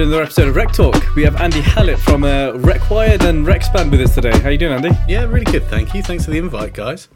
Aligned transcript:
to 0.00 0.06
another 0.06 0.22
episode 0.22 0.48
of 0.48 0.56
Rec 0.56 0.72
Talk. 0.72 1.14
We 1.14 1.22
have 1.24 1.36
Andy 1.42 1.60
Hallett 1.60 1.98
from 1.98 2.24
uh, 2.24 2.52
Recwired 2.52 3.20
and 3.22 3.46
Recspand 3.46 3.90
with 3.90 4.00
us 4.00 4.14
today. 4.14 4.30
How 4.38 4.48
you 4.48 4.56
doing, 4.56 4.72
Andy? 4.72 4.90
Yeah, 5.06 5.24
really 5.24 5.44
good. 5.44 5.64
Thank 5.64 5.92
you. 5.92 6.02
Thanks 6.02 6.24
for 6.24 6.30
the 6.30 6.38
invite, 6.38 6.72
guys. 6.72 7.08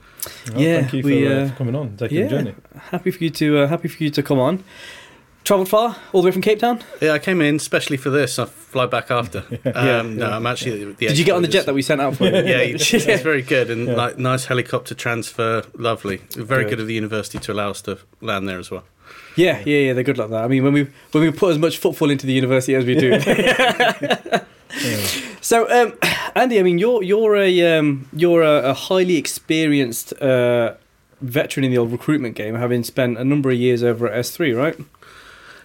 Well, 0.50 0.60
Yeah, 0.60 0.80
thank 0.82 0.92
you 0.92 1.02
for, 1.02 1.06
we, 1.08 1.26
uh, 1.26 1.30
uh, 1.30 1.48
for 1.48 1.54
coming 1.56 1.74
on, 1.76 1.96
taking 1.96 2.18
yeah, 2.18 2.24
the 2.24 2.30
journey. 2.30 2.54
happy 2.90 3.10
for 3.10 3.24
you 3.24 3.30
to 3.30 3.58
uh, 3.60 3.66
happy 3.68 3.88
for 3.88 4.02
you 4.04 4.10
to 4.10 4.22
come 4.22 4.38
on. 4.38 4.64
Travelled 5.44 5.68
far, 5.70 5.96
all 6.12 6.20
the 6.20 6.26
way 6.26 6.32
from 6.32 6.42
Cape 6.42 6.58
Town. 6.58 6.82
Yeah, 7.00 7.12
I 7.12 7.18
came 7.18 7.40
in 7.40 7.56
especially 7.56 7.96
for 7.96 8.10
this. 8.10 8.38
I 8.38 8.44
fly 8.44 8.84
back 8.86 9.10
after. 9.10 9.44
Um, 9.74 10.16
no, 10.16 10.30
I'm 10.30 10.46
actually. 10.46 10.84
The 10.84 11.06
Did 11.08 11.18
you 11.18 11.24
get 11.24 11.32
on 11.36 11.42
the 11.42 11.48
jet 11.48 11.64
that 11.66 11.74
we 11.74 11.80
sent 11.80 12.02
out 12.02 12.16
for 12.16 12.24
you? 12.24 12.32
Yeah, 12.44 12.60
you 12.62 12.76
did. 12.76 13.08
it's 13.08 13.22
very 13.22 13.42
good 13.42 13.70
and 13.70 13.88
Yeah. 13.88 13.94
like 13.94 14.18
nice 14.18 14.44
helicopter 14.44 14.94
transfer. 14.94 15.62
Lovely. 15.74 16.18
Very 16.32 16.64
Good. 16.64 16.70
good. 16.70 16.80
of 16.80 16.86
the 16.86 16.94
university 16.94 17.38
to 17.38 17.52
allow 17.52 17.70
us 17.70 17.80
to 17.82 17.98
land 18.20 18.46
there 18.48 18.58
as 18.58 18.70
well. 18.70 18.84
Yeah, 19.36 19.62
yeah, 19.64 19.78
yeah. 19.78 19.92
They're 19.92 20.04
good 20.04 20.18
like 20.18 20.30
that. 20.30 20.44
I 20.44 20.48
mean, 20.48 20.62
when 20.62 20.72
we 20.72 20.88
when 21.12 21.24
we 21.24 21.30
put 21.30 21.50
as 21.50 21.58
much 21.58 21.78
football 21.78 22.10
into 22.10 22.26
the 22.26 22.32
university 22.32 22.74
as 22.74 22.84
we 22.84 22.94
do. 22.94 23.18
So, 25.44 25.70
um, 25.70 25.92
Andy, 26.34 26.58
I 26.58 26.62
mean, 26.62 26.78
you're 26.78 27.02
you're 27.02 27.36
a 27.36 27.78
um, 27.78 28.08
you're 28.14 28.40
a, 28.40 28.70
a 28.70 28.72
highly 28.74 29.18
experienced 29.18 30.14
uh, 30.14 30.74
veteran 31.20 31.64
in 31.64 31.70
the 31.70 31.76
old 31.76 31.92
recruitment 31.92 32.34
game, 32.34 32.54
having 32.54 32.82
spent 32.82 33.18
a 33.18 33.24
number 33.24 33.50
of 33.50 33.56
years 33.56 33.82
over 33.82 34.08
at 34.08 34.24
SThree, 34.24 34.56
right? 34.56 34.74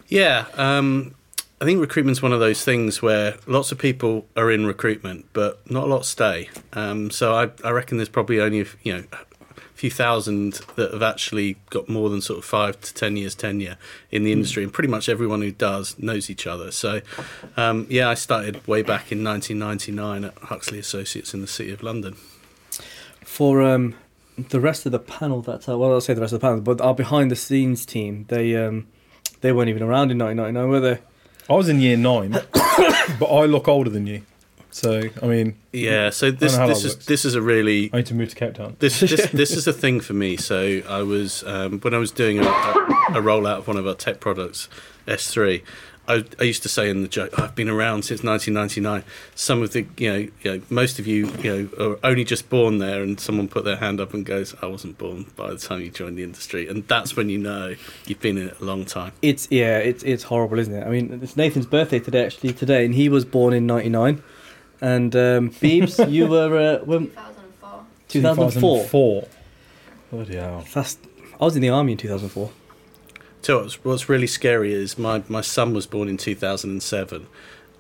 Yeah, 0.10 0.48
um, 0.56 1.16
I 1.62 1.66
think 1.66 1.80
recruitment's 1.80 2.22
one 2.22 2.34
of 2.34 2.42
those 2.42 2.66
things 2.66 3.02
where 3.02 3.38
lots 3.48 3.72
of 3.72 3.78
people 3.78 4.26
are 4.36 4.52
in 4.52 4.66
recruitment, 4.66 5.28
but 5.32 5.62
not 5.72 5.86
a 5.86 5.88
lot 5.88 6.06
stay. 6.06 6.50
Um, 6.74 7.10
so 7.10 7.34
I, 7.34 7.50
I 7.64 7.72
reckon 7.72 7.98
there's 7.98 8.10
probably 8.10 8.42
only 8.42 8.66
you 8.84 8.94
know 8.94 9.04
a 9.14 9.29
few 9.80 9.90
thousand 9.90 10.56
that 10.76 10.92
have 10.92 11.02
actually 11.02 11.56
got 11.70 11.88
more 11.88 12.10
than 12.10 12.20
sort 12.20 12.38
of 12.38 12.44
five 12.44 12.82
to 12.82 12.94
ten 12.94 13.16
years 13.16 13.34
tenure 13.34 13.78
in 14.12 14.24
the 14.24 14.34
industry, 14.34 14.62
and 14.62 14.74
pretty 14.74 14.90
much 14.90 15.08
everyone 15.08 15.42
who 15.42 15.52
does 15.52 15.98
knows 15.98 16.30
each 16.30 16.46
other. 16.46 16.70
So 16.70 17.00
um, 17.56 17.88
yeah, 17.90 18.10
I 18.10 18.16
started 18.16 18.68
way 18.68 18.82
back 18.82 19.10
in 19.10 19.24
1999 19.24 20.26
at 20.26 20.38
Huxley 20.50 20.80
Associates 20.80 21.34
in 21.34 21.40
the 21.40 21.48
City 21.48 21.72
of 21.72 21.82
London. 21.82 22.16
For 23.24 23.62
um, 23.62 23.96
the 24.38 24.60
rest 24.60 24.86
of 24.86 24.92
the 24.92 25.00
panel, 25.00 25.42
that's 25.42 25.70
uh, 25.70 25.78
well, 25.78 25.94
I'll 25.94 26.02
say 26.02 26.14
the 26.14 26.20
rest 26.20 26.34
of 26.34 26.42
the 26.42 26.46
panel, 26.46 26.60
but 26.60 26.82
our 26.82 26.94
behind 26.94 27.32
the 27.32 27.38
scenes 27.38 27.86
team, 27.86 28.26
they 28.28 28.58
um, 28.58 28.86
they 29.40 29.54
weren't 29.54 29.70
even 29.70 29.84
around 29.84 30.12
in 30.12 30.18
1999, 30.18 30.70
were 30.70 30.80
they? 30.82 31.02
I 31.50 31.56
was 31.56 31.70
in 31.70 31.80
year 31.80 31.96
nine, 31.96 32.32
but 33.18 33.28
I 33.28 33.46
look 33.46 33.70
older 33.70 33.90
than 33.90 34.08
you. 34.08 34.24
So, 34.72 35.02
I 35.22 35.26
mean, 35.26 35.56
Yeah, 35.74 36.10
so 36.12 36.32
this 36.32 36.40
this 36.40 36.58
that 36.58 36.70
is 36.70 36.84
works. 36.84 37.06
this 37.06 37.26
is 37.26 37.36
a 37.36 37.42
really 37.42 37.90
I 37.94 37.98
need 37.98 38.06
to 38.08 38.14
move 38.16 38.30
to 38.30 38.36
Cape 38.36 38.54
Town. 38.54 38.76
this 38.80 39.00
this 39.00 39.28
this 39.34 39.52
is 39.52 39.68
a 39.68 39.74
thing 39.74 40.00
for 40.00 40.14
me. 40.14 40.38
So 40.38 40.82
I 40.88 41.02
was 41.02 41.44
um, 41.46 41.80
when 41.82 41.94
I 41.94 41.98
was 41.98 42.12
doing 42.12 42.40
a, 42.40 42.44
a, 42.44 42.48
a 43.16 43.22
rollout 43.22 43.60
of 43.60 43.68
one 43.68 43.78
of 43.78 43.88
our 43.88 43.96
tech 43.96 44.20
products, 44.20 44.70
SThree. 45.08 45.64
I, 46.08 46.24
I 46.40 46.44
used 46.44 46.64
to 46.64 46.70
say 46.70 46.90
in 46.90 47.04
the 47.04 47.08
joke, 47.08 47.38
I've 47.38 47.54
been 47.54 47.70
around 47.70 48.02
since 48.04 48.24
1999. 48.24 49.04
Some 49.36 49.62
of 49.62 49.74
the, 49.74 49.86
you 49.98 50.12
know, 50.12 50.18
you 50.42 50.52
know, 50.58 50.62
most 50.72 50.98
of 50.98 51.06
you, 51.06 51.28
you 51.44 51.70
know, 51.78 51.86
are 52.04 52.10
only 52.10 52.24
just 52.24 52.50
born 52.50 52.80
there, 52.80 53.04
and 53.04 53.20
someone 53.20 53.48
put 53.48 53.64
their 53.64 53.76
hand 53.76 54.02
up 54.02 54.12
and 54.16 54.26
goes, 54.26 54.56
"I 54.60 54.66
wasn't 54.66 54.98
born 54.98 55.28
by 55.36 55.52
the 55.52 55.58
time 55.60 55.82
you 55.82 55.92
joined 55.92 56.18
the 56.18 56.24
industry," 56.24 56.68
and 56.68 56.88
that's 56.88 57.16
when 57.16 57.30
you 57.30 57.38
know 57.38 57.76
you've 58.08 58.22
been 58.22 58.40
in 58.40 58.48
it 58.48 58.60
a 58.60 58.66
long 58.66 58.86
time. 58.86 59.12
It's 59.22 59.48
yeah, 59.52 59.78
it's 59.78 60.02
it's 60.02 60.24
horrible, 60.24 60.58
isn't 60.58 60.74
it? 60.74 60.84
I 60.84 60.90
mean, 60.90 61.20
it's 61.22 61.38
Nathan's 61.38 61.68
birthday 61.68 62.00
today, 62.00 62.26
actually 62.26 62.54
today, 62.54 62.86
and 62.86 62.96
he 62.96 63.08
was 63.08 63.24
born 63.24 63.54
in 63.54 63.68
'99. 63.68 64.24
And 64.82 65.16
um, 65.16 65.50
Beebs, 65.62 66.10
you 66.12 66.28
were 66.28 66.80
uh, 66.82 66.86
when 66.86 67.08
2004. 67.08 67.86
2004. 68.10 68.52
2004. 68.84 69.28
Bloody 70.12 70.36
hell. 70.36 70.64
That's 70.74 70.98
I 71.40 71.46
was 71.46 71.56
in 71.56 71.62
the 71.62 71.70
army 71.70 71.94
in 71.94 71.98
2004. 71.98 72.52
So 73.42 73.62
what's, 73.62 73.84
what's 73.86 74.10
really 74.10 74.28
scary 74.28 74.74
is 74.74 74.98
my, 74.98 75.24
my 75.30 75.42
son 75.42 75.74
was 75.74 75.88
born 75.88 76.10
in 76.10 76.18
2007 76.18 77.28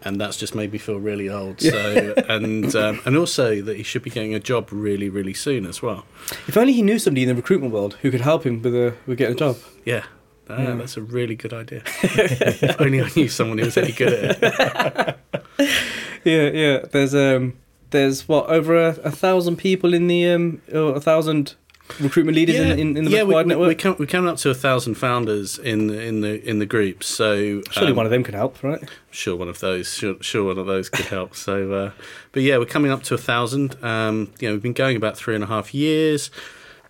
and 0.01 0.22
that's 0.22 0.38
just 0.38 0.56
made 0.56 0.72
me 0.72 0.78
feel 0.78 0.97
really 0.97 1.28
old 1.28 1.59
so 1.59 2.13
and 2.29 2.74
um, 2.74 3.01
and 3.06 3.18
also 3.18 3.62
that 3.62 3.75
he 3.75 3.84
should 3.84 4.01
be 4.01 4.09
getting 4.09 4.34
a 4.34 4.40
job 4.40 4.69
really 4.72 5.09
really 5.09 5.34
soon 5.34 5.66
as 5.66 5.81
well 5.81 6.06
If 6.47 6.56
only 6.56 6.72
he 6.72 6.81
knew 6.81 6.97
somebody 6.97 7.24
in 7.24 7.28
the 7.28 7.35
recruitment 7.35 7.74
world 7.74 7.95
who 8.01 8.09
could 8.09 8.22
help 8.22 8.45
him 8.45 8.62
with 8.62 8.74
a 8.74 8.94
with 9.06 9.18
getting 9.18 9.35
a 9.35 9.38
job. 9.40 9.57
yeah 9.84 10.03
Ah, 10.50 10.62
Yeah. 10.62 10.75
that's 10.75 10.95
a 10.95 11.01
really 11.01 11.35
good 11.35 11.51
idea. 11.53 11.84
if 12.01 12.79
only 12.79 13.01
I 13.01 13.09
knew 13.13 13.28
someone 13.28 13.57
who 13.57 13.66
was 13.66 13.75
any 13.78 13.91
good 13.91 14.13
at 14.41 15.18
it. 15.59 15.75
Yeah, 16.25 16.50
yeah. 16.50 16.85
There's 16.91 17.16
um, 17.16 17.57
there's 17.91 18.28
what 18.28 18.47
over 18.47 18.75
a, 18.75 18.90
a 19.03 19.12
thousand 19.12 19.57
people 19.57 19.94
in 19.94 20.07
the 20.07 20.28
um, 20.30 20.62
or 20.74 20.96
a 20.96 21.02
thousand 21.02 21.56
recruitment 22.00 22.35
leaders 22.35 22.56
in, 22.56 22.80
in, 22.80 22.97
in 22.97 23.06
the 23.06 23.09
yeah, 23.09 23.24
we, 23.24 23.34
RecWired 23.34 23.38
we, 23.38 23.44
we, 23.44 23.50
network. 23.50 23.80
come, 23.80 23.96
we 23.97 24.06
come 24.06 24.28
up 24.28 24.38
to 24.38 24.50
a 24.52 24.53
thousand 24.53 24.96
founders 24.96 25.57
in 25.57 25.88
the, 25.88 26.00
in 26.02 26.22
the 26.22 26.47
in 26.47 26.59
the 26.59 26.66
group. 26.66 27.03
So 27.03 27.62
Surely 27.72 27.91
um, 27.91 27.96
one 27.96 28.06
of 28.06 28.12
them 28.12 28.24
could 28.24 28.35
help, 28.35 28.62
right? 28.63 28.84
sure 29.12 29.35
one 29.35 29.47
of 29.47 29.59
those 29.59 29.94
sure, 29.94 30.16
sure 30.22 30.46
one 30.46 30.57
of 30.57 30.68
those 30.68 30.88
could 30.88 31.06
help 31.07 31.35
so 31.35 31.74
uh, 31.74 31.91
but 32.31 32.44
yeah 32.44 32.57
we're 32.57 32.66
coming 32.66 32.91
up 32.91 33.01
to 33.03 33.16
a 33.16 33.18
thousand 33.18 33.75
um, 33.84 34.31
you 34.40 34.47
know 34.47 34.53
we've 34.53 34.62
been 34.62 34.74
going 34.74 34.96
about 34.96 35.18
three 35.18 35.34
and 35.34 35.44
a 35.44 35.47
half 35.47 35.74
years 35.74 36.30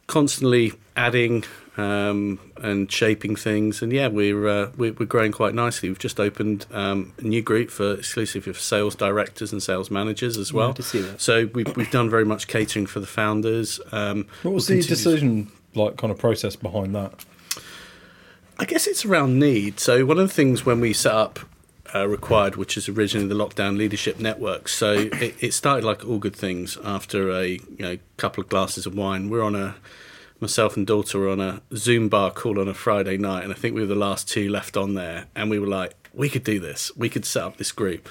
constantly 0.07 0.73
adding 0.97 1.44
um, 1.79 2.40
and 2.62 2.91
shaping 2.91 3.35
things 3.35 3.81
and 3.81 3.91
yeah 3.94 4.07
we're, 4.07 4.47
uh, 4.47 4.72
we're 4.78 4.94
we're 4.94 5.06
growing 5.06 5.31
quite 5.31 5.53
nicely 5.53 5.90
we've 5.90 6.00
just 6.00 6.19
opened 6.19 6.66
um, 6.72 7.13
a 7.19 7.23
new 7.23 7.41
group 7.41 7.69
for 7.69 7.94
exclusively 7.94 8.51
for 8.53 8.59
sales 8.59 8.95
directors 8.95 9.51
and 9.53 9.62
sales 9.63 9.90
managers 9.90 10.38
as 10.38 10.51
well 10.51 10.69
Yeah, 10.69 10.73
to 10.73 10.84
see 10.84 11.01
that. 11.01 11.22
so 11.22 11.50
we've, 11.53 11.75
we've 11.78 11.91
done 11.91 12.09
very 12.09 12.25
much 12.25 12.47
catering 12.47 12.85
for 12.85 13.00
the 13.00 13.07
founders 13.07 13.79
um, 13.91 14.28
What 14.44 14.53
was 14.53 14.67
the 14.67 14.75
continue- 14.75 14.95
decision, 14.95 15.51
like, 15.75 15.97
kind 15.97 16.12
of 16.12 16.17
process 16.19 16.56
behind 16.56 16.94
that? 16.95 17.13
I 18.57 18.66
guess 18.66 18.88
it's 18.88 19.06
around 19.06 19.40
need. 19.40 19.79
So 19.79 20.06
one 20.06 20.19
of 20.19 20.28
the 20.28 20.34
things 20.34 20.66
when 20.66 20.81
we 20.81 20.91
set 20.91 21.13
up 21.13 21.40
uh, 21.94 22.00
RecWired, 22.06 22.56
which 22.57 22.75
is 22.78 22.90
originally 22.90 23.28
the 23.28 23.35
Lockdown 23.35 23.78
Leadership 23.78 24.19
Network, 24.19 24.67
so 24.67 24.91
it, 25.13 25.35
it 25.40 25.53
started 25.53 25.85
like 25.85 26.06
all 26.06 26.17
good 26.19 26.35
things 26.35 26.78
after 26.84 27.31
a 27.31 27.46
you 27.47 27.61
know 27.79 27.97
couple 28.17 28.44
of 28.44 28.50
glasses 28.50 28.85
of 28.85 28.94
wine. 28.96 29.29
We're 29.29 29.41
on 29.44 29.56
a 29.56 29.75
myself 30.41 30.77
and 30.77 30.85
daughter 30.85 31.19
were 31.19 31.29
on 31.29 31.39
a 31.39 31.61
Zoom 31.75 32.09
bar 32.09 32.31
call 32.31 32.59
on 32.59 32.67
a 32.67 32.73
Friday 32.73 33.17
night, 33.17 33.44
and 33.44 33.51
I 33.51 33.55
think 33.55 33.75
we 33.75 33.81
were 33.81 33.88
the 33.88 33.95
last 33.95 34.27
two 34.27 34.50
left 34.50 34.77
on 34.77 34.94
there, 34.94 35.27
and 35.35 35.50
we 35.50 35.59
were 35.59 35.67
like, 35.67 35.94
we 36.13 36.29
could 36.29 36.44
do 36.44 36.59
this. 36.59 36.91
We 36.95 37.09
could 37.09 37.25
set 37.25 37.44
up 37.44 37.57
this 37.57 37.72
group, 37.72 38.09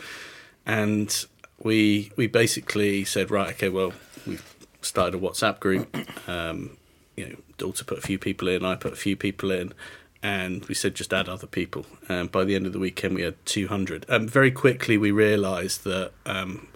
and 0.67 1.27
we 1.63 2.13
we 2.17 2.27
basically 2.27 3.05
said, 3.05 3.31
right, 3.31 3.51
okay, 3.51 3.69
well, 3.69 3.93
we've 4.27 4.55
started 4.83 5.15
a 5.17 5.21
WhatsApp 5.21 5.61
group. 5.61 5.97
Um, 6.29 6.77
you 7.17 7.29
know, 7.29 7.37
daughter 7.57 7.85
put 7.85 7.99
a 7.99 8.03
few 8.03 8.19
people 8.19 8.49
in, 8.49 8.65
I 8.65 8.77
put 8.77 8.93
a 8.93 8.97
few 8.97 9.17
people 9.17 9.51
in, 9.51 9.75
and 10.23 10.65
we 10.67 10.75
said 10.75 10.95
just 10.95 11.13
add 11.13 11.29
other 11.29 11.47
people. 11.47 11.87
And 12.09 12.31
by 12.31 12.45
the 12.45 12.55
end 12.55 12.67
of 12.67 12.73
the 12.73 12.79
weekend, 12.79 13.15
we 13.15 13.23
had 13.23 13.45
200. 13.47 14.07
Um, 14.09 14.29
very 14.29 14.51
quickly, 14.51 14.97
we 14.97 15.11
realised 15.11 15.85
that 15.85 16.13
um, 16.27 16.69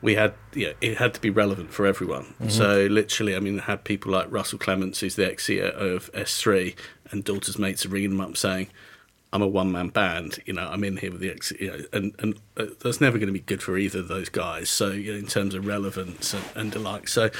we 0.00 0.14
had, 0.14 0.34
yeah, 0.54 0.72
it 0.80 0.98
had 0.98 1.14
to 1.14 1.20
be 1.20 1.30
relevant 1.30 1.72
for 1.72 1.86
everyone. 1.86 2.34
So 2.48 2.86
literally, 2.86 3.34
I 3.34 3.40
mean, 3.40 3.60
I 3.60 3.64
had 3.64 3.84
people 3.84 4.12
like 4.12 4.30
Russell 4.30 4.58
Clements, 4.58 5.00
who's 5.00 5.16
the 5.16 5.30
ex 5.30 5.46
CEO 5.46 5.74
of 5.74 6.12
SThree, 6.12 6.76
and 7.10 7.24
daughter's 7.24 7.58
mates 7.58 7.84
are 7.84 7.88
ringing 7.88 8.10
them 8.10 8.20
up 8.20 8.36
saying, 8.36 8.68
I'm 9.32 9.42
a 9.42 9.46
one 9.46 9.70
man 9.72 9.88
band, 9.88 10.38
you 10.46 10.54
know, 10.54 10.66
I'm 10.68 10.84
in 10.84 10.96
here 10.96 11.10
with 11.10 11.20
the 11.20 11.30
ex, 11.30 11.52
you 11.60 11.70
know, 11.70 11.84
and, 11.92 12.14
and 12.18 12.40
uh, 12.56 12.66
that's 12.80 13.00
never 13.00 13.18
going 13.18 13.26
to 13.26 13.32
be 13.32 13.40
good 13.40 13.62
for 13.62 13.76
either 13.76 13.98
of 13.98 14.08
those 14.08 14.28
guys. 14.28 14.70
So, 14.70 14.90
you 14.90 15.12
know, 15.12 15.18
in 15.18 15.26
terms 15.26 15.54
of 15.54 15.66
relevance 15.66 16.32
and, 16.32 16.44
and 16.54 16.72
the 16.72 16.78
like. 16.78 17.08
So, 17.08 17.30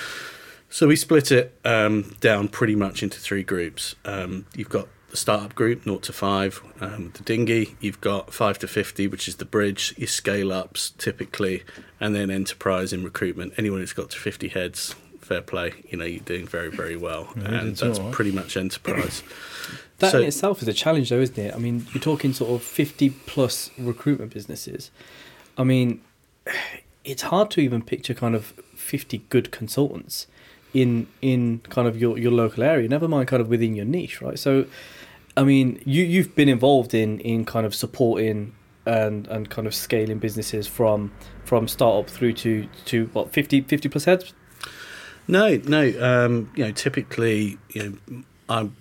so 0.68 0.86
we 0.86 0.96
split 0.96 1.32
it 1.32 1.58
um, 1.64 2.14
down 2.20 2.48
pretty 2.48 2.74
much 2.74 3.02
into 3.02 3.18
three 3.18 3.42
groups. 3.42 3.94
Um, 4.04 4.46
you've 4.54 4.68
got 4.68 4.88
the 5.10 5.16
startup 5.16 5.54
group, 5.54 5.84
0 5.84 5.98
to 5.98 6.12
5, 6.12 6.62
um, 6.80 7.10
the 7.14 7.22
dinghy. 7.22 7.76
You've 7.80 8.00
got 8.00 8.32
5 8.32 8.58
to 8.60 8.68
50, 8.68 9.06
which 9.06 9.26
is 9.28 9.36
the 9.36 9.44
bridge, 9.44 9.94
your 9.96 10.06
scale 10.08 10.52
ups 10.52 10.90
typically, 10.98 11.64
and 12.00 12.14
then 12.14 12.30
enterprise 12.30 12.92
in 12.92 13.02
recruitment. 13.04 13.54
Anyone 13.56 13.80
who's 13.80 13.92
got 13.94 14.10
to 14.10 14.18
50 14.18 14.48
heads, 14.48 14.94
fair 15.20 15.40
play, 15.40 15.72
you 15.88 15.96
know, 15.98 16.04
you're 16.04 16.20
doing 16.20 16.46
very, 16.46 16.70
very 16.70 16.96
well. 16.96 17.28
Yeah, 17.36 17.60
and 17.60 17.76
that's 17.76 17.98
all 17.98 18.04
right. 18.06 18.12
pretty 18.12 18.32
much 18.32 18.56
enterprise. 18.56 19.22
That 19.98 20.12
So- 20.12 20.20
in 20.20 20.28
itself 20.28 20.62
is 20.62 20.68
a 20.68 20.72
challenge, 20.72 21.10
though, 21.10 21.18
isn't 21.20 21.36
it? 21.36 21.52
I 21.52 21.58
mean, 21.58 21.84
you're 21.92 22.00
talking 22.00 22.32
sort 22.32 22.52
of 22.52 22.62
50 22.62 23.10
plus 23.26 23.70
recruitment 23.76 24.32
businesses. 24.32 24.92
I 25.56 25.64
mean, 25.64 26.00
it's 27.04 27.22
hard 27.22 27.50
to 27.52 27.60
even 27.60 27.82
picture 27.82 28.14
kind 28.14 28.36
of 28.36 28.52
50 28.76 29.24
good 29.28 29.50
consultants 29.50 30.28
in 30.72 31.08
in 31.20 31.60
kind 31.70 31.88
of 31.88 31.98
your, 32.00 32.16
your 32.16 32.30
local 32.30 32.62
area. 32.62 32.86
Never 32.88 33.08
mind 33.08 33.26
kind 33.26 33.40
of 33.40 33.48
within 33.48 33.74
your 33.74 33.86
niche, 33.86 34.20
right? 34.22 34.38
So, 34.38 34.66
I 35.38 35.44
mean, 35.44 35.80
you 35.86 36.02
you've 36.02 36.34
been 36.34 36.48
involved 36.48 36.94
in 36.94 37.20
in 37.20 37.44
kind 37.44 37.64
of 37.64 37.72
supporting 37.72 38.54
and 38.84 39.28
and 39.28 39.48
kind 39.48 39.68
of 39.68 39.74
scaling 39.74 40.18
businesses 40.18 40.66
from 40.66 41.12
from 41.44 41.68
startup 41.68 42.10
through 42.10 42.32
to 42.34 42.68
to 42.86 43.06
what 43.12 43.32
50 43.32 43.60
50 43.62 43.88
plus 43.88 44.04
heads. 44.04 44.34
No, 45.28 45.56
no. 45.64 45.82
Um, 46.00 46.50
you 46.56 46.64
know, 46.64 46.72
typically, 46.72 47.56
you 47.70 47.82
know, 48.08 48.22
I'm. 48.48 48.76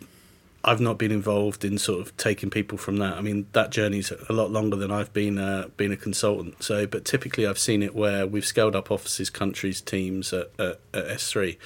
I've 0.63 0.81
not 0.81 0.98
been 0.98 1.12
involved 1.12 1.63
in 1.63 1.77
sort 1.77 2.01
of 2.01 2.18
taking 2.18 2.50
people 2.50 2.77
from 2.77 2.98
that. 2.98 3.13
I 3.13 3.21
mean, 3.21 3.48
that 3.54 3.69
journey's 3.69 4.12
a 4.27 4.33
lot 4.33 4.51
longer 4.51 4.75
than 4.75 4.92
I've 4.92 5.13
been 5.13 5.38
uh, 5.38 5.69
been 5.77 5.94
a 5.94 5.95
consultant. 5.95 6.62
So, 6.62 6.86
but 6.86 7.06
typically, 7.06 7.48
I've 7.48 7.59
seen 7.59 7.81
it 7.81 7.95
where 7.95 8.27
we've 8.27 8.45
scaled 8.45 8.75
up 8.75 8.92
offices, 8.92 9.30
countries, 9.30 9.80
teams 9.80 10.33
at, 10.33 10.50
at, 10.59 10.80
at 10.94 11.06
SThree 11.06 11.57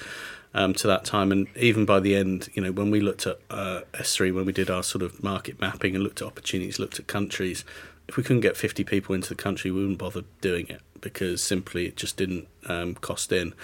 um, 0.54 0.74
to 0.74 0.86
that 0.86 1.04
time, 1.04 1.32
and 1.32 1.48
even 1.56 1.84
by 1.84 2.00
the 2.00 2.14
end, 2.14 2.48
you 2.54 2.62
know, 2.62 2.72
when 2.72 2.90
we 2.90 3.00
looked 3.00 3.26
at 3.26 3.38
uh, 3.50 3.82
SThree, 3.94 4.34
when 4.34 4.44
we 4.44 4.52
did 4.52 4.70
our 4.70 4.82
sort 4.82 5.02
of 5.02 5.22
market 5.22 5.60
mapping 5.60 5.94
and 5.94 6.04
looked 6.04 6.20
at 6.20 6.26
opportunities, 6.26 6.78
looked 6.78 6.98
at 6.98 7.06
countries, 7.06 7.64
if 8.08 8.16
we 8.16 8.22
couldn't 8.22 8.40
get 8.40 8.56
50 8.56 8.84
people 8.84 9.14
into 9.14 9.28
the 9.28 9.34
country, 9.34 9.70
we 9.70 9.80
wouldn't 9.80 9.98
bother 9.98 10.24
doing 10.40 10.68
it 10.68 10.82
because 11.00 11.42
simply 11.42 11.86
it 11.86 11.96
just 11.96 12.16
didn't 12.16 12.48
um, 12.66 12.94
cost 12.94 13.32
in. 13.32 13.54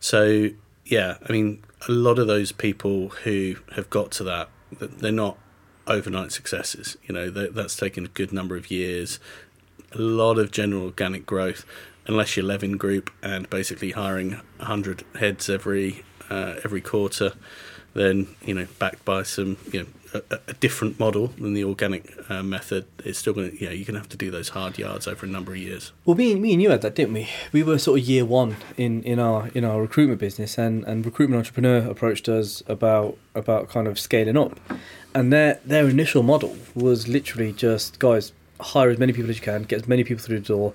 So, 0.00 0.50
yeah, 0.84 1.16
I 1.26 1.32
mean, 1.32 1.62
a 1.88 1.92
lot 1.92 2.18
of 2.18 2.26
those 2.26 2.52
people 2.52 3.08
who 3.08 3.56
have 3.74 3.90
got 3.90 4.10
to 4.12 4.24
that, 4.24 4.48
they're 4.70 5.12
not 5.12 5.38
overnight 5.86 6.32
successes. 6.32 6.96
You 7.04 7.14
know, 7.14 7.30
that's 7.30 7.76
taken 7.76 8.04
a 8.04 8.08
good 8.08 8.32
number 8.32 8.56
of 8.56 8.70
years, 8.70 9.18
a 9.92 9.98
lot 9.98 10.38
of 10.38 10.50
general 10.50 10.84
organic 10.84 11.26
growth, 11.26 11.64
unless 12.06 12.36
you're 12.36 12.46
Levin 12.46 12.76
Group 12.76 13.10
and 13.22 13.48
basically 13.50 13.92
hiring 13.92 14.40
100 14.58 15.04
heads 15.18 15.48
every 15.48 16.04
uh, 16.30 16.56
every 16.64 16.80
quarter, 16.80 17.32
then, 17.94 18.28
you 18.44 18.54
know, 18.54 18.66
backed 18.78 19.04
by 19.04 19.22
some, 19.22 19.56
you 19.72 19.80
know, 19.80 19.86
a, 20.14 20.38
a, 20.48 20.54
different 20.54 20.98
model 20.98 21.28
than 21.38 21.54
the 21.54 21.64
organic 21.64 22.12
uh, 22.30 22.42
method, 22.42 22.86
it's 23.04 23.18
still 23.18 23.32
going 23.32 23.50
to, 23.50 23.60
you 23.60 23.66
know, 23.66 23.72
you're 23.72 23.84
going 23.84 23.94
to 23.94 24.00
have 24.00 24.08
to 24.08 24.16
do 24.16 24.30
those 24.30 24.50
hard 24.50 24.78
yards 24.78 25.06
over 25.06 25.26
a 25.26 25.28
number 25.28 25.52
of 25.52 25.58
years. 25.58 25.92
Well, 26.04 26.16
me, 26.16 26.32
and 26.32 26.42
me 26.42 26.52
and 26.52 26.62
you 26.62 26.70
had 26.70 26.82
that, 26.82 26.94
didn't 26.94 27.14
we? 27.14 27.28
We 27.52 27.62
were 27.62 27.78
sort 27.78 28.00
of 28.00 28.06
year 28.06 28.24
one 28.24 28.56
in, 28.76 29.02
in 29.02 29.18
our 29.18 29.48
in 29.48 29.64
our 29.64 29.80
recruitment 29.80 30.20
business, 30.20 30.58
and, 30.58 30.84
and 30.84 31.04
recruitment 31.04 31.38
entrepreneur 31.38 31.90
approached 31.90 32.28
us 32.28 32.62
about 32.66 33.16
about 33.34 33.68
kind 33.68 33.88
of 33.88 33.98
scaling 33.98 34.36
up, 34.36 34.58
and 35.14 35.32
their 35.32 35.60
their 35.64 35.88
initial 35.88 36.22
model 36.22 36.56
was 36.74 37.08
literally 37.08 37.52
just 37.52 37.98
guys 37.98 38.32
hire 38.60 38.90
as 38.90 38.98
many 38.98 39.12
people 39.12 39.30
as 39.30 39.36
you 39.36 39.42
can, 39.42 39.62
get 39.64 39.82
as 39.82 39.88
many 39.88 40.04
people 40.04 40.22
through 40.22 40.40
the 40.40 40.46
door, 40.46 40.72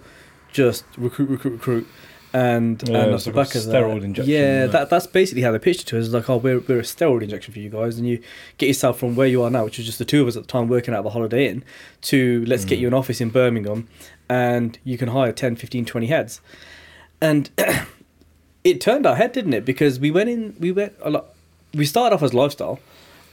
just 0.51 0.85
recruit, 0.97 1.29
recruit, 1.29 1.53
recruit 1.53 1.87
and 2.33 2.81
yeah, 2.87 3.03
and 3.03 3.13
off 3.13 3.25
the 3.25 3.31
back 3.31 3.55
of 3.55 3.61
steroid 3.61 3.99
that, 3.99 4.05
injection. 4.05 4.33
Yeah, 4.33 4.67
that 4.67 4.89
that's 4.89 5.07
basically 5.07 5.41
how 5.41 5.51
they 5.51 5.59
pitched 5.59 5.81
it 5.81 5.87
to 5.87 5.99
us. 5.99 6.09
Like, 6.09 6.29
oh, 6.29 6.37
we're 6.37 6.59
we're 6.59 6.79
a 6.79 6.83
steroid 6.83 7.23
injection 7.23 7.53
for 7.53 7.59
you 7.59 7.69
guys, 7.69 7.97
and 7.97 8.07
you 8.07 8.21
get 8.57 8.67
yourself 8.67 8.99
from 8.99 9.15
where 9.15 9.27
you 9.27 9.43
are 9.43 9.49
now, 9.49 9.65
which 9.65 9.77
was 9.77 9.85
just 9.85 9.99
the 9.99 10.05
two 10.05 10.21
of 10.21 10.27
us 10.27 10.37
at 10.37 10.43
the 10.43 10.47
time 10.47 10.67
working 10.67 10.93
out 10.93 11.01
of 11.01 11.05
a 11.05 11.09
Holiday 11.09 11.47
Inn, 11.47 11.63
to 12.03 12.45
let's 12.45 12.65
mm. 12.65 12.69
get 12.69 12.79
you 12.79 12.87
an 12.87 12.93
office 12.93 13.19
in 13.19 13.29
Birmingham, 13.29 13.87
and 14.29 14.77
you 14.83 14.97
can 14.97 15.09
hire 15.09 15.31
10, 15.31 15.57
15, 15.57 15.85
20 15.85 16.07
heads, 16.07 16.41
and 17.19 17.49
it 18.63 18.79
turned 18.79 19.05
our 19.05 19.15
head, 19.15 19.33
didn't 19.33 19.53
it? 19.53 19.65
Because 19.65 19.99
we 19.99 20.11
went 20.11 20.29
in, 20.29 20.55
we 20.59 20.71
went 20.71 20.93
a 21.01 21.09
lot. 21.09 21.25
We 21.73 21.85
started 21.85 22.15
off 22.15 22.23
as 22.23 22.33
lifestyle, 22.33 22.79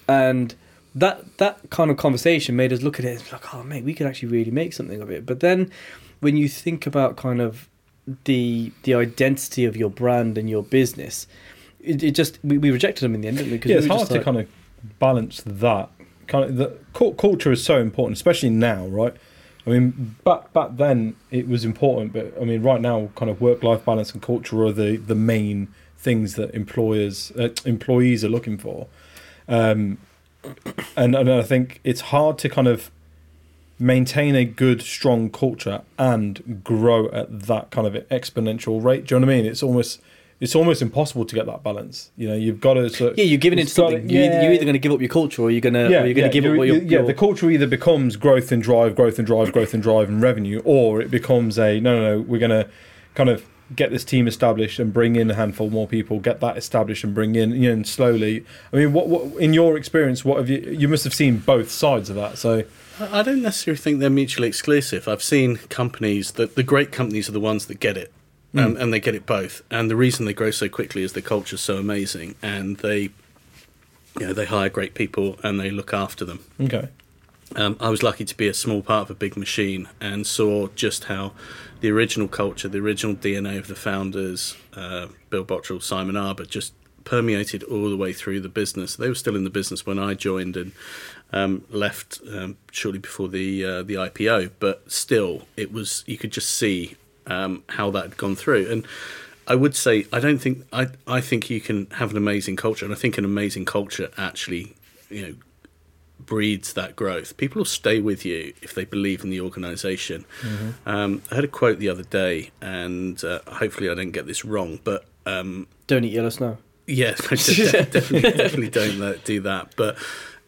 and 0.08 0.54
that 0.94 1.38
that 1.38 1.70
kind 1.70 1.90
of 1.90 1.96
conversation 1.96 2.56
made 2.56 2.72
us 2.72 2.82
look 2.82 2.98
at 2.98 3.04
it 3.04 3.30
like, 3.30 3.54
oh 3.54 3.62
mate, 3.62 3.84
we 3.84 3.94
could 3.94 4.06
actually 4.06 4.28
really 4.28 4.50
make 4.50 4.72
something 4.72 5.00
of 5.00 5.10
it. 5.10 5.24
But 5.24 5.38
then, 5.38 5.70
when 6.18 6.36
you 6.36 6.48
think 6.48 6.86
about 6.86 7.16
kind 7.16 7.40
of 7.40 7.68
the 8.24 8.72
the 8.82 8.94
identity 8.94 9.64
of 9.64 9.76
your 9.76 9.90
brand 9.90 10.38
and 10.38 10.48
your 10.48 10.62
business. 10.62 11.26
It, 11.80 12.02
it 12.02 12.10
just 12.12 12.38
we, 12.42 12.58
we 12.58 12.70
rejected 12.70 13.02
them 13.04 13.14
in 13.14 13.20
the 13.20 13.28
end, 13.28 13.38
didn't 13.38 13.52
we? 13.52 13.58
Cause 13.58 13.70
yeah, 13.70 13.76
it's 13.78 13.84
we 13.84 13.94
hard 13.94 14.08
to 14.08 14.22
kind 14.22 14.38
of 14.38 14.48
balance 14.98 15.42
that. 15.46 15.90
Kind 16.26 16.44
of 16.44 16.56
the 16.56 16.76
culture 17.16 17.52
is 17.52 17.64
so 17.64 17.80
important, 17.80 18.16
especially 18.16 18.50
now, 18.50 18.86
right? 18.86 19.14
I 19.66 19.70
mean, 19.70 20.16
back 20.24 20.52
back 20.52 20.76
then 20.76 21.16
it 21.30 21.48
was 21.48 21.64
important, 21.64 22.12
but 22.12 22.34
I 22.40 22.44
mean, 22.44 22.62
right 22.62 22.80
now, 22.80 23.10
kind 23.16 23.30
of 23.30 23.40
work 23.40 23.62
life 23.62 23.84
balance 23.84 24.12
and 24.12 24.22
culture 24.22 24.62
are 24.64 24.72
the 24.72 24.96
the 24.96 25.14
main 25.14 25.68
things 25.96 26.34
that 26.34 26.54
employers 26.54 27.32
uh, 27.32 27.48
employees 27.64 28.24
are 28.24 28.28
looking 28.28 28.58
for. 28.58 28.86
Um, 29.46 29.98
and 30.96 31.14
and 31.14 31.30
I 31.30 31.42
think 31.42 31.80
it's 31.84 32.00
hard 32.02 32.38
to 32.38 32.48
kind 32.48 32.68
of 32.68 32.90
maintain 33.78 34.34
a 34.34 34.44
good, 34.44 34.82
strong 34.82 35.30
culture 35.30 35.82
and 35.98 36.62
grow 36.64 37.08
at 37.10 37.46
that 37.46 37.70
kind 37.70 37.86
of 37.86 37.94
exponential 38.08 38.82
rate. 38.82 39.06
Do 39.06 39.14
you 39.14 39.20
know 39.20 39.26
what 39.26 39.32
I 39.32 39.36
mean? 39.36 39.46
It's 39.46 39.62
almost 39.62 40.00
it's 40.40 40.54
almost 40.54 40.82
impossible 40.82 41.24
to 41.24 41.34
get 41.34 41.46
that 41.46 41.64
balance. 41.64 42.10
You 42.16 42.28
know, 42.28 42.34
you've 42.34 42.60
got 42.60 42.74
to. 42.74 43.14
Yeah, 43.16 43.24
you're 43.24 43.38
giving 43.38 43.58
it 43.58 43.68
something. 43.68 44.08
you're, 44.08 44.22
either, 44.22 44.42
you're 44.42 44.52
either 44.52 44.64
going 44.64 44.74
to 44.74 44.78
give 44.78 44.92
up 44.92 45.00
your 45.00 45.08
culture, 45.08 45.42
or 45.42 45.50
you're 45.50 45.60
going 45.60 45.74
to, 45.74 45.90
yeah, 45.90 46.04
you're 46.04 46.14
going 46.14 46.16
yeah, 46.16 46.22
to 46.24 46.40
give 46.40 46.44
up 46.44 46.56
what 46.56 46.68
you're, 46.68 46.76
Yeah, 46.76 47.02
the 47.02 47.14
culture 47.14 47.50
either 47.50 47.66
becomes 47.66 48.16
growth 48.16 48.52
and 48.52 48.62
drive, 48.62 48.94
growth 48.94 49.18
and 49.18 49.26
drive, 49.26 49.52
growth 49.52 49.74
and 49.74 49.82
drive, 49.82 50.08
and 50.08 50.22
revenue, 50.22 50.62
or 50.64 51.00
it 51.00 51.10
becomes 51.10 51.58
a 51.58 51.80
no, 51.80 51.96
no, 51.96 52.16
no. 52.16 52.20
We're 52.20 52.38
going 52.38 52.50
to 52.50 52.68
kind 53.14 53.28
of 53.28 53.44
get 53.74 53.90
this 53.90 54.04
team 54.04 54.26
established 54.26 54.78
and 54.78 54.92
bring 54.92 55.16
in 55.16 55.30
a 55.30 55.34
handful 55.34 55.70
more 55.70 55.86
people, 55.86 56.20
get 56.20 56.40
that 56.40 56.56
established 56.56 57.04
and 57.04 57.14
bring 57.14 57.34
in, 57.34 57.52
you 57.52 57.68
know, 57.68 57.72
and 57.72 57.86
slowly. 57.86 58.44
I 58.72 58.76
mean, 58.76 58.92
what, 58.92 59.08
what 59.08 59.40
in 59.40 59.52
your 59.52 59.76
experience, 59.76 60.24
what 60.24 60.38
have 60.38 60.48
you? 60.48 60.58
You 60.58 60.88
must 60.88 61.04
have 61.04 61.14
seen 61.14 61.38
both 61.38 61.70
sides 61.70 62.08
of 62.10 62.16
that. 62.16 62.38
So 62.38 62.64
I 63.00 63.22
don't 63.22 63.42
necessarily 63.42 63.78
think 63.78 64.00
they're 64.00 64.10
mutually 64.10 64.48
exclusive. 64.48 65.06
I've 65.06 65.22
seen 65.22 65.56
companies 65.56 66.32
that 66.32 66.54
the 66.54 66.62
great 66.62 66.92
companies 66.92 67.28
are 67.28 67.32
the 67.32 67.40
ones 67.40 67.66
that 67.66 67.80
get 67.80 67.96
it. 67.96 68.12
Um, 68.54 68.76
mm. 68.76 68.80
and 68.80 68.94
they 68.94 68.98
get 68.98 69.14
it 69.14 69.26
both. 69.26 69.60
And 69.70 69.90
the 69.90 69.96
reason 69.96 70.24
they 70.24 70.32
grow 70.32 70.50
so 70.50 70.70
quickly 70.70 71.02
is 71.02 71.12
their 71.12 71.22
culture's 71.22 71.60
so 71.60 71.76
amazing, 71.76 72.34
and 72.40 72.78
they, 72.78 73.10
you 74.18 74.26
know, 74.26 74.32
they 74.32 74.46
hire 74.46 74.70
great 74.70 74.94
people 74.94 75.38
and 75.44 75.60
they 75.60 75.70
look 75.70 75.92
after 75.92 76.24
them. 76.24 76.40
Okay. 76.58 76.88
Um, 77.56 77.76
I 77.80 77.88
was 77.88 78.02
lucky 78.02 78.24
to 78.24 78.36
be 78.36 78.46
a 78.46 78.54
small 78.54 78.82
part 78.82 79.02
of 79.02 79.10
a 79.10 79.14
big 79.14 79.36
machine 79.36 79.88
and 80.00 80.26
saw 80.26 80.68
just 80.74 81.04
how 81.04 81.32
the 81.80 81.90
original 81.90 82.28
culture, 82.28 82.68
the 82.68 82.78
original 82.78 83.16
DNA 83.16 83.58
of 83.58 83.68
the 83.68 83.74
founders, 83.74 84.56
uh, 84.74 85.08
Bill 85.30 85.44
Bottriell, 85.44 85.82
Simon 85.82 86.16
Arber, 86.16 86.44
just 86.44 86.74
permeated 87.04 87.62
all 87.62 87.88
the 87.88 87.96
way 87.96 88.12
through 88.12 88.40
the 88.40 88.48
business. 88.50 88.96
They 88.96 89.08
were 89.08 89.14
still 89.14 89.34
in 89.34 89.44
the 89.44 89.50
business 89.50 89.86
when 89.86 89.98
I 89.98 90.14
joined, 90.14 90.56
and 90.56 90.72
um, 91.32 91.64
left 91.70 92.20
um, 92.30 92.58
shortly 92.70 92.98
before 92.98 93.28
the 93.28 93.64
uh, 93.64 93.82
the 93.82 93.94
IPO, 93.94 94.52
but 94.60 94.90
still, 94.90 95.46
it 95.56 95.72
was 95.72 96.04
you 96.06 96.18
could 96.18 96.32
just 96.32 96.50
see 96.50 96.96
um, 97.26 97.64
how 97.70 97.90
that 97.90 98.02
had 98.02 98.16
gone 98.16 98.36
through. 98.36 98.70
And 98.70 98.86
I 99.46 99.54
would 99.54 99.74
say 99.74 100.06
I 100.12 100.20
don't 100.20 100.38
think 100.38 100.64
I 100.72 100.88
I 101.06 101.20
think 101.20 101.48
you 101.50 101.60
can 101.60 101.86
have 101.92 102.10
an 102.10 102.16
amazing 102.16 102.56
culture, 102.56 102.84
and 102.84 102.94
I 102.94 102.96
think 102.96 103.16
an 103.18 103.24
amazing 103.24 103.64
culture 103.64 104.10
actually 104.16 104.74
you 105.10 105.22
know 105.26 105.34
breeds 106.18 106.72
that 106.74 106.96
growth. 106.96 107.36
People 107.36 107.60
will 107.60 107.66
stay 107.66 108.00
with 108.00 108.24
you 108.24 108.52
if 108.62 108.74
they 108.74 108.84
believe 108.84 109.22
in 109.24 109.30
the 109.30 109.40
organization 109.40 110.24
mm-hmm. 110.40 110.88
um, 110.88 111.22
I 111.30 111.36
had 111.36 111.44
a 111.44 111.48
quote 111.48 111.78
the 111.78 111.88
other 111.88 112.02
day, 112.02 112.50
and 112.60 113.22
uh, 113.24 113.40
hopefully 113.46 113.88
I 113.88 113.94
didn't 113.94 114.12
get 114.12 114.26
this 114.26 114.44
wrong, 114.44 114.80
but 114.84 115.04
um, 115.26 115.66
don't 115.86 116.04
eat 116.04 116.12
yellow 116.12 116.30
snow. 116.30 116.58
Yes, 116.86 117.20
definitely, 117.28 118.22
definitely 118.22 118.70
don't 118.70 119.24
do 119.24 119.40
that. 119.40 119.74
But 119.76 119.98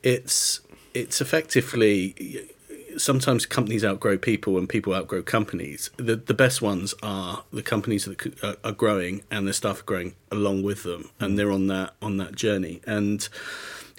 it's 0.02 0.60
it's 0.94 1.20
effectively 1.20 2.48
sometimes 2.96 3.46
companies 3.46 3.84
outgrow 3.84 4.18
people 4.18 4.58
and 4.58 4.68
people 4.68 4.94
outgrow 4.94 5.22
companies. 5.22 5.90
The 5.96 6.16
the 6.16 6.34
best 6.34 6.62
ones 6.62 6.94
are 7.02 7.44
the 7.52 7.62
companies 7.62 8.06
that 8.06 8.58
are 8.64 8.72
growing 8.72 9.22
and 9.30 9.46
their 9.46 9.54
staff 9.54 9.80
are 9.80 9.84
growing 9.84 10.14
along 10.30 10.62
with 10.62 10.82
them, 10.82 11.10
and 11.20 11.38
they're 11.38 11.52
on 11.52 11.66
that 11.68 11.94
on 12.00 12.16
that 12.18 12.34
journey. 12.34 12.80
And 12.86 13.28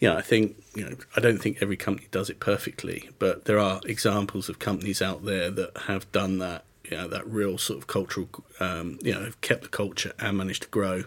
yeah, 0.01 0.15
I 0.15 0.21
think 0.21 0.61
you 0.75 0.83
know 0.83 0.95
I 1.15 1.21
don't 1.21 1.37
think 1.37 1.59
every 1.61 1.77
company 1.77 2.07
does 2.11 2.29
it 2.29 2.41
perfectly, 2.41 3.09
but 3.19 3.45
there 3.45 3.59
are 3.59 3.79
examples 3.85 4.49
of 4.49 4.59
companies 4.59 5.01
out 5.01 5.23
there 5.23 5.49
that 5.51 5.77
have 5.85 6.11
done 6.11 6.39
that. 6.39 6.65
You 6.89 6.97
know, 6.97 7.07
that 7.07 7.25
real 7.25 7.57
sort 7.57 7.79
of 7.79 7.87
cultural, 7.87 8.27
um, 8.59 8.99
you 9.01 9.13
know, 9.13 9.21
have 9.21 9.39
kept 9.39 9.61
the 9.61 9.69
culture 9.69 10.11
and 10.19 10.37
managed 10.37 10.63
to 10.63 10.67
grow 10.67 11.03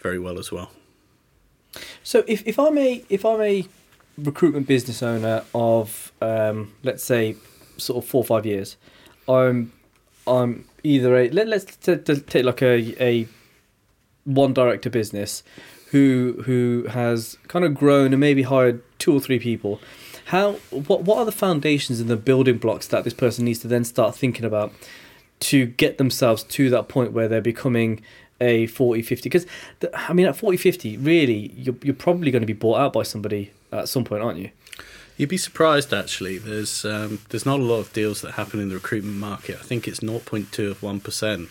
very 0.00 0.18
well 0.18 0.38
as 0.38 0.52
well. 0.52 0.70
So 2.02 2.24
if, 2.26 2.46
if 2.46 2.58
I 2.58 2.68
may 2.68 3.04
if 3.08 3.24
I 3.24 3.36
may 3.38 3.68
recruitment 4.18 4.66
business 4.66 5.02
owner 5.02 5.44
of 5.54 6.12
um, 6.20 6.74
let's 6.82 7.02
say 7.02 7.36
sort 7.78 8.04
of 8.04 8.10
four 8.10 8.20
or 8.20 8.24
five 8.24 8.44
years, 8.44 8.76
I'm 9.28 9.72
I'm 10.26 10.66
either 10.82 11.16
a 11.16 11.30
let, 11.30 11.48
let's 11.48 11.76
t- 11.76 11.96
t- 11.96 12.20
take 12.20 12.44
like 12.44 12.62
a 12.62 13.02
a 13.02 13.28
one 14.24 14.52
director 14.52 14.90
business 14.90 15.42
who 15.94 16.42
who 16.44 16.86
has 16.88 17.38
kind 17.46 17.64
of 17.64 17.72
grown 17.72 18.12
and 18.12 18.18
maybe 18.18 18.42
hired 18.42 18.82
two 18.98 19.14
or 19.14 19.20
three 19.20 19.38
people. 19.38 19.80
How 20.26 20.54
what 20.70 21.02
what 21.02 21.18
are 21.18 21.24
the 21.24 21.32
foundations 21.32 22.00
and 22.00 22.10
the 22.10 22.16
building 22.16 22.58
blocks 22.58 22.88
that 22.88 23.04
this 23.04 23.14
person 23.14 23.44
needs 23.44 23.60
to 23.60 23.68
then 23.68 23.84
start 23.84 24.16
thinking 24.16 24.44
about 24.44 24.72
to 25.40 25.66
get 25.66 25.98
themselves 25.98 26.42
to 26.42 26.68
that 26.70 26.88
point 26.88 27.12
where 27.12 27.28
they're 27.28 27.40
becoming 27.40 28.00
a 28.40 28.66
40 28.66 29.02
50 29.02 29.28
because 29.28 29.46
i 29.94 30.12
mean 30.12 30.26
at 30.26 30.34
40 30.34 30.56
50 30.56 30.96
really 30.96 31.52
you're, 31.56 31.76
you're 31.82 31.94
probably 31.94 32.32
going 32.32 32.42
to 32.42 32.46
be 32.46 32.52
bought 32.52 32.80
out 32.80 32.92
by 32.92 33.04
somebody 33.04 33.52
at 33.70 33.88
some 33.88 34.04
point, 34.04 34.22
aren't 34.22 34.38
you? 34.38 34.50
You'd 35.16 35.28
be 35.28 35.36
surprised 35.36 35.94
actually. 35.94 36.38
There's 36.38 36.84
um, 36.84 37.20
there's 37.28 37.46
not 37.46 37.60
a 37.60 37.62
lot 37.62 37.78
of 37.78 37.92
deals 37.92 38.20
that 38.22 38.32
happen 38.32 38.58
in 38.58 38.68
the 38.68 38.74
recruitment 38.74 39.16
market. 39.16 39.56
I 39.60 39.62
think 39.62 39.86
it's 39.86 40.00
0.2 40.00 40.70
of 40.70 40.82
one 40.82 40.98
percent. 41.00 41.50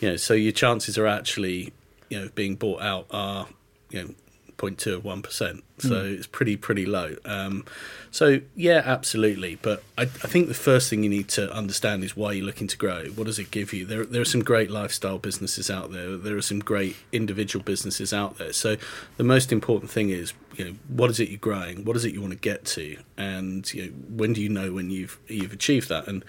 You 0.00 0.10
know, 0.10 0.16
so 0.16 0.34
your 0.34 0.52
chances 0.52 0.98
are 0.98 1.06
actually 1.06 1.72
you 2.08 2.18
know 2.18 2.30
being 2.34 2.56
bought 2.56 2.82
out 2.82 3.06
are 3.12 3.46
you 3.90 4.02
know 4.02 4.14
0.2 4.58 4.94
of 4.94 5.02
1%. 5.02 5.62
So 5.78 5.90
mm. 5.90 6.16
it's 6.16 6.26
pretty, 6.26 6.56
pretty 6.56 6.86
low. 6.86 7.16
Um, 7.24 7.64
so, 8.10 8.40
yeah, 8.54 8.82
absolutely. 8.84 9.56
But 9.56 9.82
I, 9.98 10.02
I, 10.02 10.06
think 10.06 10.48
the 10.48 10.54
first 10.54 10.88
thing 10.88 11.02
you 11.02 11.10
need 11.10 11.28
to 11.30 11.52
understand 11.52 12.02
is 12.04 12.16
why 12.16 12.32
you're 12.32 12.46
looking 12.46 12.68
to 12.68 12.76
grow. 12.76 13.04
What 13.06 13.24
does 13.24 13.38
it 13.38 13.50
give 13.50 13.72
you? 13.72 13.84
There, 13.84 14.06
there 14.06 14.22
are 14.22 14.26
some 14.26 14.42
great 14.42 14.70
lifestyle 14.70 15.18
businesses 15.18 15.70
out 15.70 15.92
there, 15.92 16.16
there 16.16 16.36
are 16.36 16.42
some 16.42 16.60
great 16.60 16.96
individual 17.12 17.62
businesses 17.62 18.12
out 18.12 18.38
there. 18.38 18.52
So, 18.52 18.76
the 19.18 19.24
most 19.24 19.52
important 19.52 19.90
thing 19.90 20.10
is, 20.10 20.32
you 20.56 20.64
know, 20.64 20.74
what 20.88 21.10
is 21.10 21.20
it 21.20 21.28
you're 21.28 21.38
growing? 21.38 21.84
What 21.84 21.96
is 21.96 22.04
it 22.04 22.14
you 22.14 22.22
want 22.22 22.32
to 22.32 22.38
get 22.38 22.64
to? 22.66 22.96
And, 23.18 23.72
you 23.74 23.86
know, 23.86 23.92
when 24.16 24.32
do 24.32 24.40
you 24.40 24.48
know 24.48 24.72
when 24.72 24.90
you've, 24.90 25.18
you've 25.26 25.52
achieved 25.52 25.90
that? 25.90 26.08
And 26.08 26.24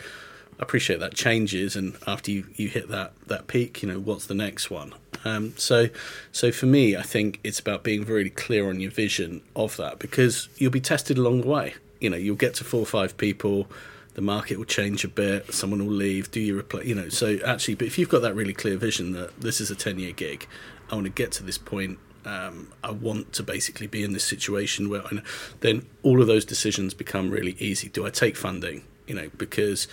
I 0.60 0.64
appreciate 0.64 1.00
that 1.00 1.14
changes, 1.14 1.76
and 1.76 1.96
after 2.06 2.32
you, 2.32 2.48
you 2.56 2.68
hit 2.68 2.90
that, 2.90 3.14
that 3.28 3.48
peak, 3.48 3.84
you 3.84 3.90
know, 3.90 4.00
what's 4.00 4.26
the 4.26 4.34
next 4.34 4.70
one? 4.70 4.94
Um, 5.26 5.54
so, 5.58 5.90
so 6.32 6.52
for 6.52 6.66
me, 6.66 6.96
I 6.96 7.02
think 7.02 7.40
it's 7.44 7.60
about 7.60 7.84
being 7.84 8.06
really 8.06 8.30
clear 8.30 8.70
on 8.70 8.80
your 8.80 8.92
vision 8.92 9.42
of 9.56 9.78
that 9.78 10.00
because 10.00 10.50
you'll 10.58 10.72
be 10.72 10.82
tested 10.82 11.18
along 11.18 11.42
the 11.42 11.48
way. 11.48 11.76
You 12.00 12.10
know, 12.10 12.18
you'll 12.18 12.36
get 12.36 12.54
to 12.56 12.64
four 12.64 12.82
or 12.82 12.86
five 12.86 13.18
people, 13.18 13.68
the 14.14 14.22
market 14.22 14.58
will 14.58 14.66
change 14.66 15.04
a 15.04 15.08
bit, 15.08 15.54
someone 15.54 15.86
will 15.86 15.94
leave, 15.94 16.32
do 16.32 16.40
you 16.40 16.58
replace, 16.58 16.86
you 16.86 16.96
know, 16.96 17.10
so 17.10 17.38
actually, 17.46 17.76
but 17.76 17.86
if 17.88 17.98
you've 17.98 18.10
got 18.10 18.22
that 18.24 18.36
really 18.36 18.54
clear 18.54 18.78
vision 18.78 19.12
that 19.14 19.40
this 19.40 19.62
is 19.62 19.70
a 19.70 19.76
10 19.76 20.00
year 20.00 20.12
gig, 20.12 20.48
I 20.90 20.96
want 20.96 21.06
to 21.06 21.12
get 21.12 21.32
to 21.34 21.44
this 21.44 21.58
point, 21.58 22.00
um, 22.26 22.72
I 22.84 22.92
want 22.92 23.34
to 23.34 23.44
basically 23.44 23.88
be 23.88 24.04
in 24.04 24.14
this 24.14 24.24
situation 24.24 24.90
where 24.90 25.04
I, 25.06 25.22
then 25.62 25.86
all 26.04 26.20
of 26.20 26.28
those 26.28 26.46
decisions 26.46 26.94
become 26.94 27.30
really 27.30 27.56
easy. 27.60 27.90
Do 27.90 28.06
I 28.06 28.10
take 28.10 28.36
funding? 28.36 28.84
You 29.06 29.16
know, 29.16 29.30
because 29.38 29.88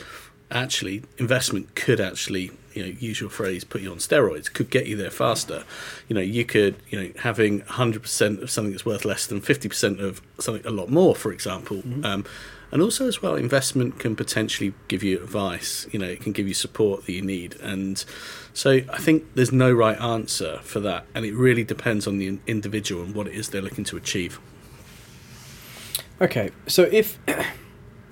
actually 0.50 1.02
investment 1.18 1.74
could 1.74 2.00
actually 2.00 2.50
you 2.74 2.82
know 2.82 2.92
use 2.98 3.20
your 3.20 3.30
phrase 3.30 3.64
put 3.64 3.80
you 3.80 3.90
on 3.90 3.98
steroids 3.98 4.52
could 4.52 4.70
get 4.70 4.86
you 4.86 4.96
there 4.96 5.10
faster. 5.10 5.64
You 6.08 6.14
know 6.14 6.20
you 6.20 6.44
could 6.44 6.76
you 6.88 7.00
know 7.00 7.10
having 7.20 7.62
100% 7.62 8.42
of 8.42 8.50
something 8.50 8.72
that's 8.72 8.86
worth 8.86 9.04
less 9.04 9.26
than 9.26 9.40
50% 9.40 10.00
of 10.00 10.20
something 10.38 10.66
a 10.66 10.70
lot 10.70 10.90
more 10.90 11.14
for 11.14 11.32
example 11.32 11.78
mm-hmm. 11.78 12.04
um, 12.04 12.24
and 12.72 12.82
also 12.82 13.06
as 13.06 13.22
well 13.22 13.36
investment 13.36 13.98
can 13.98 14.16
potentially 14.16 14.74
give 14.88 15.02
you 15.02 15.22
advice 15.22 15.86
you 15.92 15.98
know 15.98 16.06
it 16.06 16.20
can 16.20 16.32
give 16.32 16.48
you 16.48 16.54
support 16.54 17.06
that 17.06 17.12
you 17.12 17.22
need. 17.22 17.56
And 17.60 18.04
so 18.52 18.80
i 18.92 18.98
think 18.98 19.24
there's 19.34 19.52
no 19.52 19.72
right 19.72 20.00
answer 20.00 20.58
for 20.62 20.80
that 20.80 21.06
and 21.14 21.24
it 21.24 21.34
really 21.34 21.64
depends 21.64 22.06
on 22.06 22.18
the 22.18 22.38
individual 22.46 23.02
and 23.02 23.14
what 23.14 23.26
it 23.26 23.34
is 23.34 23.48
they're 23.48 23.62
looking 23.62 23.84
to 23.84 23.96
achieve. 23.96 24.40
Okay 26.20 26.50
so 26.66 26.82
if 26.82 27.18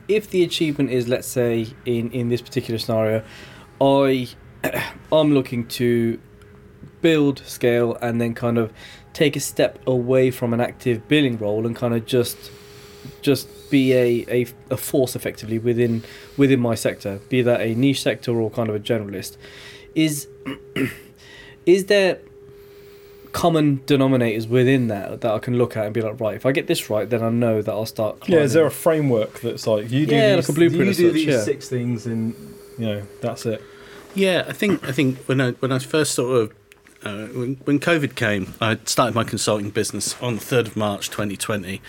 if 0.09 0.31
the 0.31 0.43
achievement 0.43 0.91
is, 0.91 1.09
let's 1.09 1.29
say, 1.29 1.69
in 1.85 2.11
in 2.11 2.29
this 2.29 2.43
particular 2.43 2.79
scenario, 2.79 3.23
I 3.81 4.29
I'm 5.13 5.35
looking 5.35 5.67
to 5.69 6.19
build, 7.01 7.41
scale, 7.41 7.97
and 8.01 8.21
then 8.21 8.35
kind 8.35 8.59
of 8.59 8.73
take 9.13 9.37
a 9.37 9.41
step 9.41 9.79
away 9.87 10.31
from 10.31 10.55
an 10.55 10.61
active 10.61 11.07
billing 11.09 11.39
role 11.39 11.67
and 11.67 11.77
kind 11.77 11.95
of 11.95 12.07
just 12.07 12.51
just 13.21 13.49
be 13.71 13.93
a, 13.93 14.25
a, 14.29 14.47
a 14.71 14.77
force 14.77 15.17
effectively 15.17 15.59
within 15.59 16.05
within 16.37 16.61
my 16.61 16.75
sector, 16.75 17.21
be 17.29 17.43
that 17.43 17.61
a 17.61 17.75
niche 17.75 18.03
sector 18.03 18.41
or 18.41 18.51
kind 18.51 18.69
of 18.69 18.75
a 18.75 18.81
generalist. 18.81 19.37
Is 19.95 20.29
is 21.67 21.87
there 21.87 22.21
common 23.33 23.79
denominators 23.87 24.47
within 24.47 24.89
that 24.89 25.23
that 25.23 25.33
I 25.33 25.39
can 25.39 25.57
look 25.59 25.77
at 25.77 25.87
and 25.87 25.95
be 25.95 26.03
like, 26.03 26.21
right, 26.21 26.37
if 26.37 26.47
I 26.47 26.53
get 26.53 26.67
this 26.67 26.91
right, 26.91 27.09
then 27.09 27.23
I 27.23 27.31
know 27.31 27.63
that 27.63 27.73
I'll 27.73 27.87
start. 27.87 28.21
Climbing. 28.21 28.39
Yeah, 28.39 28.45
is 28.45 28.53
there 28.53 28.67
a 28.67 28.71
framework 28.71 29.41
that's 29.41 29.67
like 29.67 29.91
you 29.91 30.07
do? 30.07 30.15
Yeah, 30.15 30.37
these, 30.37 30.49
like 30.49 30.57
a 30.57 30.59
blueprint. 30.59 30.87
You 30.87 30.95
do 30.95 31.09
such, 31.09 31.15
these 31.15 31.27
yeah. 31.27 31.41
six 31.41 31.69
things, 31.69 32.07
and 32.07 32.35
you 32.79 32.87
know 32.87 33.03
that's 33.21 33.47
it. 33.47 33.63
Yeah, 34.15 34.45
I 34.47 34.53
think 34.53 34.87
I 34.87 34.93
think 34.93 35.19
when 35.21 35.41
I 35.41 35.53
when 35.53 35.73
I 35.73 35.79
first 35.79 36.15
sort 36.15 36.37
of 36.37 36.55
uh, 37.05 37.27
when, 37.29 37.57
when 37.65 37.81
COVID 37.81 38.15
came, 38.15 38.55
I 38.61 38.79
started 38.85 39.15
my 39.15 39.25
consulting 39.25 39.71
business 39.71 40.21
on 40.23 40.35
the 40.35 40.41
third 40.41 40.67
of 40.67 40.77
March, 40.77 41.11
twenty 41.11 41.37
twenty. 41.37 41.81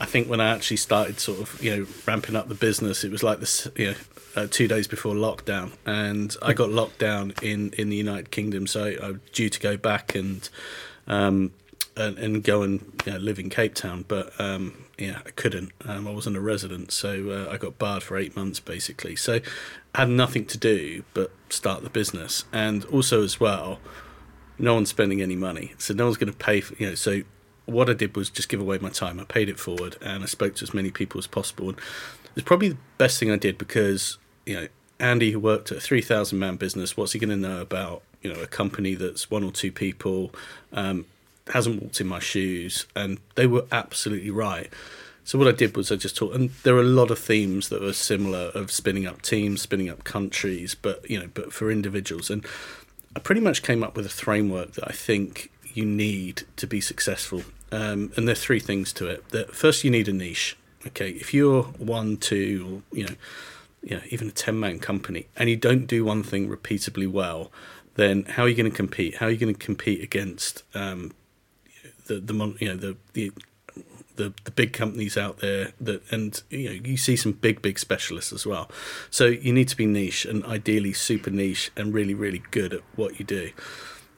I 0.00 0.06
think 0.06 0.28
when 0.28 0.40
I 0.40 0.50
actually 0.50 0.76
started 0.76 1.20
sort 1.20 1.40
of 1.40 1.62
you 1.62 1.76
know 1.76 1.86
ramping 2.06 2.36
up 2.36 2.48
the 2.48 2.54
business, 2.54 3.02
it 3.02 3.10
was 3.10 3.22
like 3.22 3.40
this 3.40 3.66
you 3.76 3.88
know 3.88 3.94
uh, 4.36 4.46
two 4.50 4.68
days 4.68 4.86
before 4.86 5.14
lockdown, 5.14 5.72
and 5.86 6.36
I 6.42 6.52
got 6.52 6.70
locked 6.70 6.98
down 6.98 7.32
in 7.42 7.72
in 7.78 7.88
the 7.88 7.96
United 7.96 8.30
Kingdom, 8.30 8.66
so 8.66 8.94
I 9.02 9.08
was 9.12 9.20
due 9.32 9.48
to 9.48 9.60
go 9.60 9.76
back 9.76 10.14
and 10.14 10.48
um, 11.06 11.52
and, 11.96 12.18
and, 12.18 12.44
go 12.44 12.62
and 12.62 13.02
you 13.04 13.12
know, 13.12 13.18
live 13.18 13.38
in 13.38 13.50
Cape 13.50 13.74
Town. 13.74 14.04
But 14.06 14.38
um, 14.40 14.84
yeah, 15.00 15.20
I 15.26 15.30
couldn't. 15.30 15.72
Um, 15.84 16.06
I 16.06 16.10
wasn't 16.10 16.36
a 16.36 16.40
resident, 16.40 16.92
so 16.92 17.30
uh, 17.30 17.52
I 17.52 17.56
got 17.56 17.78
barred 17.78 18.02
for 18.02 18.18
eight 18.18 18.36
months 18.36 18.60
basically. 18.60 19.16
So 19.16 19.40
I 19.94 20.00
had 20.00 20.10
nothing 20.10 20.44
to 20.46 20.58
do 20.58 21.04
but 21.14 21.32
start 21.48 21.82
the 21.82 21.90
business, 21.90 22.44
and 22.52 22.84
also 22.86 23.24
as 23.24 23.40
well, 23.40 23.80
no 24.58 24.74
one's 24.74 24.90
spending 24.90 25.22
any 25.22 25.36
money, 25.36 25.72
so 25.78 25.94
no 25.94 26.04
one's 26.04 26.18
going 26.18 26.32
to 26.32 26.38
pay 26.38 26.60
for 26.60 26.74
you 26.74 26.90
know. 26.90 26.94
So 26.94 27.22
what 27.64 27.88
I 27.88 27.94
did 27.94 28.14
was 28.14 28.28
just 28.28 28.48
give 28.48 28.60
away 28.60 28.78
my 28.78 28.90
time. 28.90 29.18
I 29.18 29.24
paid 29.24 29.48
it 29.48 29.58
forward, 29.58 29.96
and 30.02 30.22
I 30.22 30.26
spoke 30.26 30.56
to 30.56 30.64
as 30.64 30.74
many 30.74 30.90
people 30.90 31.18
as 31.18 31.26
possible. 31.26 31.70
And 31.70 31.78
it's 32.36 32.44
probably 32.44 32.70
the 32.70 32.78
best 32.98 33.18
thing 33.18 33.30
I 33.30 33.36
did 33.36 33.56
because 33.56 34.18
you 34.44 34.54
know 34.54 34.68
Andy, 34.98 35.32
who 35.32 35.40
worked 35.40 35.72
at 35.72 35.78
a 35.78 35.80
three 35.80 36.02
thousand 36.02 36.38
man 36.38 36.56
business, 36.56 36.96
what's 36.96 37.12
he 37.12 37.18
going 37.18 37.30
to 37.30 37.36
know 37.36 37.62
about 37.62 38.02
you 38.20 38.32
know 38.32 38.40
a 38.40 38.46
company 38.46 38.94
that's 38.94 39.30
one 39.30 39.42
or 39.42 39.50
two 39.50 39.72
people 39.72 40.30
um, 40.74 41.06
hasn't 41.50 41.82
walked 41.82 42.00
in 42.00 42.06
my 42.06 42.18
shoes 42.18 42.86
and 42.94 43.18
they 43.34 43.46
were 43.46 43.64
absolutely 43.72 44.30
right. 44.30 44.72
So 45.24 45.38
what 45.38 45.46
i 45.46 45.52
did 45.52 45.76
was 45.76 45.92
i 45.92 45.96
just 45.96 46.16
talked, 46.16 46.34
and 46.34 46.50
there 46.64 46.74
are 46.74 46.80
a 46.80 46.84
lot 46.84 47.10
of 47.10 47.18
themes 47.18 47.68
that 47.68 47.80
were 47.80 47.92
similar 47.92 48.50
of 48.54 48.72
spinning 48.72 49.06
up 49.06 49.22
teams 49.22 49.62
spinning 49.62 49.88
up 49.88 50.02
countries 50.02 50.74
but 50.74 51.08
you 51.08 51.20
know 51.20 51.28
but 51.32 51.52
for 51.52 51.70
individuals. 51.70 52.30
And 52.30 52.44
i 53.14 53.20
pretty 53.20 53.40
much 53.40 53.62
came 53.62 53.82
up 53.84 53.96
with 53.96 54.06
a 54.06 54.10
framework 54.10 54.72
that 54.72 54.88
i 54.88 54.92
think 54.92 55.50
you 55.72 55.84
need 55.84 56.42
to 56.56 56.66
be 56.66 56.80
successful. 56.80 57.42
Um, 57.70 58.10
and 58.16 58.26
there 58.26 58.32
are 58.32 58.34
three 58.34 58.58
things 58.58 58.92
to 58.94 59.06
it. 59.06 59.28
That 59.28 59.54
first 59.54 59.84
you 59.84 59.90
need 59.90 60.08
a 60.08 60.12
niche 60.12 60.56
okay? 60.86 61.10
If 61.10 61.34
you're 61.34 61.62
one 61.62 62.16
two 62.16 62.82
or 62.92 62.96
you 62.96 63.06
know 63.06 63.14
you 63.82 63.96
know, 63.96 64.02
even 64.10 64.28
a 64.28 64.32
10 64.32 64.60
man 64.60 64.78
company 64.78 65.26
and 65.36 65.48
you 65.48 65.56
don't 65.56 65.86
do 65.86 66.04
one 66.04 66.22
thing 66.22 66.48
repeatably 66.48 67.10
well 67.10 67.50
then 67.94 68.24
how 68.24 68.44
are 68.44 68.48
you 68.48 68.54
going 68.54 68.70
to 68.70 68.76
compete? 68.76 69.16
How 69.16 69.26
are 69.26 69.30
you 69.30 69.38
going 69.38 69.54
to 69.54 69.58
compete 69.58 70.02
against 70.02 70.62
um, 70.74 71.12
the 72.10 72.20
the 72.20 72.56
you 72.58 72.68
know 72.68 72.76
the 72.76 72.96
the 73.12 73.32
the, 74.16 74.34
the 74.44 74.50
big 74.50 74.74
companies 74.74 75.16
out 75.16 75.38
there 75.38 75.72
that 75.80 76.02
and 76.12 76.42
you 76.50 76.68
know 76.68 76.80
you 76.84 76.96
see 76.98 77.16
some 77.16 77.32
big 77.32 77.62
big 77.62 77.78
specialists 77.78 78.32
as 78.32 78.44
well 78.44 78.70
so 79.08 79.26
you 79.26 79.52
need 79.52 79.68
to 79.68 79.76
be 79.76 79.86
niche 79.86 80.26
and 80.26 80.44
ideally 80.44 80.92
super 80.92 81.30
niche 81.30 81.70
and 81.76 81.94
really 81.94 82.12
really 82.12 82.42
good 82.50 82.74
at 82.74 82.82
what 82.96 83.18
you 83.18 83.24
do 83.24 83.50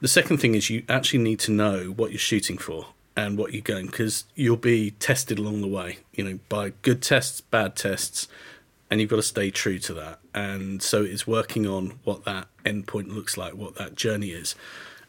the 0.01 0.07
second 0.07 0.37
thing 0.37 0.55
is 0.55 0.69
you 0.69 0.83
actually 0.89 1.19
need 1.19 1.39
to 1.39 1.51
know 1.51 1.85
what 1.95 2.11
you're 2.11 2.19
shooting 2.19 2.57
for 2.57 2.87
and 3.15 3.37
what 3.37 3.53
you're 3.53 3.61
going 3.61 3.85
because 3.85 4.25
you'll 4.35 4.57
be 4.57 4.91
tested 4.91 5.39
along 5.39 5.61
the 5.61 5.67
way 5.67 5.99
you 6.13 6.23
know 6.23 6.39
by 6.49 6.73
good 6.81 7.01
tests 7.01 7.39
bad 7.39 7.75
tests 7.75 8.27
and 8.93 9.01
you've 9.01 9.09
got 9.09 9.15
to 9.15 9.23
stay 9.23 9.49
true 9.49 9.79
to 9.79 9.93
that. 9.95 10.19
And 10.35 10.79
so 10.83 11.03
it's 11.03 11.25
working 11.25 11.65
on 11.65 11.99
what 12.03 12.25
that 12.25 12.47
endpoint 12.63 13.07
looks 13.07 13.37
like, 13.37 13.55
what 13.55 13.73
that 13.77 13.95
journey 13.95 14.29
is. 14.29 14.53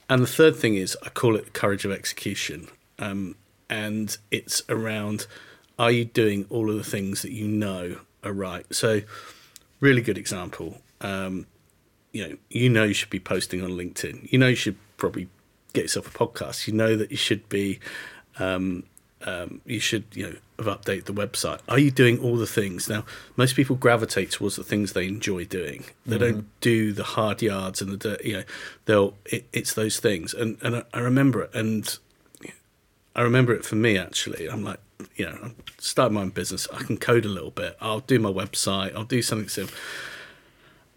And 0.09 0.23
the 0.23 0.27
third 0.27 0.57
thing 0.57 0.75
is, 0.75 0.97
I 1.03 1.09
call 1.09 1.37
it 1.37 1.53
courage 1.53 1.85
of 1.85 1.93
execution. 1.93 2.69
Um, 2.99 3.37
and 3.71 4.17
it's 4.31 4.63
around 4.69 5.27
are 5.79 5.91
you 5.91 6.05
doing 6.05 6.47
all 6.51 6.71
of 6.71 6.77
the 6.77 6.85
things 6.85 7.23
that 7.23 7.33
you 7.33 7.49
know 7.49 7.99
are 8.23 8.33
right? 8.33 8.65
So, 8.73 9.03
really 9.81 10.03
good 10.03 10.19
example. 10.19 10.79
Um, 11.01 11.47
you 12.13 12.29
know, 12.29 12.37
you 12.49 12.69
know 12.69 12.85
you 12.85 12.95
should 12.95 13.11
be 13.11 13.19
posting 13.19 13.63
on 13.63 13.71
LinkedIn. 13.71 14.31
You 14.31 14.39
know 14.39 14.49
you 14.49 14.55
should 14.55 14.77
probably 14.97 15.29
get 15.73 15.83
yourself 15.83 16.15
a 16.15 16.17
podcast. 16.17 16.69
You 16.69 16.75
know 16.75 16.97
that 16.97 17.11
you 17.11 17.17
should 17.17 17.49
be 17.49 17.81
um, 18.39 18.85
um, 19.23 19.61
you 19.67 19.81
should 19.81 20.05
you 20.13 20.31
know 20.31 20.37
have 20.59 20.67
update 20.67 21.05
the 21.05 21.13
website. 21.13 21.61
Are 21.69 21.79
you 21.79 21.91
doing 21.91 22.19
all 22.19 22.37
the 22.37 22.47
things 22.47 22.89
now? 22.89 23.05
Most 23.37 23.57
people 23.57 23.77
gravitate 23.77 24.31
towards 24.31 24.57
the 24.57 24.65
things 24.65 24.93
they 24.93 25.07
enjoy 25.07 25.45
doing. 25.45 25.85
They 26.07 26.17
mm-hmm. 26.17 26.25
don't 26.25 26.61
do 26.61 26.93
the 26.93 27.05
hard 27.05 27.43
yards 27.43 27.83
and 27.83 27.91
the 27.91 27.97
dirt. 27.97 28.25
You 28.25 28.33
know, 28.39 28.45
they'll 28.85 29.15
it, 29.25 29.47
it's 29.53 29.75
those 29.75 29.99
things. 29.99 30.33
And 30.35 30.59
and 30.63 30.77
I, 30.77 30.83
I 30.93 31.01
remember 31.01 31.43
it, 31.43 31.55
and 31.55 31.99
I 33.17 33.23
remember 33.23 33.53
it 33.53 33.65
for 33.65 33.77
me 33.77 33.99
actually. 33.99 34.49
I'm 34.49 34.65
like, 34.65 34.81
you 35.17 35.27
know, 35.27 35.53
I'm 35.99 36.15
my 36.15 36.23
own 36.23 36.31
business. 36.31 36.67
I 36.73 36.83
can 36.83 36.97
code 36.97 37.25
a 37.25 37.29
little 37.29 37.51
bit. 37.51 37.77
I'll 37.81 38.01
do 38.01 38.19
my 38.19 38.31
website. 38.31 38.95
I'll 38.95 39.05
do 39.05 39.23
something 39.23 39.49
simple. 39.49 39.77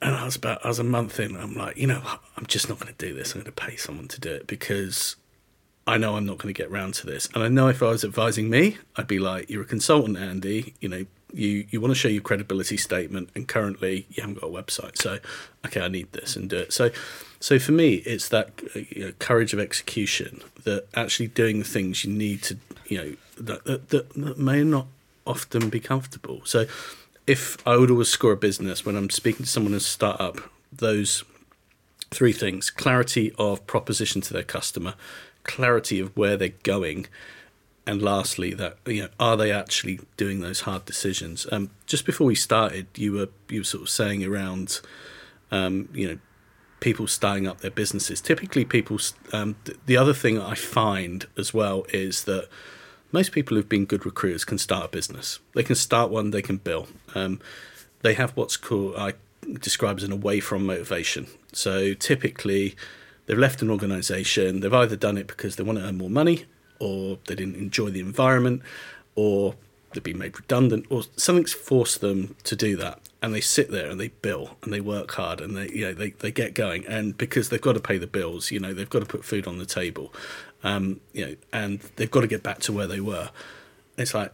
And 0.01 0.15
I 0.15 0.25
was 0.25 0.35
about, 0.35 0.63
I 0.63 0.67
was 0.67 0.79
a 0.79 0.83
month 0.83 1.19
in. 1.19 1.35
I'm 1.35 1.55
like, 1.55 1.77
you 1.77 1.87
know, 1.87 2.01
I'm 2.37 2.45
just 2.45 2.69
not 2.69 2.79
going 2.79 2.93
to 2.93 3.05
do 3.05 3.15
this. 3.15 3.33
I'm 3.33 3.41
going 3.41 3.51
to 3.53 3.61
pay 3.61 3.75
someone 3.75 4.07
to 4.09 4.19
do 4.19 4.31
it 4.31 4.45
because 4.45 5.15
I 5.87 5.97
know 5.97 6.17
I'm 6.17 6.25
not 6.25 6.37
going 6.37 6.53
to 6.53 6.57
get 6.57 6.69
round 6.69 6.93
to 6.95 7.07
this. 7.07 7.29
And 7.33 7.41
I 7.41 7.47
know 7.47 7.69
if 7.69 7.81
I 7.81 7.87
was 7.87 8.03
advising 8.03 8.49
me, 8.49 8.77
I'd 8.97 9.07
be 9.07 9.19
like, 9.19 9.49
you're 9.49 9.61
a 9.61 9.65
consultant, 9.65 10.17
Andy. 10.17 10.73
You 10.81 10.89
know, 10.89 11.05
you, 11.33 11.65
you 11.69 11.79
want 11.79 11.91
to 11.91 11.95
show 11.95 12.09
your 12.09 12.21
credibility 12.21 12.75
statement, 12.75 13.29
and 13.35 13.47
currently 13.47 14.05
you 14.09 14.21
haven't 14.21 14.41
got 14.41 14.47
a 14.47 14.51
website. 14.51 14.97
So, 14.97 15.19
okay, 15.65 15.79
I 15.79 15.87
need 15.87 16.11
this 16.11 16.35
and 16.35 16.49
do 16.49 16.57
it. 16.57 16.73
So, 16.73 16.91
so 17.39 17.57
for 17.57 17.71
me, 17.71 17.95
it's 17.95 18.27
that 18.29 18.51
you 18.75 19.05
know, 19.05 19.11
courage 19.19 19.53
of 19.53 19.59
execution 19.59 20.41
that 20.65 20.87
actually 20.93 21.27
doing 21.27 21.59
the 21.59 21.65
things 21.65 22.03
you 22.03 22.11
need 22.11 22.43
to, 22.43 22.57
you 22.87 22.97
know, 22.97 23.15
that, 23.37 23.63
that, 23.63 23.89
that, 23.89 24.13
that 24.13 24.37
may 24.37 24.65
not 24.65 24.87
often 25.25 25.69
be 25.69 25.79
comfortable. 25.79 26.41
So, 26.43 26.65
if 27.25 27.65
I 27.67 27.77
would 27.77 27.91
always 27.91 28.09
score 28.09 28.33
a 28.33 28.37
business 28.37 28.85
when 28.85 28.95
I'm 28.95 29.09
speaking 29.09 29.45
to 29.45 29.51
someone 29.51 29.73
in 29.73 29.77
a 29.77 29.81
startup, 29.81 30.39
those 30.71 31.23
three 32.09 32.31
things 32.31 32.69
clarity 32.69 33.33
of 33.37 33.67
proposition 33.67 34.21
to 34.21 34.33
their 34.33 34.43
customer, 34.43 34.93
clarity 35.47 35.99
of 35.99 36.15
where 36.15 36.37
they're 36.37 36.49
going, 36.63 37.07
and 37.85 38.01
lastly, 38.01 38.53
that 38.53 38.77
you 38.85 39.03
know, 39.03 39.09
are 39.19 39.37
they 39.37 39.51
actually 39.51 39.99
doing 40.17 40.41
those 40.41 40.61
hard 40.61 40.85
decisions? 40.85 41.47
Um, 41.51 41.71
just 41.85 42.05
before 42.05 42.27
we 42.27 42.35
started, 42.35 42.87
you 42.95 43.13
were 43.13 43.29
you 43.49 43.61
were 43.61 43.65
sort 43.65 43.83
of 43.83 43.89
saying 43.89 44.23
around, 44.23 44.81
um, 45.51 45.89
you 45.93 46.07
know, 46.07 46.19
people 46.79 47.07
starting 47.07 47.47
up 47.47 47.61
their 47.61 47.71
businesses. 47.71 48.21
Typically, 48.21 48.65
people. 48.65 48.99
Um, 49.33 49.55
th- 49.65 49.77
the 49.85 49.97
other 49.97 50.13
thing 50.13 50.39
I 50.39 50.53
find 50.55 51.25
as 51.37 51.53
well 51.53 51.85
is 51.93 52.25
that 52.25 52.49
most 53.11 53.31
people 53.31 53.55
who've 53.55 53.69
been 53.69 53.85
good 53.85 54.05
recruiters 54.05 54.43
can 54.43 54.57
start 54.57 54.85
a 54.85 54.89
business. 54.89 55.39
They 55.55 55.63
can 55.63 55.75
start 55.75 56.11
one. 56.11 56.31
They 56.31 56.41
can 56.41 56.57
bill. 56.57 56.87
Um, 57.15 57.39
they 58.01 58.13
have 58.13 58.31
what's 58.35 58.57
called 58.57 58.95
I 58.97 59.13
describe 59.61 59.97
as 59.97 60.03
an 60.03 60.11
away 60.11 60.39
from 60.39 60.65
motivation. 60.65 61.27
So 61.53 61.93
typically 61.93 62.75
They've 63.27 63.37
left 63.37 63.61
an 63.61 63.69
organisation. 63.69 64.61
They've 64.61 64.73
either 64.73 64.95
done 64.95 65.17
it 65.17 65.27
because 65.27 65.55
they 65.55 65.63
want 65.63 65.77
to 65.79 65.85
earn 65.85 65.97
more 65.97 66.09
money, 66.09 66.45
or 66.79 67.19
they 67.27 67.35
didn't 67.35 67.55
enjoy 67.55 67.91
the 67.91 67.99
environment, 67.99 68.63
or 69.15 69.55
they've 69.93 70.03
been 70.03 70.17
made 70.17 70.37
redundant 70.37 70.85
or 70.89 71.03
something's 71.15 71.53
forced 71.53 72.01
them 72.01 72.35
to 72.43 72.55
do 72.55 72.75
that. 72.77 72.99
And 73.21 73.33
they 73.33 73.41
sit 73.41 73.71
there 73.71 73.89
and 73.89 73.99
they 73.99 74.09
bill 74.09 74.57
and 74.61 74.71
they 74.71 74.81
work 74.81 75.11
hard 75.13 75.41
and 75.41 75.57
they 75.57 75.69
you 75.69 75.85
know 75.85 75.93
they, 75.93 76.11
they 76.11 76.31
get 76.31 76.53
going. 76.53 76.85
And 76.85 77.17
because 77.17 77.49
they've 77.49 77.61
got 77.61 77.73
to 77.73 77.79
pay 77.79 77.97
the 77.97 78.07
bills 78.07 78.51
you 78.51 78.59
know 78.59 78.73
they've 78.73 78.89
got 78.89 78.99
to 78.99 79.05
put 79.05 79.25
food 79.25 79.47
on 79.47 79.57
the 79.57 79.65
table. 79.65 80.13
Um, 80.63 81.01
you 81.13 81.25
know 81.25 81.35
and 81.53 81.79
they've 81.95 82.11
got 82.11 82.21
to 82.21 82.27
get 82.27 82.43
back 82.43 82.59
to 82.59 82.73
where 82.73 82.87
they 82.87 82.99
were. 82.99 83.29
It's 83.97 84.13
like 84.13 84.31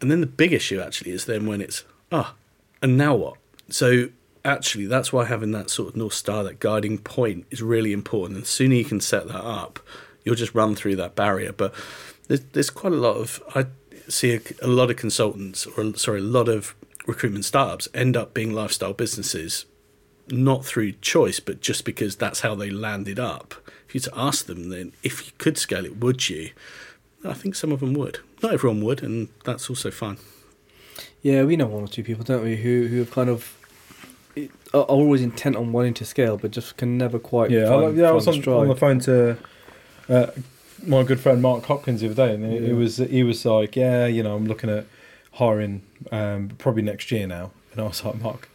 and 0.00 0.10
then 0.10 0.20
the 0.20 0.26
big 0.26 0.52
issue 0.52 0.80
actually 0.80 1.10
is 1.10 1.26
then 1.26 1.46
when 1.46 1.60
it's 1.60 1.84
ah 2.10 2.34
and 2.82 2.96
now 2.96 3.14
what? 3.14 3.36
So 3.68 4.08
actually 4.48 4.86
that's 4.86 5.12
why 5.12 5.24
having 5.24 5.52
that 5.52 5.70
sort 5.70 5.90
of 5.90 5.96
north 5.96 6.14
star 6.14 6.42
that 6.44 6.60
guiding 6.60 6.98
point 6.98 7.46
is 7.50 7.62
really 7.62 7.92
important. 7.92 8.36
And 8.36 8.44
the 8.44 8.48
sooner 8.48 8.74
you 8.74 8.84
can 8.84 9.00
set 9.00 9.28
that 9.28 9.44
up 9.44 9.80
you'll 10.28 10.34
just 10.34 10.54
run 10.54 10.74
through 10.74 10.96
that 10.96 11.14
barrier. 11.14 11.52
But 11.52 11.74
there's, 12.28 12.40
there's 12.52 12.70
quite 12.70 12.92
a 12.92 12.96
lot 12.96 13.16
of 13.16 13.42
i 13.54 13.66
see 14.08 14.34
a, 14.34 14.40
a 14.62 14.66
lot 14.66 14.90
of 14.90 14.96
consultants 14.96 15.66
or 15.66 15.94
sorry 15.96 16.20
a 16.20 16.22
lot 16.22 16.48
of 16.48 16.74
recruitment 17.06 17.44
startups 17.44 17.88
end 17.94 18.16
up 18.16 18.32
being 18.32 18.54
lifestyle 18.54 18.94
businesses 18.94 19.66
not 20.30 20.64
through 20.64 20.92
choice 20.92 21.40
but 21.40 21.60
just 21.60 21.84
because 21.84 22.16
that's 22.16 22.40
how 22.40 22.54
they 22.54 22.70
landed 22.70 23.18
up. 23.18 23.54
If 23.86 23.94
you 23.94 24.00
to 24.00 24.18
ask 24.18 24.46
them 24.46 24.68
then 24.68 24.92
if 25.02 25.26
you 25.26 25.32
could 25.38 25.58
scale 25.58 25.84
it 25.84 25.98
would 25.98 26.28
you? 26.28 26.50
I 27.24 27.32
think 27.34 27.54
some 27.54 27.72
of 27.72 27.80
them 27.80 27.94
would. 27.94 28.20
Not 28.42 28.52
everyone 28.52 28.82
would 28.82 29.02
and 29.02 29.28
that's 29.44 29.68
also 29.68 29.90
fine. 29.90 30.18
Yeah, 31.22 31.44
we 31.44 31.56
know 31.56 31.66
one 31.66 31.84
or 31.84 31.88
two 31.88 32.04
people, 32.04 32.24
don't 32.24 32.44
we, 32.44 32.56
who 32.56 32.86
who 32.86 32.98
have 32.98 33.10
kind 33.10 33.28
of 33.28 33.57
are 34.74 34.82
always 34.82 35.22
intent 35.22 35.56
on 35.56 35.72
wanting 35.72 35.94
to 35.94 36.04
scale, 36.04 36.36
but 36.36 36.50
just 36.50 36.76
can 36.76 36.98
never 36.98 37.18
quite. 37.18 37.50
Yeah, 37.50 37.68
find, 37.68 37.84
I, 37.86 38.02
yeah. 38.02 38.08
I 38.08 38.12
was 38.12 38.28
on, 38.28 38.42
on 38.48 38.68
the 38.68 38.76
phone 38.76 39.00
to 39.00 39.36
uh, 40.08 40.26
my 40.86 41.02
good 41.02 41.20
friend 41.20 41.40
Mark 41.42 41.64
Hopkins 41.64 42.00
the 42.00 42.06
other 42.10 42.14
day, 42.28 42.34
and 42.34 42.44
it, 42.44 42.62
Yeah. 42.62 42.68
it 42.70 42.72
was 42.74 42.96
he 42.98 43.22
was 43.22 43.44
like, 43.44 43.76
"Yeah, 43.76 44.06
you 44.06 44.22
know, 44.22 44.34
I'm 44.36 44.46
looking 44.46 44.70
at 44.70 44.86
hiring 45.32 45.82
um, 46.12 46.50
probably 46.58 46.82
next 46.82 47.10
year 47.10 47.26
now." 47.26 47.50
And 47.72 47.80
I 47.80 47.84
was 47.84 48.04
like, 48.04 48.20
"Mark, 48.20 48.48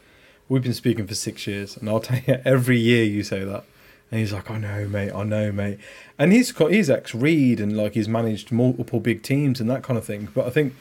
we've 0.49 0.63
been 0.63 0.73
speaking 0.73 1.07
for 1.07 1.15
six 1.15 1.47
years, 1.47 1.77
and 1.77 1.89
I'll 1.89 1.99
tell 1.99 2.19
you, 2.27 2.41
every 2.45 2.79
year 2.79 3.03
you 3.03 3.23
say 3.23 3.43
that." 3.43 3.63
And 4.11 4.19
he's 4.19 4.31
like, 4.33 4.51
"I 4.51 4.57
know, 4.59 4.87
mate. 4.87 5.11
I 5.11 5.23
know, 5.23 5.51
mate." 5.51 5.79
And 6.19 6.31
he's 6.31 6.51
got, 6.51 6.71
he's 6.71 6.89
ex 6.89 7.15
Reed, 7.15 7.59
and 7.59 7.75
like 7.75 7.93
he's 7.95 8.07
managed 8.07 8.51
multiple 8.51 8.99
big 8.99 9.23
teams 9.23 9.59
and 9.59 9.69
that 9.69 9.81
kind 9.83 9.97
of 9.97 10.05
thing. 10.05 10.27
But 10.33 10.45
I 10.45 10.49
think 10.51 10.75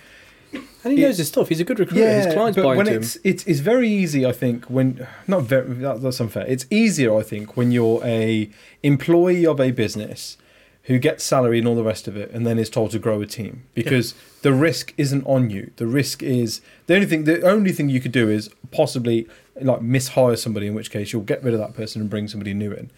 and 0.52 0.92
he 0.92 1.02
knows 1.02 1.18
his 1.18 1.28
stuff. 1.28 1.48
He's 1.48 1.60
a 1.60 1.64
good 1.64 1.78
recruiter. 1.78 2.08
his 2.08 2.34
clients 2.34 2.56
but 2.56 2.62
buy 2.62 2.76
when 2.76 2.86
into 2.86 2.92
him. 2.92 3.02
it's, 3.02 3.16
it's 3.24 3.44
it's 3.44 3.60
very 3.60 3.88
easy, 3.88 4.26
I 4.26 4.32
think. 4.32 4.66
When 4.66 5.06
not 5.26 5.42
very 5.42 5.72
that, 5.74 6.02
that's 6.02 6.20
unfair. 6.20 6.44
It's 6.46 6.66
easier, 6.70 7.16
I 7.16 7.22
think, 7.22 7.56
when 7.56 7.72
you're 7.72 8.04
a 8.04 8.50
employee 8.82 9.46
of 9.46 9.60
a 9.60 9.70
business 9.70 10.36
who 10.84 10.98
gets 10.98 11.22
salary 11.22 11.58
and 11.58 11.68
all 11.68 11.76
the 11.76 11.84
rest 11.84 12.08
of 12.08 12.16
it, 12.16 12.30
and 12.32 12.44
then 12.46 12.58
is 12.58 12.68
told 12.68 12.90
to 12.90 12.98
grow 12.98 13.22
a 13.22 13.26
team 13.26 13.64
because 13.72 14.14
the 14.42 14.52
risk 14.52 14.92
isn't 14.96 15.24
on 15.24 15.48
you. 15.48 15.70
The 15.76 15.86
risk 15.86 16.22
is 16.22 16.60
the 16.86 16.94
only 16.94 17.06
thing. 17.06 17.24
The 17.24 17.42
only 17.42 17.72
thing 17.72 17.88
you 17.88 18.00
could 18.00 18.12
do 18.12 18.28
is 18.28 18.50
possibly 18.70 19.28
like 19.60 19.80
mishire 19.80 20.36
somebody, 20.38 20.66
in 20.66 20.74
which 20.74 20.90
case 20.90 21.12
you'll 21.12 21.22
get 21.22 21.42
rid 21.44 21.54
of 21.54 21.60
that 21.60 21.74
person 21.74 22.00
and 22.00 22.10
bring 22.10 22.26
somebody 22.28 22.54
new 22.54 22.72
in. 22.72 22.90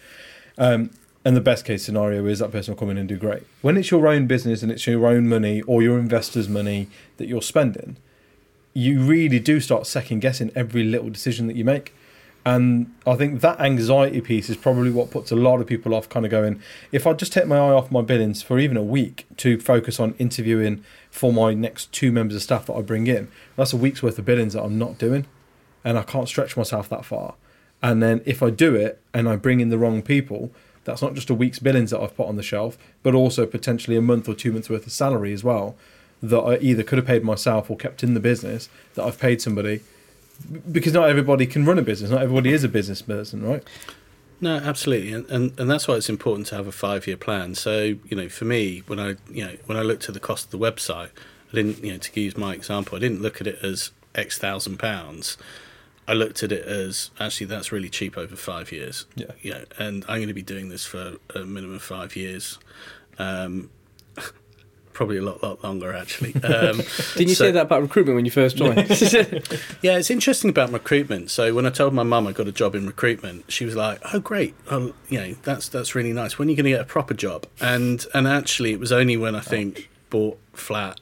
Um, 0.57 0.89
and 1.25 1.35
the 1.35 1.41
best 1.41 1.65
case 1.65 1.83
scenario 1.83 2.25
is 2.27 2.37
that 2.37 2.51
person 2.51 2.73
will 2.73 2.79
come 2.79 2.91
in 2.91 2.97
and 2.97 3.09
do 3.09 3.17
great. 3.17 3.43
When 3.63 3.77
it's 3.77 3.89
your 3.89 4.07
own 4.07 4.27
business 4.27 4.61
and 4.61 4.71
it's 4.71 4.85
your 4.85 5.07
own 5.07 5.27
money 5.27 5.63
or 5.63 5.81
your 5.81 5.97
investors' 5.97 6.47
money 6.47 6.87
that 7.17 7.27
you're 7.27 7.41
spending, 7.41 7.97
you 8.73 9.01
really 9.01 9.39
do 9.39 9.59
start 9.59 9.87
second 9.87 10.19
guessing 10.19 10.51
every 10.55 10.83
little 10.83 11.09
decision 11.09 11.47
that 11.47 11.55
you 11.55 11.65
make. 11.65 11.95
And 12.45 12.93
I 13.07 13.15
think 13.15 13.41
that 13.41 13.59
anxiety 13.59 14.21
piece 14.21 14.51
is 14.51 14.57
probably 14.57 14.91
what 14.91 15.09
puts 15.09 15.31
a 15.31 15.35
lot 15.35 15.61
of 15.61 15.65
people 15.65 15.95
off, 15.95 16.07
kind 16.07 16.25
of 16.27 16.31
going, 16.31 16.61
if 16.91 17.07
I 17.07 17.13
just 17.13 17.33
take 17.33 17.47
my 17.47 17.57
eye 17.57 17.71
off 17.71 17.89
my 17.89 18.03
billings 18.03 18.43
for 18.43 18.59
even 18.59 18.77
a 18.77 18.83
week 18.83 19.25
to 19.37 19.59
focus 19.59 19.99
on 19.99 20.13
interviewing 20.19 20.83
for 21.09 21.33
my 21.33 21.55
next 21.55 21.91
two 21.91 22.11
members 22.11 22.35
of 22.35 22.43
staff 22.43 22.67
that 22.67 22.73
I 22.73 22.81
bring 22.83 23.07
in, 23.07 23.29
that's 23.55 23.73
a 23.73 23.77
week's 23.77 24.03
worth 24.03 24.19
of 24.19 24.25
billings 24.25 24.53
that 24.53 24.61
I'm 24.61 24.77
not 24.77 24.99
doing. 24.99 25.25
And 25.83 25.97
I 25.97 26.03
can't 26.03 26.27
stretch 26.27 26.55
myself 26.55 26.87
that 26.89 27.03
far. 27.03 27.33
And 27.81 28.03
then 28.03 28.21
if 28.25 28.43
I 28.43 28.51
do 28.51 28.75
it 28.75 29.01
and 29.11 29.27
I 29.27 29.37
bring 29.37 29.59
in 29.59 29.69
the 29.69 29.79
wrong 29.79 30.03
people, 30.03 30.51
that's 30.85 31.01
not 31.01 31.13
just 31.13 31.29
a 31.29 31.35
week's 31.35 31.59
billings 31.59 31.91
that 31.91 31.99
I've 31.99 32.15
put 32.15 32.27
on 32.27 32.37
the 32.37 32.43
shelf, 32.43 32.77
but 33.03 33.13
also 33.13 33.45
potentially 33.45 33.97
a 33.97 34.01
month 34.01 34.29
or 34.29 34.33
two 34.33 34.51
months 34.51 34.69
worth 34.69 34.85
of 34.85 34.91
salary 34.91 35.33
as 35.33 35.43
well 35.43 35.75
that 36.23 36.39
I 36.39 36.57
either 36.57 36.83
could 36.83 36.97
have 36.97 37.05
paid 37.05 37.23
myself 37.23 37.69
or 37.69 37.77
kept 37.77 38.03
in 38.03 38.13
the 38.13 38.19
business 38.19 38.69
that 38.93 39.03
I've 39.03 39.19
paid 39.19 39.41
somebody 39.41 39.81
because 40.71 40.93
not 40.93 41.09
everybody 41.09 41.45
can 41.45 41.65
run 41.65 41.79
a 41.79 41.81
business. 41.81 42.11
Not 42.11 42.21
everybody 42.21 42.51
is 42.51 42.63
a 42.63 42.69
business 42.69 43.01
person, 43.01 43.43
right? 43.43 43.63
No, 44.41 44.57
absolutely, 44.57 45.13
and, 45.13 45.29
and 45.29 45.59
and 45.59 45.69
that's 45.69 45.87
why 45.87 45.95
it's 45.95 46.09
important 46.09 46.47
to 46.47 46.55
have 46.55 46.67
a 46.67 46.71
five 46.71 47.07
year 47.07 47.17
plan. 47.17 47.55
So 47.55 47.95
you 48.07 48.17
know, 48.17 48.27
for 48.27 48.45
me, 48.45 48.83
when 48.87 48.99
I 48.99 49.15
you 49.29 49.45
know 49.45 49.55
when 49.65 49.77
I 49.77 49.81
looked 49.81 50.07
at 50.07 50.13
the 50.13 50.19
cost 50.19 50.45
of 50.45 50.51
the 50.51 50.57
website, 50.59 51.09
I 51.51 51.55
didn't 51.55 51.83
you 51.83 51.93
know 51.93 51.97
to 51.97 52.21
use 52.21 52.35
my 52.35 52.53
example, 52.53 52.97
I 52.97 52.99
didn't 52.99 53.21
look 53.21 53.39
at 53.39 53.47
it 53.47 53.59
as 53.63 53.91
X 54.13 54.37
thousand 54.37 54.77
pounds. 54.77 55.37
I 56.07 56.13
looked 56.13 56.43
at 56.43 56.51
it 56.51 56.65
as 56.65 57.09
actually 57.19 57.47
that's 57.47 57.71
really 57.71 57.89
cheap 57.89 58.17
over 58.17 58.35
five 58.35 58.71
years. 58.71 59.05
Yeah. 59.15 59.31
You 59.41 59.51
know, 59.53 59.63
and 59.79 60.03
I'm 60.07 60.17
going 60.17 60.27
to 60.27 60.33
be 60.33 60.41
doing 60.43 60.69
this 60.69 60.85
for 60.85 61.15
a 61.33 61.39
minimum 61.39 61.75
of 61.75 61.81
five 61.81 62.15
years. 62.15 62.59
Um, 63.17 63.69
probably 64.93 65.17
a 65.17 65.21
lot, 65.21 65.43
lot 65.43 65.63
longer 65.63 65.93
actually. 65.93 66.33
Um, 66.45 66.77
Didn't 67.15 67.29
you 67.29 67.35
so- 67.35 67.45
say 67.45 67.51
that 67.51 67.63
about 67.63 67.81
recruitment 67.81 68.15
when 68.15 68.25
you 68.25 68.31
first 68.31 68.55
joined? 68.55 68.77
yeah, 69.81 69.97
it's 69.97 70.09
interesting 70.11 70.49
about 70.49 70.71
recruitment. 70.71 71.31
So 71.31 71.53
when 71.53 71.65
I 71.65 71.69
told 71.69 71.93
my 71.93 72.03
mum 72.03 72.27
I 72.27 72.31
got 72.33 72.47
a 72.47 72.51
job 72.51 72.75
in 72.75 72.85
recruitment, 72.85 73.51
she 73.51 73.65
was 73.65 73.75
like, 73.75 73.99
"Oh, 74.13 74.19
great! 74.19 74.53
Oh, 74.69 74.93
you 75.09 75.19
know, 75.19 75.35
that's 75.43 75.67
that's 75.69 75.95
really 75.95 76.13
nice. 76.13 76.37
When 76.39 76.47
are 76.47 76.51
you 76.51 76.55
going 76.57 76.65
to 76.65 76.69
get 76.71 76.81
a 76.81 76.85
proper 76.85 77.13
job?" 77.13 77.45
And 77.59 78.05
and 78.13 78.27
actually, 78.27 78.71
it 78.73 78.79
was 78.79 78.91
only 78.91 79.17
when 79.17 79.35
I 79.35 79.41
think 79.41 79.89
bought 80.09 80.37
flat, 80.53 80.99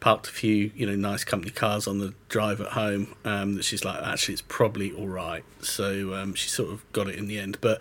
parked 0.00 0.28
a 0.28 0.32
few 0.32 0.70
you 0.74 0.86
know 0.86 0.94
nice 0.94 1.24
company 1.24 1.50
cars 1.50 1.86
on 1.86 1.98
the 1.98 2.14
drive 2.28 2.60
at 2.60 2.68
home 2.68 3.14
um, 3.24 3.54
that 3.54 3.64
she's 3.64 3.84
like, 3.84 4.02
"Actually, 4.02 4.34
it's 4.34 4.42
probably 4.42 4.92
all 4.92 5.08
right." 5.08 5.44
So 5.60 6.14
um, 6.14 6.34
she 6.34 6.48
sort 6.48 6.70
of 6.70 6.90
got 6.92 7.08
it 7.08 7.16
in 7.16 7.26
the 7.26 7.38
end, 7.38 7.58
but. 7.60 7.80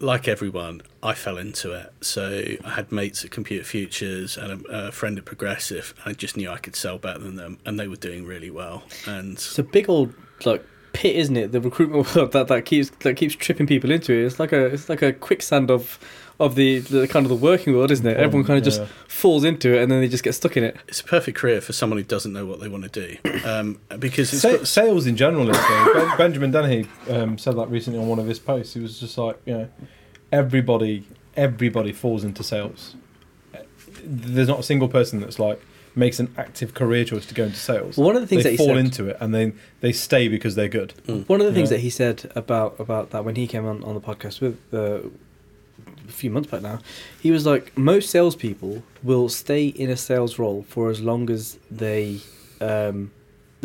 Like 0.00 0.26
everyone, 0.26 0.80
I 1.02 1.12
fell 1.12 1.36
into 1.36 1.74
it. 1.74 1.92
So 2.00 2.42
I 2.64 2.70
had 2.70 2.90
mates 2.90 3.26
at 3.26 3.30
Computer 3.30 3.62
Futures 3.62 4.38
and 4.38 4.64
a, 4.64 4.86
a 4.86 4.90
friend 4.90 5.18
at 5.18 5.26
Progressive. 5.26 5.92
I 6.06 6.14
just 6.14 6.34
knew 6.34 6.48
I 6.48 6.56
could 6.56 6.74
sell 6.74 6.96
better 6.96 7.18
than 7.18 7.36
them, 7.36 7.58
and 7.66 7.78
they 7.78 7.86
were 7.86 7.96
doing 7.96 8.24
really 8.24 8.50
well. 8.50 8.84
And 9.06 9.34
it's 9.34 9.58
a 9.58 9.62
big 9.62 9.90
old 9.90 10.14
like 10.46 10.64
pit, 10.96 11.16
isn't 11.16 11.36
it? 11.36 11.52
The 11.52 11.60
recruitment 11.60 12.06
that, 12.32 12.48
that 12.48 12.64
keeps 12.64 12.90
that 13.00 13.16
keeps 13.16 13.34
tripping 13.34 13.66
people 13.66 13.90
into 13.90 14.12
it. 14.12 14.24
It's 14.24 14.40
like 14.40 14.52
a 14.52 14.66
it's 14.66 14.88
like 14.88 15.02
a 15.02 15.12
quicksand 15.12 15.70
of 15.70 15.98
of 16.38 16.54
the, 16.54 16.80
the 16.80 17.08
kind 17.08 17.24
of 17.24 17.30
the 17.30 17.34
working 17.36 17.74
world, 17.74 17.90
isn't 17.90 18.06
it? 18.06 18.16
Everyone 18.16 18.46
kind 18.46 18.58
of 18.58 18.64
just 18.64 18.80
Yeah. 18.80 18.86
falls 19.08 19.42
into 19.44 19.74
it 19.74 19.82
and 19.82 19.90
then 19.90 20.00
they 20.00 20.08
just 20.08 20.22
get 20.22 20.34
stuck 20.34 20.56
in 20.56 20.64
it. 20.64 20.76
it's 20.88 21.00
a 21.00 21.04
perfect 21.04 21.38
career 21.38 21.60
for 21.62 21.72
someone 21.72 21.96
who 21.98 22.04
doesn't 22.04 22.32
know 22.32 22.44
what 22.44 22.60
they 22.60 22.68
want 22.68 22.90
to 22.90 22.90
do 22.90 23.16
um, 23.48 23.80
because 23.98 24.32
it's 24.32 24.42
Sa- 24.42 24.52
got, 24.58 24.68
sales 24.68 25.06
in 25.06 25.16
general 25.16 25.48
is 25.48 25.56
ben- 25.56 26.16
Benjamin 26.18 26.50
Dennehy 26.50 26.86
um, 27.08 27.38
said 27.38 27.56
that 27.56 27.70
recently 27.70 27.98
on 27.98 28.06
one 28.06 28.18
of 28.18 28.26
his 28.26 28.38
posts. 28.38 28.74
He 28.74 28.80
was 28.80 29.00
just 29.00 29.16
like, 29.16 29.38
you 29.46 29.54
know, 29.54 29.68
everybody, 30.30 31.04
everybody 31.36 31.92
falls 31.92 32.22
into 32.24 32.42
sales. 32.42 32.94
There's 34.04 34.48
not 34.48 34.60
a 34.60 34.62
single 34.62 34.88
person 34.88 35.20
that's 35.20 35.38
like 35.38 35.60
makes 35.94 36.20
an 36.20 36.32
active 36.36 36.74
career 36.74 37.04
choice 37.04 37.24
to 37.24 37.32
go 37.34 37.44
into 37.44 37.56
sales. 37.56 37.96
One 37.96 38.14
of 38.14 38.20
the 38.20 38.28
things 38.28 38.42
they 38.44 38.50
that 38.50 38.52
he 38.52 38.56
fall 38.58 38.66
said- 38.74 38.76
into 38.76 39.08
it 39.08 39.16
and 39.20 39.34
then 39.34 39.58
they 39.80 39.92
stay 39.92 40.28
because 40.28 40.54
they're 40.54 40.68
good. 40.68 40.92
One 41.26 41.40
of 41.40 41.46
the 41.46 41.52
things 41.54 41.70
Yeah. 41.70 41.78
that 41.78 41.80
he 41.82 41.88
said 41.90 42.30
about 42.34 42.78
about 42.78 43.10
that 43.10 43.24
when 43.24 43.36
he 43.36 43.46
came 43.46 43.64
on, 43.64 43.82
on 43.82 43.94
the 43.94 44.00
podcast 44.00 44.42
with 44.42 44.58
uh, 44.74 45.08
a 46.08 46.12
few 46.12 46.30
months 46.30 46.50
back 46.50 46.62
now, 46.62 46.78
he 47.20 47.30
was 47.30 47.44
like 47.46 47.76
most 47.76 48.10
salespeople 48.10 48.82
will 49.02 49.28
stay 49.28 49.66
in 49.68 49.90
a 49.90 49.96
sales 49.96 50.38
role 50.38 50.64
for 50.68 50.90
as 50.90 51.00
long 51.00 51.30
as 51.30 51.58
they 51.70 52.20
um, 52.60 53.10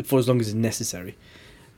for 0.04 0.18
as 0.18 0.28
long 0.28 0.40
as 0.40 0.48
is 0.48 0.54
necessary, 0.54 1.16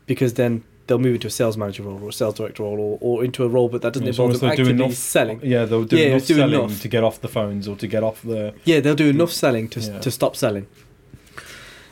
because 0.07 0.35
then 0.35 0.65
they'll 0.87 0.99
move 0.99 1.15
into 1.15 1.27
a 1.29 1.31
sales 1.31 1.57
manager 1.57 1.83
role 1.83 2.03
or 2.03 2.11
a 2.11 2.13
sales 2.13 2.35
director 2.35 2.63
role 2.63 2.79
or, 2.79 2.99
or 3.01 3.25
into 3.25 3.43
a 3.45 3.49
role, 3.49 3.69
but 3.71 3.81
that 3.83 3.93
doesn't 3.95 4.07
It's 4.07 4.19
involve 4.19 4.39
them 4.41 4.51
actively 4.51 4.73
enough- 4.73 4.93
selling. 4.93 5.41
Yeah, 5.43 5.65
they'll 5.65 5.85
do 5.85 5.97
Yeah, 5.97 6.07
enough 6.09 6.27
do 6.27 6.35
selling 6.35 6.55
enough. 6.61 6.81
to 6.83 6.89
get 6.89 7.03
off 7.03 7.21
the 7.23 7.29
phones 7.29 7.67
or 7.69 7.77
to 7.77 7.87
get 7.87 8.03
off 8.03 8.21
the. 8.23 8.53
Yeah, 8.65 8.81
they'll 8.81 8.95
do 8.95 9.09
enough 9.09 9.33
selling 9.33 9.69
to 9.71 9.81
Yeah. 9.81 9.99
to 10.01 10.11
stop 10.11 10.37
selling. 10.37 10.67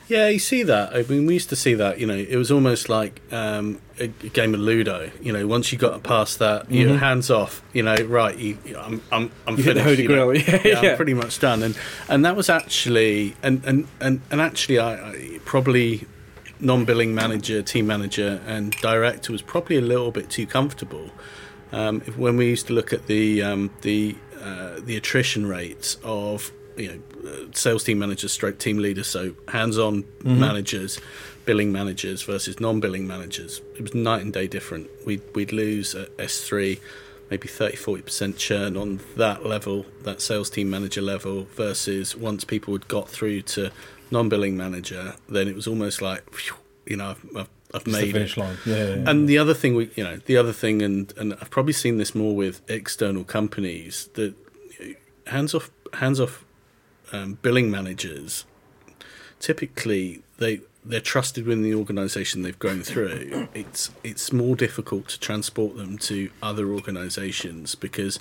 Yeah 0.07 0.27
you 0.29 0.39
see 0.39 0.63
that 0.63 0.93
I 0.95 1.03
mean 1.03 1.25
we 1.25 1.33
used 1.33 1.49
to 1.49 1.55
see 1.55 1.73
that 1.75 1.99
you 1.99 2.05
know 2.07 2.15
it 2.15 2.35
was 2.35 2.51
almost 2.51 2.89
like 2.89 3.21
um, 3.31 3.79
a, 3.99 4.05
a 4.05 4.29
game 4.29 4.53
of 4.53 4.59
Ludo 4.59 5.11
you 5.21 5.31
know 5.31 5.47
once 5.47 5.71
you 5.71 5.77
got 5.77 6.01
past 6.03 6.39
that 6.39 6.69
you're 6.69 6.89
Mhm. 6.91 6.99
hands 6.99 7.29
off 7.31 7.61
you 7.73 7.83
know 7.83 7.95
right 7.95 8.37
you, 8.37 8.57
I'm, 8.77 9.01
I'm, 9.11 9.31
I'm 9.47 9.57
You 9.57 9.63
finished, 9.63 9.99
you 10.01 10.07
know. 10.09 10.31
Yeah, 10.31 10.61
yeah, 10.65 10.81
yeah. 10.81 10.91
I'm 10.91 10.95
pretty 10.97 11.13
much 11.13 11.39
done. 11.39 11.63
And 11.63 11.77
and 12.09 12.25
that 12.25 12.35
was 12.35 12.49
actually 12.49 13.35
and 13.41 13.63
and 13.65 13.87
and, 13.99 14.21
and 14.31 14.41
actually, 14.41 14.79
I, 14.79 14.93
I 15.11 15.39
probably 15.45 16.05
non-billing 16.59 17.13
manager, 17.13 17.61
team 17.61 17.87
manager, 17.87 18.41
and 18.47 18.71
director 18.81 19.31
was 19.31 19.41
probably 19.41 19.77
a 19.77 19.81
little 19.81 20.11
bit 20.11 20.29
too 20.29 20.45
comfortable. 20.47 21.09
Um, 21.71 22.01
if, 22.05 22.17
when 22.17 22.37
we 22.37 22.45
used 22.47 22.67
to 22.67 22.73
look 22.73 22.93
at 22.93 23.07
the 23.07 23.41
um, 23.43 23.71
the 23.81 24.15
uh, 24.41 24.79
the 24.83 24.95
attrition 24.97 25.45
rates 25.45 25.97
of 26.03 26.51
you 26.77 26.87
know 26.89 26.99
sales 27.53 27.83
team 27.83 27.99
managers, 27.99 28.31
stroke 28.31 28.59
team 28.59 28.77
leaders, 28.77 29.07
so 29.07 29.35
hands-on 29.47 30.03
mm-hmm. 30.03 30.39
managers, 30.39 30.99
billing 31.45 31.71
managers 31.71 32.23
versus 32.23 32.59
non-billing 32.59 33.07
managers, 33.07 33.61
it 33.75 33.81
was 33.81 33.93
night 33.93 34.21
and 34.21 34.33
day 34.33 34.47
different. 34.47 34.89
We'd 35.05 35.21
we'd 35.33 35.51
lose 35.51 35.95
at 35.95 36.15
SThree 36.17 36.79
maybe 37.29 37.47
30 37.47 37.77
40% 37.77 38.37
churn 38.37 38.77
on 38.77 38.99
that 39.17 39.43
level, 39.43 39.87
that 40.03 40.21
sales 40.21 40.51
team 40.51 40.69
manager 40.69 41.01
level, 41.01 41.47
versus 41.55 42.15
once 42.15 42.43
people 42.43 42.73
had 42.75 42.87
got 42.87 43.09
through 43.09 43.41
to 43.41 43.71
non 44.11 44.29
billing 44.29 44.55
manager, 44.55 45.15
then 45.27 45.47
it 45.47 45.55
was 45.55 45.65
almost 45.65 45.99
like, 45.99 46.31
phew, 46.31 46.55
you 46.85 46.97
know, 46.97 47.09
I've, 47.09 47.25
I've, 47.35 47.49
I've 47.73 47.87
made 47.87 48.09
it. 48.09 48.13
finish 48.13 48.37
line. 48.37 48.57
Yeah, 48.65 48.75
yeah, 48.75 48.95
yeah. 48.95 49.09
And 49.09 49.27
the 49.27 49.39
other 49.39 49.55
thing 49.55 49.75
we, 49.75 49.89
you 49.95 50.03
know, 50.03 50.17
the 50.17 50.37
other 50.37 50.53
thing, 50.53 50.83
and 50.83 51.11
and 51.17 51.33
I've 51.33 51.49
probably 51.49 51.73
seen 51.73 51.97
this 51.97 52.13
more 52.13 52.35
with 52.35 52.61
external 52.69 53.23
companies 53.23 54.09
that 54.13 54.35
hands 55.25 55.55
off, 55.55 55.71
hands 55.93 56.19
off, 56.19 56.45
um, 57.13 57.37
billing 57.41 57.71
managers. 57.71 58.45
Typically, 59.39 60.23
they 60.37 60.61
they're 60.85 60.99
trusted 60.99 61.45
within 61.45 61.63
the 61.63 61.73
organisation 61.73 62.41
they've 62.41 62.59
grown 62.59 62.83
through. 62.83 63.47
It's 63.53 63.91
it's 64.03 64.33
more 64.33 64.55
difficult 64.55 65.07
to 65.09 65.19
transport 65.19 65.77
them 65.77 65.97
to 65.99 66.29
other 66.41 66.73
organisations 66.73 67.75
because 67.75 68.19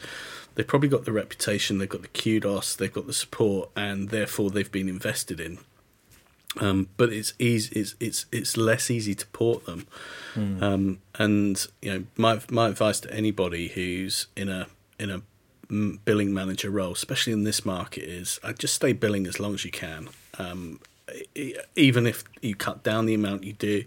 they've 0.54 0.66
probably 0.66 0.88
got 0.88 1.04
the 1.04 1.12
reputation, 1.12 1.78
they've 1.78 1.88
got 1.88 2.02
the 2.02 2.08
kudos, 2.08 2.76
they've 2.76 2.92
got 2.92 3.06
the 3.06 3.12
support, 3.12 3.70
and 3.74 4.10
therefore 4.10 4.50
they've 4.50 4.70
been 4.70 4.88
invested 4.88 5.40
in. 5.40 5.58
Um, 6.60 6.88
but 6.96 7.12
it's 7.12 7.32
easy. 7.38 7.80
It's 7.80 7.94
it's 7.98 8.26
it's 8.30 8.56
less 8.56 8.90
easy 8.90 9.14
to 9.14 9.26
port 9.28 9.64
them. 9.64 9.86
Um, 10.62 10.98
and 11.18 11.66
you 11.80 11.92
know, 11.92 12.04
my 12.16 12.40
my 12.50 12.68
advice 12.68 13.00
to 13.00 13.12
anybody 13.12 13.68
who's 13.68 14.26
in 14.36 14.48
a 14.48 14.66
in 14.98 15.10
a 15.10 15.18
mm, 15.18 15.22
billing 15.68 16.32
manager 16.34 16.70
role, 16.70 16.92
especially 16.92 17.32
in 17.32 17.44
this 17.44 17.64
market, 17.64 18.04
is 18.04 18.38
I 18.42 18.52
just 18.52 18.74
stay 18.74 18.92
billing 18.92 19.26
as 19.26 19.40
long 19.40 19.54
as 19.54 19.64
you 19.64 19.70
can. 19.70 20.08
Um, 20.38 20.80
even 21.76 22.06
if 22.06 22.24
you 22.40 22.54
cut 22.54 22.82
down 22.82 23.06
the 23.06 23.14
amount 23.14 23.44
you 23.44 23.52
do, 23.54 23.84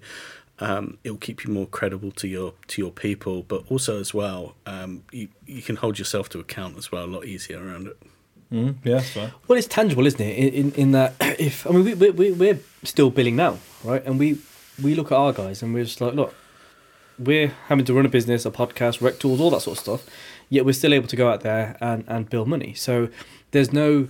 um, 0.59 0.97
it'll 1.03 1.17
keep 1.17 1.43
you 1.43 1.51
more 1.51 1.67
credible 1.67 2.11
to 2.11 2.27
your 2.27 2.53
to 2.67 2.81
your 2.81 2.91
people. 2.91 3.43
But 3.43 3.63
also 3.69 3.99
as 3.99 4.13
well, 4.13 4.55
um, 4.65 5.03
you 5.11 5.27
you 5.45 5.61
can 5.61 5.75
hold 5.77 5.99
yourself 5.99 6.29
to 6.29 6.39
account 6.39 6.77
as 6.77 6.91
well 6.91 7.05
a 7.05 7.07
lot 7.07 7.25
easier 7.25 7.57
around 7.65 7.87
it. 7.87 7.97
Mm, 8.51 8.75
yeah, 8.83 8.95
that's 8.97 9.15
right. 9.15 9.31
Well, 9.47 9.57
it's 9.57 9.67
tangible, 9.67 10.05
isn't 10.05 10.21
it? 10.21 10.37
In 10.37 10.53
in, 10.53 10.71
in 10.73 10.91
that 10.91 11.13
if 11.39 11.65
I 11.67 11.71
mean 11.71 11.83
we 11.85 11.93
we 11.93 12.09
we- 12.11 12.31
we're 12.31 12.59
still 12.83 13.09
billing 13.09 13.35
now, 13.35 13.57
right? 13.83 14.03
And 14.05 14.17
we 14.19 14.37
we 14.81 14.93
look 14.95 15.11
at 15.11 15.17
our 15.17 15.33
guys 15.33 15.63
and 15.63 15.73
we're 15.73 15.85
just 15.85 15.99
like, 16.01 16.13
look, 16.13 16.33
we're 17.17 17.47
having 17.67 17.85
to 17.85 17.93
run 17.93 18.05
a 18.05 18.09
business, 18.09 18.45
a 18.45 18.51
podcast, 18.51 19.01
rec 19.01 19.19
tools, 19.19 19.39
all 19.41 19.49
that 19.51 19.61
sort 19.61 19.77
of 19.77 19.81
stuff. 19.83 20.05
Yet 20.49 20.65
we're 20.65 20.73
still 20.73 20.93
able 20.93 21.07
to 21.07 21.15
go 21.15 21.29
out 21.29 21.41
there 21.41 21.77
and 21.81 22.03
and 22.07 22.29
build 22.29 22.47
money. 22.47 22.73
So 22.73 23.09
there's 23.51 23.71
no 23.73 24.07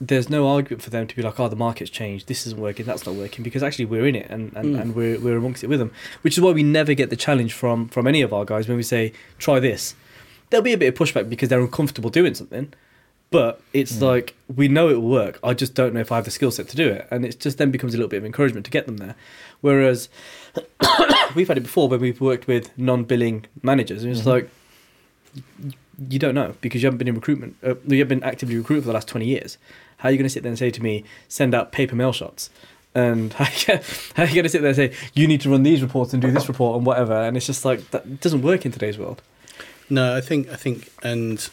there's 0.00 0.28
no 0.28 0.46
argument 0.46 0.82
for 0.82 0.90
them 0.90 1.06
to 1.06 1.16
be 1.16 1.22
like, 1.22 1.40
oh, 1.40 1.48
the 1.48 1.56
market's 1.56 1.88
changed. 1.90 2.26
This 2.26 2.46
isn't 2.46 2.60
working. 2.60 2.84
That's 2.84 3.06
not 3.06 3.14
working 3.14 3.42
because 3.42 3.62
actually 3.62 3.86
we're 3.86 4.06
in 4.06 4.14
it 4.14 4.26
and, 4.28 4.52
and, 4.54 4.74
Mm. 4.76 4.80
and 4.80 4.94
we're 4.94 5.18
we're 5.18 5.36
amongst 5.38 5.64
it 5.64 5.68
with 5.68 5.78
them. 5.78 5.90
Which 6.22 6.36
is 6.36 6.42
why 6.42 6.52
we 6.52 6.62
never 6.62 6.92
get 6.94 7.08
the 7.10 7.16
challenge 7.16 7.54
from 7.54 7.88
from 7.88 8.06
any 8.06 8.20
of 8.22 8.32
our 8.32 8.44
guys 8.44 8.68
when 8.68 8.76
we 8.76 8.82
say 8.82 9.12
try 9.38 9.58
this. 9.58 9.94
There'll 10.50 10.62
be 10.62 10.74
a 10.74 10.78
bit 10.78 10.88
of 10.88 10.94
pushback 10.94 11.28
because 11.30 11.48
they're 11.48 11.60
uncomfortable 11.60 12.10
doing 12.10 12.34
something. 12.34 12.72
But 13.30 13.60
it's 13.72 14.00
like 14.00 14.34
we 14.54 14.68
know 14.68 14.88
it 14.88 14.94
will 15.00 15.08
work. 15.10 15.40
I 15.42 15.52
just 15.54 15.74
don't 15.74 15.92
know 15.94 16.00
if 16.00 16.12
I 16.12 16.16
have 16.16 16.24
the 16.26 16.30
skill 16.30 16.52
set 16.52 16.68
to 16.68 16.76
do 16.76 16.88
it, 16.88 17.08
and 17.10 17.24
it 17.24 17.40
just 17.40 17.58
then 17.58 17.70
becomes 17.72 17.92
a 17.94 17.96
little 17.96 18.08
bit 18.08 18.18
of 18.18 18.24
encouragement 18.24 18.64
to 18.66 18.70
get 18.70 18.86
them 18.86 18.98
there. 18.98 19.16
Whereas 19.62 20.08
we've 21.34 21.48
had 21.48 21.56
it 21.56 21.62
before 21.62 21.88
when 21.88 22.00
we've 22.00 22.20
worked 22.20 22.46
with 22.46 22.76
non-billing 22.78 23.46
managers, 23.62 24.02
and 24.04 24.12
it's 24.12 24.22
Mhm. 24.22 24.26
like 24.26 24.50
you 26.08 26.18
don't 26.18 26.34
know 26.34 26.54
because 26.60 26.82
you 26.82 26.86
haven't 26.86 26.98
been 26.98 27.08
in 27.08 27.14
recruitment. 27.14 27.56
Uh, 27.62 27.74
you 27.86 27.98
haven't 27.98 28.20
been 28.20 28.28
actively 28.28 28.56
recruiting 28.56 28.82
for 28.82 28.88
the 28.88 28.94
last 28.94 29.08
twenty 29.08 29.26
years. 29.26 29.58
How 29.98 30.08
are 30.08 30.12
you 30.12 30.18
going 30.18 30.26
to 30.26 30.30
sit 30.30 30.42
there 30.42 30.50
and 30.50 30.58
say 30.58 30.70
to 30.70 30.82
me, 30.82 31.04
send 31.28 31.54
out 31.54 31.72
paper 31.72 31.96
mail 31.96 32.12
shots? 32.12 32.50
And 32.94 33.32
how 33.34 33.44
are 33.44 34.26
you 34.26 34.34
going 34.34 34.44
to 34.44 34.48
sit 34.48 34.62
there 34.62 34.68
and 34.68 34.76
say 34.76 34.92
you 35.14 35.26
need 35.26 35.40
to 35.42 35.50
run 35.50 35.62
these 35.62 35.82
reports 35.82 36.12
and 36.12 36.22
do 36.22 36.30
this 36.30 36.48
report 36.48 36.76
and 36.76 36.86
whatever? 36.86 37.14
And 37.14 37.36
it's 37.36 37.46
just 37.46 37.64
like 37.64 37.90
that 37.90 38.20
doesn't 38.20 38.42
work 38.42 38.66
in 38.66 38.72
today's 38.72 38.98
world. 38.98 39.22
No, 39.88 40.16
I 40.16 40.20
think 40.20 40.48
I 40.50 40.56
think, 40.56 40.90
and 41.02 41.48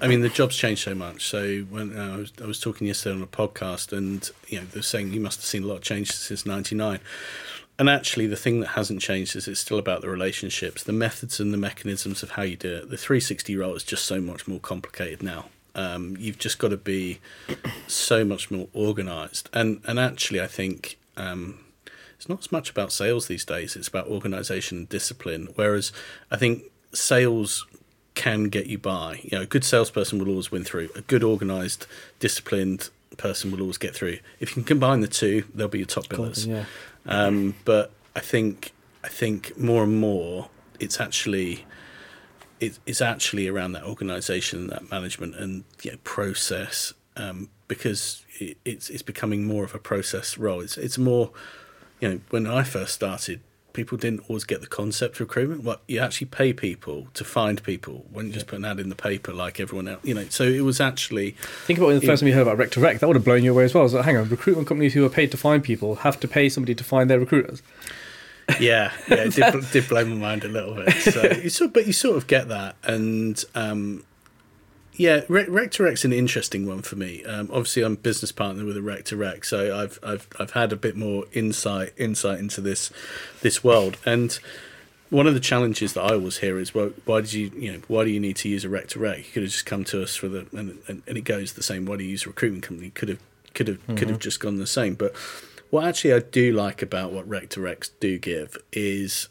I 0.00 0.08
mean 0.08 0.20
the 0.20 0.28
job's 0.28 0.56
changed 0.56 0.82
so 0.82 0.94
much. 0.94 1.26
So 1.26 1.60
when 1.70 1.98
uh, 1.98 2.14
I 2.14 2.16
was 2.16 2.32
I 2.42 2.46
was 2.46 2.60
talking 2.60 2.86
yesterday 2.86 3.16
on 3.16 3.22
a 3.22 3.26
podcast, 3.26 3.96
and 3.96 4.28
you 4.48 4.60
know 4.60 4.66
they're 4.66 4.82
saying 4.82 5.12
you 5.12 5.20
must 5.20 5.40
have 5.40 5.46
seen 5.46 5.62
a 5.62 5.66
lot 5.66 5.76
of 5.76 5.82
changes 5.82 6.16
since 6.16 6.44
'99. 6.44 7.00
And 7.78 7.88
actually, 7.88 8.26
the 8.26 8.36
thing 8.36 8.60
that 8.60 8.70
hasn't 8.70 9.00
changed 9.00 9.36
is 9.36 9.46
it's 9.46 9.60
still 9.60 9.78
about 9.78 10.00
the 10.00 10.08
relationships, 10.08 10.82
the 10.82 10.92
methods, 10.92 11.38
and 11.38 11.52
the 11.52 11.58
mechanisms 11.58 12.24
of 12.24 12.32
how 12.32 12.42
you 12.42 12.56
do 12.56 12.74
it. 12.74 12.90
The 12.90 12.96
360 12.96 13.56
role 13.56 13.74
is 13.74 13.84
just 13.84 14.04
so 14.04 14.20
much 14.20 14.48
more 14.48 14.58
complicated 14.58 15.22
now. 15.22 15.46
Um, 15.76 16.16
you've 16.18 16.38
just 16.38 16.58
got 16.58 16.68
to 16.68 16.76
be 16.76 17.20
so 17.86 18.24
much 18.24 18.50
more 18.50 18.68
organised, 18.74 19.48
and 19.52 19.80
and 19.86 19.98
actually, 19.98 20.40
I 20.40 20.46
think. 20.46 20.98
Um, 21.16 21.60
it's 22.16 22.28
not 22.28 22.40
as 22.40 22.50
much 22.50 22.68
about 22.68 22.90
sales 22.90 23.28
these 23.28 23.44
days 23.44 23.76
it's 23.76 23.86
about 23.86 24.08
organization 24.08 24.78
and 24.78 24.88
discipline 24.88 25.48
whereas 25.54 25.92
i 26.32 26.36
think 26.36 26.64
sales 26.92 27.64
can 28.14 28.44
get 28.46 28.66
you 28.66 28.76
by 28.76 29.20
you 29.22 29.30
know 29.30 29.42
a 29.42 29.46
good 29.46 29.62
salesperson 29.62 30.18
will 30.18 30.28
always 30.28 30.50
win 30.50 30.64
through 30.64 30.88
a 30.96 31.00
good 31.02 31.22
organized 31.22 31.86
disciplined 32.18 32.90
person 33.18 33.50
will 33.50 33.60
always 33.60 33.78
get 33.78 33.94
through 33.94 34.18
if 34.40 34.50
you 34.50 34.54
can 34.54 34.64
combine 34.64 35.00
the 35.00 35.08
two 35.08 35.44
they'll 35.54 35.68
be 35.68 35.78
your 35.78 35.86
top 35.86 36.06
billers 36.06 36.46
Yeah. 36.46 36.64
um, 37.06 37.54
but 37.64 37.92
I 38.16 38.20
think 38.20 38.72
I 39.04 39.08
think 39.08 39.58
more 39.58 39.82
and 39.84 40.00
more 40.00 40.48
it's 40.80 41.00
actually 41.00 41.66
it, 42.60 42.78
it's 42.86 43.00
actually 43.00 43.46
around 43.46 43.72
that 43.72 43.84
organisation, 43.84 44.66
that 44.68 44.90
management, 44.90 45.36
and 45.36 45.64
yeah, 45.82 45.94
process 46.02 46.92
um, 47.16 47.48
because 47.68 48.24
it, 48.40 48.56
it's 48.64 48.90
it's 48.90 49.02
becoming 49.02 49.46
more 49.46 49.64
of 49.64 49.74
a 49.74 49.78
process 49.78 50.36
role. 50.36 50.60
It's 50.60 50.76
it's 50.76 50.98
more 50.98 51.30
you 52.00 52.08
know 52.08 52.20
when 52.30 52.46
I 52.46 52.62
first 52.64 52.94
started. 52.94 53.40
People 53.74 53.96
didn't 53.98 54.28
always 54.28 54.44
get 54.44 54.60
the 54.60 54.66
concept 54.66 55.16
of 55.16 55.20
recruitment. 55.20 55.62
Well, 55.62 55.80
you 55.86 56.00
actually 56.00 56.26
pay 56.28 56.52
people 56.52 57.06
to 57.14 57.22
find 57.24 57.62
people. 57.62 58.06
When 58.10 58.26
you 58.26 58.32
just 58.32 58.46
put 58.46 58.58
an 58.58 58.64
ad 58.64 58.80
in 58.80 58.88
the 58.88 58.96
paper 58.96 59.32
like 59.32 59.60
everyone 59.60 59.86
else, 59.88 60.00
you 60.04 60.14
know. 60.14 60.24
So 60.30 60.44
it 60.44 60.62
was 60.62 60.80
actually 60.80 61.32
Think 61.66 61.78
about 61.78 61.86
when 61.88 61.96
the 62.00 62.06
first 62.06 62.22
It- 62.22 62.24
time 62.24 62.28
you 62.28 62.34
heard 62.34 62.42
about 62.42 62.58
Rec 62.58 62.70
to 62.72 62.80
Rec, 62.80 62.98
that 62.98 63.06
would 63.06 63.16
have 63.16 63.24
blown 63.24 63.44
you 63.44 63.52
away 63.52 63.64
as 63.64 63.74
well. 63.74 63.88
So 63.88 64.02
hang 64.02 64.16
on, 64.16 64.28
recruitment 64.28 64.66
companies 64.66 64.94
who 64.94 65.04
are 65.04 65.10
paid 65.10 65.30
to 65.30 65.36
find 65.36 65.62
people 65.62 65.96
have 65.96 66.18
to 66.20 66.28
pay 66.28 66.48
somebody 66.48 66.74
to 66.74 66.82
find 66.84 67.08
their 67.08 67.20
recruiters. 67.20 67.62
yeah, 68.58 68.90
yeah, 69.08 69.16
it 69.26 69.34
did, 69.34 69.70
did 69.72 69.88
blow 69.88 70.04
my 70.06 70.14
mind 70.16 70.44
a 70.44 70.48
little 70.48 70.74
bit. 70.74 70.90
So 70.94 71.22
you 71.42 71.50
sort, 71.50 71.74
but 71.74 71.86
you 71.86 71.92
sort 71.92 72.16
of 72.16 72.26
get 72.26 72.48
that, 72.48 72.76
and 72.82 73.44
um, 73.54 74.04
yeah, 74.98 75.20
Rec, 75.28 75.46
Rec 75.48 75.70
to 75.72 75.84
Rec's 75.84 76.04
an 76.04 76.12
interesting 76.12 76.66
one 76.66 76.82
for 76.82 76.96
me. 76.96 77.24
Um, 77.24 77.48
obviously, 77.52 77.84
I'm 77.84 77.94
business 77.94 78.32
partner 78.32 78.64
with 78.64 78.76
a 78.76 78.82
Rec 78.82 79.04
to 79.06 79.16
Rec, 79.16 79.44
so 79.44 79.78
I've 79.78 79.98
I've 80.02 80.26
I've 80.38 80.50
had 80.50 80.72
a 80.72 80.76
bit 80.76 80.96
more 80.96 81.24
insight 81.32 81.94
insight 81.96 82.40
into 82.40 82.60
this 82.60 82.90
this 83.40 83.62
world, 83.62 83.96
and 84.04 84.38
one 85.10 85.28
of 85.28 85.34
the 85.34 85.40
challenges 85.40 85.94
that 85.94 86.02
I 86.02 86.14
always 86.14 86.38
hear 86.38 86.58
is, 86.58 86.74
well, 86.74 86.90
why 87.04 87.20
did 87.20 87.32
you 87.32 87.52
you 87.56 87.72
know 87.72 87.80
why 87.86 88.04
do 88.04 88.10
you 88.10 88.18
need 88.18 88.36
to 88.38 88.48
use 88.48 88.64
a 88.64 88.68
Rec 88.68 88.88
to 88.88 88.98
Rec? 88.98 89.18
You 89.18 89.32
could 89.32 89.42
have 89.44 89.52
just 89.52 89.66
come 89.66 89.84
to 89.84 90.02
us 90.02 90.16
for 90.16 90.28
the 90.28 90.46
and, 90.52 90.78
and, 90.88 91.02
and 91.06 91.16
it 91.16 91.22
goes 91.22 91.52
the 91.52 91.62
same. 91.62 91.86
Why 91.86 91.96
do 91.96 92.02
you 92.02 92.10
use 92.10 92.26
a 92.26 92.30
recruitment 92.30 92.64
company? 92.64 92.90
Could 92.90 93.08
have 93.08 93.20
could 93.54 93.68
have 93.68 93.86
could 93.96 94.10
have 94.10 94.18
just 94.18 94.40
gone 94.40 94.56
the 94.56 94.66
same, 94.66 94.94
but 94.94 95.14
what 95.70 95.84
actually 95.84 96.14
I 96.14 96.20
do 96.20 96.52
like 96.52 96.82
about 96.82 97.12
what 97.12 97.28
Rec 97.28 97.50
to 97.50 97.60
Recs 97.60 97.90
do 98.00 98.18
give 98.18 98.56
is 98.72 99.28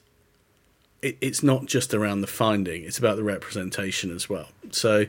it's 1.01 1.43
not 1.43 1.65
just 1.65 1.93
around 1.93 2.21
the 2.21 2.27
finding; 2.27 2.83
it's 2.83 2.97
about 2.97 3.17
the 3.17 3.23
representation 3.23 4.15
as 4.15 4.29
well. 4.29 4.47
So 4.71 5.05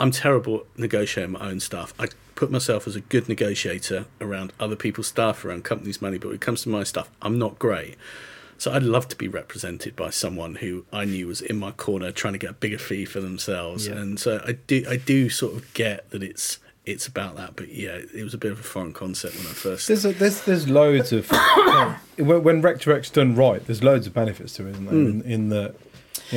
I'm 0.00 0.10
terrible 0.10 0.60
at 0.60 0.78
negotiating 0.78 1.32
my 1.32 1.40
own 1.48 1.60
stuff. 1.60 1.94
I 1.98 2.08
put 2.34 2.50
myself 2.50 2.86
as 2.86 2.96
a 2.96 3.00
good 3.00 3.28
negotiator 3.28 4.06
around 4.20 4.52
other 4.58 4.76
people's 4.76 5.06
stuff, 5.06 5.44
around 5.44 5.64
companies' 5.64 6.02
money, 6.02 6.18
but 6.18 6.28
when 6.28 6.34
it 6.34 6.40
comes 6.40 6.62
to 6.62 6.68
my 6.68 6.82
stuff, 6.82 7.08
I'm 7.20 7.38
not 7.38 7.58
great. 7.58 7.96
So 8.58 8.72
I'd 8.72 8.84
love 8.84 9.08
to 9.08 9.16
be 9.16 9.26
represented 9.26 9.96
by 9.96 10.10
someone 10.10 10.56
who 10.56 10.84
I 10.92 11.04
knew 11.04 11.26
was 11.26 11.40
in 11.40 11.56
my 11.56 11.72
corner 11.72 12.12
trying 12.12 12.34
to 12.34 12.38
get 12.38 12.50
a 12.50 12.54
bigger 12.54 12.78
fee 12.78 13.04
for 13.04 13.20
themselves. 13.20 13.88
Yeah. 13.88 13.94
And 13.94 14.20
so 14.20 14.40
I 14.46 14.52
do 14.52 14.84
I 14.88 14.96
do 14.96 15.28
sort 15.30 15.54
of 15.54 15.74
get 15.74 16.08
that 16.10 16.22
it's 16.22 16.60
it's 16.86 17.08
about 17.08 17.36
that. 17.36 17.56
But 17.56 17.74
yeah, 17.74 17.98
it 18.14 18.22
was 18.22 18.34
a 18.34 18.38
bit 18.38 18.52
of 18.52 18.60
a 18.60 18.62
foreign 18.62 18.92
concept 18.92 19.36
when 19.36 19.46
I 19.46 19.50
first 19.50 19.88
There's, 19.88 20.04
a, 20.04 20.12
there's 20.12 20.42
there's 20.42 20.68
loads 20.68 21.12
of 21.12 21.28
when, 22.18 22.44
when 22.44 22.62
rec 22.62 22.80
to 22.82 22.90
rec's 22.90 23.10
done 23.10 23.34
right. 23.34 23.66
There's 23.66 23.82
loads 23.82 24.06
of 24.06 24.14
benefits 24.14 24.52
to 24.54 24.66
it, 24.68 24.70
isn't 24.70 24.84
there? 24.84 24.94
Hmm. 24.94 25.08
In, 25.08 25.22
in 25.22 25.48
the 25.48 25.74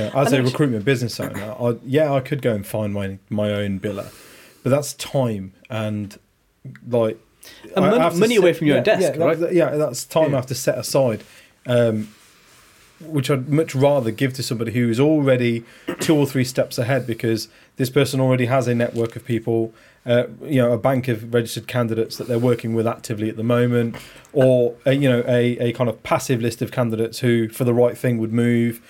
know, 0.03 0.11
as 0.15 0.31
And 0.33 0.41
a 0.41 0.49
recruitment 0.49 0.85
business 0.85 1.19
owner, 1.19 1.55
I, 1.59 1.75
yeah, 1.85 2.11
I 2.13 2.19
could 2.19 2.41
go 2.41 2.53
and 2.53 2.65
find 2.65 2.93
my 2.93 3.17
my 3.29 3.51
own 3.51 3.79
biller, 3.79 4.11
but 4.63 4.69
that's 4.69 4.93
time 4.93 5.53
and 5.69 6.17
like 6.87 7.19
And 7.75 7.85
I 7.85 7.91
mon- 7.91 7.99
have 8.01 8.13
to 8.13 8.19
money 8.19 8.35
away 8.37 8.53
from 8.53 8.67
your 8.67 8.77
yeah, 8.77 8.83
desk, 8.83 9.15
yeah, 9.17 9.23
right? 9.23 9.39
that- 9.39 9.53
yeah, 9.53 9.69
that's 9.75 10.03
time 10.05 10.29
Yeah. 10.31 10.37
I 10.37 10.39
have 10.39 10.47
to 10.47 10.55
set 10.55 10.77
aside, 10.77 11.23
um, 11.67 12.09
which 13.01 13.29
I'd 13.29 13.49
much 13.49 13.75
rather 13.75 14.09
give 14.09 14.33
to 14.35 14.43
somebody 14.43 14.71
who 14.71 14.89
is 14.89 14.99
already 14.99 15.63
two 15.99 16.15
or 16.15 16.25
three 16.25 16.45
steps 16.45 16.77
ahead 16.77 17.05
because 17.05 17.49
this 17.75 17.89
person 17.89 18.19
already 18.21 18.45
has 18.45 18.67
a 18.69 18.73
network 18.73 19.15
of 19.17 19.25
people, 19.25 19.73
uh, 20.05 20.23
you 20.43 20.61
know, 20.61 20.71
a 20.71 20.77
bank 20.77 21.09
of 21.09 21.33
registered 21.33 21.67
candidates 21.67 22.15
that 22.17 22.27
they're 22.29 22.39
working 22.39 22.73
with 22.73 22.87
actively 22.87 23.27
at 23.29 23.35
the 23.35 23.43
moment, 23.43 23.97
or 24.31 24.75
a, 24.85 24.93
you 24.93 25.09
know, 25.09 25.23
a, 25.27 25.57
a 25.59 25.73
kind 25.73 25.89
of 25.89 26.01
passive 26.03 26.41
list 26.41 26.61
of 26.61 26.71
candidates 26.71 27.19
who, 27.19 27.49
for 27.49 27.65
the 27.65 27.73
right 27.73 27.97
thing, 27.97 28.17
would 28.17 28.31
move. 28.33 28.81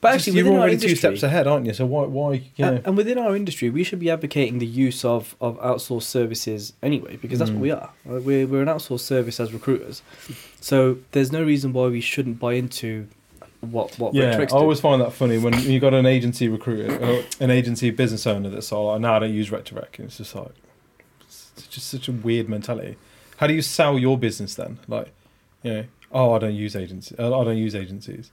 But 0.00 0.12
Just- 0.12 0.28
actually, 0.28 0.40
you're 0.42 0.52
already 0.58 0.76
two 0.76 0.94
steps 0.94 1.22
ahead, 1.22 1.46
aren't 1.46 1.66
you? 1.66 1.72
So 1.72 1.86
why, 1.86 2.04
why, 2.04 2.32
you 2.56 2.64
know, 2.64 2.80
and, 2.84 2.96
within 2.96 3.18
our 3.18 3.34
industry, 3.34 3.70
we 3.70 3.82
should 3.82 3.98
be 3.98 4.10
advocating 4.10 4.58
the 4.58 4.66
use 4.66 5.04
of, 5.04 5.34
of 5.40 5.58
outsourced 5.60 6.02
services 6.02 6.74
anyway, 6.82 7.16
because 7.16 7.38
that's 7.38 7.50
Mm. 7.50 7.54
what 7.54 7.62
we 7.62 7.70
are. 7.70 7.90
right? 8.04 8.22
We're, 8.22 8.46
we're 8.46 8.62
an 8.62 8.68
outsourced 8.68 9.00
service 9.00 9.40
as 9.40 9.52
recruiters. 9.52 10.02
So 10.60 10.98
there's 11.12 11.32
no 11.32 11.42
reason 11.42 11.72
why 11.72 11.86
we 11.88 12.00
shouldn't 12.02 12.38
buy 12.38 12.54
into 12.54 13.08
what 13.62 13.98
what 13.98 14.14
Yeah, 14.14 14.38
I 14.38 14.44
always 14.54 14.80
find 14.80 15.00
that 15.00 15.12
funny 15.12 15.38
when 15.38 15.58
you 15.62 15.80
got 15.80 15.94
an 15.94 16.06
agency 16.06 16.46
recruiter, 16.48 16.94
or 17.02 17.24
an 17.40 17.50
agency 17.50 17.90
business 17.90 18.26
owner 18.26 18.50
that's 18.50 18.70
all 18.70 18.88
like, 18.92 19.00
"No, 19.00 19.14
I 19.14 19.18
don't 19.18 19.32
use 19.34 19.50
Rec 19.50 19.64
to 19.66 19.74
Rec," 19.74 19.98
and 19.98 20.06
it's 20.08 20.18
just 20.18 20.34
like, 20.36 20.52
it's 21.26 21.66
just 21.68 21.88
such 21.88 22.06
a 22.06 22.12
weird 22.12 22.48
mentality. 22.48 22.96
How 23.38 23.46
do 23.46 23.54
you 23.54 23.62
sell 23.62 23.98
your 23.98 24.18
business 24.18 24.54
then? 24.54 24.78
Like, 24.86 25.08
you 25.62 25.72
know, 25.72 25.84
oh, 26.12 26.32
I 26.34 26.38
don't 26.38 26.54
use 26.54 26.76
agencies. 26.76 27.18
Uh, 27.18 27.36
I 27.36 27.44
don't 27.44 27.56
use 27.56 27.74
agencies. 27.74 28.30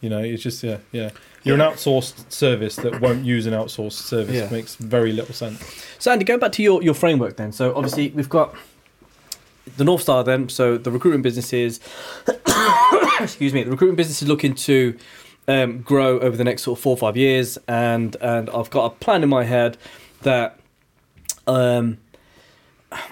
You 0.00 0.10
know, 0.10 0.18
it's 0.18 0.42
just 0.42 0.62
yeah, 0.62 0.78
yeah. 0.92 1.10
You're 1.42 1.54
an 1.54 1.60
outsourced 1.60 2.30
service 2.32 2.76
that 2.76 3.00
won't 3.00 3.24
use 3.24 3.46
an 3.46 3.52
outsourced 3.54 3.92
service. 3.92 4.34
Yeah. 4.34 4.50
Makes 4.50 4.74
very 4.74 5.12
little 5.12 5.34
sense. 5.34 5.62
So 5.98 6.10
Andy, 6.10 6.24
going 6.24 6.40
back 6.40 6.52
to 6.52 6.62
your, 6.62 6.82
your 6.82 6.94
framework 6.94 7.36
then. 7.36 7.52
So 7.52 7.74
obviously 7.74 8.10
we've 8.10 8.28
got 8.28 8.54
the 9.76 9.84
North 9.84 10.02
Star 10.02 10.24
then. 10.24 10.48
So 10.48 10.76
the 10.76 10.90
recruitment 10.90 11.22
businesses, 11.22 11.80
excuse 13.20 13.52
me, 13.54 13.62
the 13.62 13.70
recruitment 13.70 13.96
business 13.96 14.22
is 14.22 14.28
looking 14.28 14.54
to 14.54 14.98
um, 15.48 15.82
grow 15.82 16.18
over 16.18 16.36
the 16.36 16.44
next 16.44 16.62
sort 16.62 16.78
of 16.78 16.82
four 16.82 16.94
or 16.94 16.96
five 16.96 17.16
years, 17.16 17.56
and 17.68 18.16
and 18.20 18.50
I've 18.50 18.70
got 18.70 18.86
a 18.86 18.90
plan 18.90 19.22
in 19.22 19.28
my 19.28 19.44
head 19.44 19.78
that. 20.22 20.58
Um, 21.46 21.98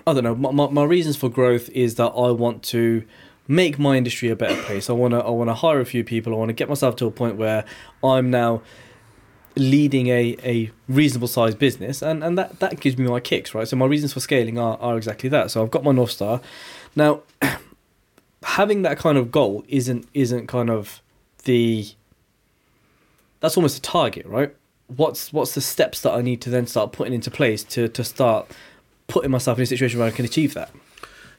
I 0.06 0.12
don't 0.12 0.24
know. 0.24 0.34
My, 0.34 0.50
my, 0.50 0.68
my 0.68 0.84
reasons 0.84 1.16
for 1.16 1.28
growth 1.28 1.68
is 1.70 1.96
that 1.96 2.06
I 2.06 2.30
want 2.30 2.62
to 2.64 3.04
make 3.46 3.78
my 3.78 3.96
industry 3.96 4.30
a 4.30 4.36
better 4.36 4.60
place. 4.62 4.88
I 4.88 4.92
want 4.92 5.12
to 5.12 5.18
I 5.18 5.30
want 5.30 5.50
to 5.50 5.54
hire 5.54 5.80
a 5.80 5.84
few 5.86 6.04
people. 6.04 6.32
I 6.32 6.36
want 6.36 6.48
to 6.50 6.54
get 6.54 6.68
myself 6.68 6.96
to 6.96 7.06
a 7.06 7.10
point 7.10 7.36
where 7.36 7.64
I'm 8.02 8.30
now 8.30 8.62
leading 9.56 10.08
a, 10.08 10.36
a 10.42 10.70
reasonable 10.88 11.28
sized 11.28 11.58
business 11.58 12.02
and, 12.02 12.24
and 12.24 12.36
that, 12.36 12.58
that 12.58 12.80
gives 12.80 12.98
me 12.98 13.06
my 13.06 13.20
kicks, 13.20 13.54
right? 13.54 13.68
So 13.68 13.76
my 13.76 13.86
reasons 13.86 14.12
for 14.12 14.18
scaling 14.18 14.58
are, 14.58 14.76
are 14.78 14.96
exactly 14.96 15.28
that. 15.28 15.52
So 15.52 15.62
I've 15.62 15.70
got 15.70 15.84
my 15.84 15.92
North 15.92 16.10
Star. 16.10 16.40
Now 16.96 17.22
having 18.42 18.82
that 18.82 18.98
kind 18.98 19.16
of 19.16 19.30
goal 19.30 19.64
isn't 19.68 20.08
isn't 20.14 20.46
kind 20.48 20.70
of 20.70 21.00
the 21.44 21.88
that's 23.40 23.56
almost 23.56 23.78
a 23.78 23.82
target, 23.82 24.26
right? 24.26 24.54
What's 24.88 25.32
what's 25.32 25.54
the 25.54 25.60
steps 25.60 26.00
that 26.00 26.12
I 26.12 26.22
need 26.22 26.40
to 26.42 26.50
then 26.50 26.66
start 26.66 26.92
putting 26.92 27.12
into 27.12 27.30
place 27.30 27.62
to, 27.64 27.88
to 27.88 28.04
start 28.04 28.50
putting 29.06 29.30
myself 29.30 29.58
in 29.58 29.62
a 29.62 29.66
situation 29.66 29.98
where 29.98 30.08
I 30.08 30.12
can 30.12 30.24
achieve 30.24 30.54
that? 30.54 30.70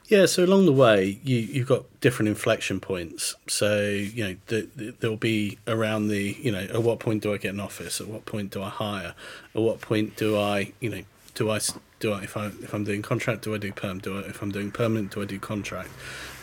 Yeah, 0.08 0.26
so 0.26 0.44
along 0.44 0.66
the 0.66 0.72
way, 0.72 1.18
you 1.24 1.36
you've 1.38 1.66
got 1.66 1.84
different 2.00 2.28
inflection 2.28 2.78
points. 2.78 3.34
So 3.48 3.80
you 3.82 4.24
know, 4.24 4.36
the, 4.46 4.68
the, 4.76 4.94
there'll 5.00 5.16
be 5.16 5.58
around 5.66 6.08
the 6.08 6.36
you 6.40 6.52
know, 6.52 6.60
at 6.60 6.82
what 6.82 7.00
point 7.00 7.22
do 7.22 7.34
I 7.34 7.38
get 7.38 7.54
an 7.54 7.60
office? 7.60 8.00
At 8.00 8.06
what 8.06 8.24
point 8.24 8.52
do 8.52 8.62
I 8.62 8.68
hire? 8.68 9.14
At 9.54 9.62
what 9.62 9.80
point 9.80 10.16
do 10.16 10.38
I 10.38 10.72
you 10.80 10.90
know 10.90 11.02
do 11.34 11.50
I, 11.50 11.58
do 12.00 12.12
I 12.12 12.22
if 12.22 12.36
I 12.36 12.46
if 12.46 12.72
I'm 12.72 12.84
doing 12.84 13.02
contract, 13.02 13.42
do 13.42 13.54
I 13.54 13.58
do 13.58 13.72
perm? 13.72 13.98
Do 13.98 14.18
I 14.18 14.20
if 14.28 14.42
I'm 14.42 14.52
doing 14.52 14.70
permanent, 14.70 15.10
do 15.12 15.22
I 15.22 15.24
do 15.24 15.40
contract? 15.40 15.88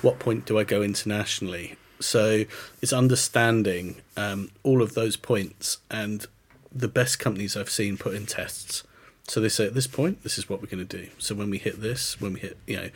What 0.02 0.20
point 0.20 0.46
do 0.46 0.60
I 0.60 0.66
go 0.66 0.82
internationally? 0.82 1.78
So 2.02 2.44
it's 2.82 2.92
understanding 2.92 4.02
um, 4.18 4.52
all 4.64 4.82
of 4.82 4.94
those 4.94 5.16
points 5.16 5.78
and 5.90 6.26
the 6.70 6.90
best 6.90 7.18
companies 7.18 7.56
I've 7.56 7.70
seen 7.70 7.98
put 7.98 8.14
in 8.14 8.26
tests. 8.26 8.84
So 9.26 9.40
they 9.40 9.48
say 9.48 9.66
at 9.66 9.74
this 9.74 9.88
point, 9.88 10.24
this 10.24 10.38
is 10.38 10.50
what 10.50 10.62
we're 10.62 10.68
going 10.68 10.86
to 10.86 10.98
do. 10.98 11.08
So 11.18 11.34
when 11.34 11.50
we 11.50 11.58
hit 11.58 11.82
this, 11.82 12.20
when 12.20 12.34
we 12.34 12.42
hit, 12.42 12.58
you 12.68 12.76
know, 12.76 12.90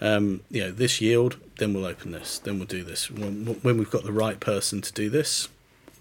um, 0.00 0.40
you 0.50 0.62
know, 0.62 0.70
this 0.70 1.00
yield, 1.00 1.36
then 1.58 1.74
we'll 1.74 1.84
open 1.84 2.12
this, 2.12 2.38
then 2.38 2.58
we'll 2.58 2.66
do 2.66 2.82
this. 2.82 3.10
When, 3.10 3.46
when 3.62 3.78
we've 3.78 3.90
got 3.90 4.04
the 4.04 4.12
right 4.12 4.40
person 4.40 4.80
to 4.80 4.92
do 4.92 5.10
this, 5.10 5.48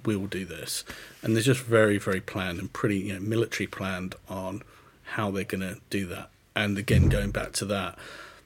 we 0.05 0.15
will 0.15 0.27
do 0.27 0.45
this. 0.45 0.85
And 1.21 1.35
they're 1.35 1.43
just 1.43 1.61
very, 1.61 1.97
very 1.97 2.21
planned 2.21 2.59
and 2.59 2.71
pretty, 2.71 2.97
you 2.99 3.13
know, 3.13 3.19
military 3.19 3.67
planned 3.67 4.15
on 4.29 4.63
how 5.03 5.31
they're 5.31 5.43
going 5.43 5.61
to 5.61 5.77
do 5.89 6.05
that. 6.07 6.29
And 6.55 6.77
again, 6.77 7.09
going 7.09 7.31
back 7.31 7.51
to 7.53 7.65
that, 7.65 7.97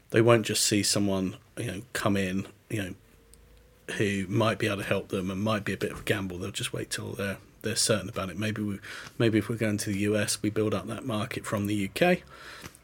they 0.09 0.21
won't 0.21 0.45
just 0.45 0.65
see 0.65 0.83
someone, 0.83 1.35
you 1.57 1.65
know, 1.65 1.81
come 1.93 2.17
in, 2.17 2.47
you 2.69 2.81
know, 2.81 2.93
who 3.97 4.25
might 4.27 4.57
be 4.57 4.67
able 4.67 4.77
to 4.77 4.83
help 4.83 5.09
them 5.09 5.29
and 5.29 5.43
might 5.43 5.65
be 5.65 5.73
a 5.73 5.77
bit 5.77 5.91
of 5.91 6.01
a 6.01 6.03
gamble. 6.03 6.37
They'll 6.37 6.51
just 6.51 6.73
wait 6.73 6.89
till 6.89 7.13
they're 7.13 7.37
they're 7.63 7.75
certain 7.75 8.09
about 8.09 8.29
it. 8.29 8.37
Maybe 8.37 8.61
we, 8.61 8.79
maybe 9.17 9.39
if 9.39 9.49
we're 9.49 9.55
going 9.55 9.77
to 9.77 9.89
the 9.89 9.99
US, 9.99 10.41
we 10.41 10.49
build 10.49 10.73
up 10.73 10.85
that 10.87 11.05
market 11.05 11.45
from 11.45 11.67
the 11.67 11.89
UK, 11.89 12.19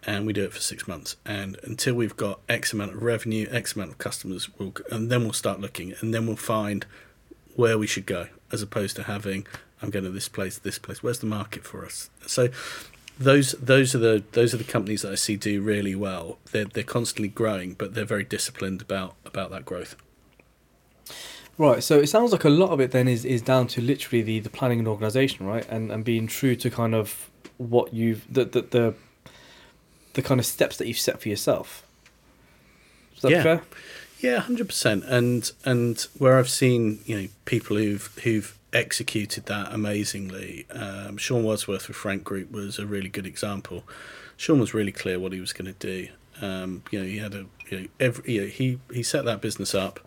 and 0.05 0.25
we 0.25 0.33
do 0.33 0.43
it 0.43 0.53
for 0.53 0.59
six 0.59 0.87
months. 0.87 1.15
And 1.25 1.57
until 1.63 1.95
we've 1.95 2.15
got 2.15 2.39
X 2.47 2.73
amount 2.73 2.93
of 2.93 3.03
revenue, 3.03 3.47
X 3.51 3.75
amount 3.75 3.91
of 3.91 3.97
customers, 3.97 4.49
we'll 4.57 4.73
and 4.91 5.09
then 5.09 5.23
we'll 5.23 5.33
start 5.33 5.59
looking, 5.59 5.93
and 5.99 6.13
then 6.13 6.27
we'll 6.27 6.35
find 6.35 6.85
where 7.55 7.77
we 7.77 7.87
should 7.87 8.05
go, 8.05 8.27
as 8.51 8.61
opposed 8.61 8.95
to 8.97 9.03
having 9.03 9.45
I'm 9.81 9.89
going 9.89 10.05
to 10.05 10.11
this 10.11 10.29
place, 10.29 10.57
this 10.57 10.77
place. 10.77 11.01
Where's 11.01 11.19
the 11.19 11.27
market 11.27 11.63
for 11.63 11.85
us? 11.85 12.09
So. 12.25 12.49
Those 13.21 13.51
those 13.51 13.93
are 13.93 13.97
the 13.97 14.23
those 14.31 14.53
are 14.53 14.57
the 14.57 14.63
companies 14.63 15.01
that 15.01 15.11
I 15.11 15.15
see 15.15 15.35
do 15.35 15.61
really 15.61 15.93
well. 15.93 16.37
They're 16.53 16.63
they're 16.63 16.85
constantly 16.85 17.27
growing, 17.27 17.73
but 17.73 17.93
they're 17.93 18.05
very 18.05 18.23
disciplined 18.23 18.81
about 18.81 19.15
about 19.25 19.51
that 19.51 19.65
growth. 19.65 19.97
Right, 21.59 21.83
so 21.83 21.99
it 21.99 22.07
sounds 22.07 22.31
like 22.31 22.45
a 22.45 22.49
lot 22.49 22.69
of 22.69 22.79
it 22.79 22.91
then 22.91 23.09
is, 23.09 23.25
is 23.25 23.41
down 23.41 23.67
to 23.67 23.81
literally 23.81 24.21
the, 24.21 24.39
the 24.39 24.49
planning 24.49 24.79
and 24.79 24.87
organisation, 24.87 25.45
right? 25.45 25.67
And 25.67 25.91
and 25.91 26.05
being 26.05 26.25
true 26.27 26.55
to 26.55 26.69
kind 26.69 26.95
of 26.95 27.29
what 27.57 27.93
you've 27.93 28.25
the 28.33 28.45
the 28.45 28.61
the, 28.61 28.93
the 30.13 30.21
kind 30.21 30.39
of 30.39 30.45
steps 30.45 30.77
that 30.77 30.87
you've 30.87 30.99
set 30.99 31.21
for 31.21 31.29
yourself. 31.29 31.83
Is 33.15 33.21
that 33.21 33.31
Yeah. 33.31 33.43
fair? 33.43 33.61
Yeah, 34.19 34.39
hundred 34.39 34.67
percent. 34.67 35.03
And 35.05 35.49
and 35.65 35.99
where 36.17 36.37
I've 36.37 36.49
seen 36.49 36.99
you 37.05 37.21
know 37.21 37.27
people 37.45 37.77
who've 37.77 38.07
who've 38.23 38.55
executed 38.73 39.45
that 39.47 39.73
amazingly, 39.73 40.67
um, 40.71 41.17
Sean 41.17 41.43
Wadsworth 41.43 41.87
with 41.87 41.97
Frank 41.97 42.23
Group 42.23 42.51
was 42.51 42.77
a 42.77 42.85
really 42.85 43.09
good 43.09 43.25
example. 43.25 43.83
Sean 44.37 44.59
was 44.59 44.73
really 44.73 44.91
clear 44.91 45.19
what 45.19 45.31
he 45.33 45.39
was 45.39 45.53
going 45.53 45.73
to 45.73 45.79
do. 45.79 46.07
Um, 46.41 46.83
you 46.91 46.99
know, 46.99 47.05
he 47.05 47.17
had 47.17 47.33
a 47.33 47.45
you 47.69 47.79
know, 47.81 47.87
every 47.99 48.33
you 48.33 48.41
know, 48.41 48.47
he 48.47 48.79
he 48.93 49.03
set 49.03 49.25
that 49.25 49.41
business 49.41 49.73
up, 49.73 49.99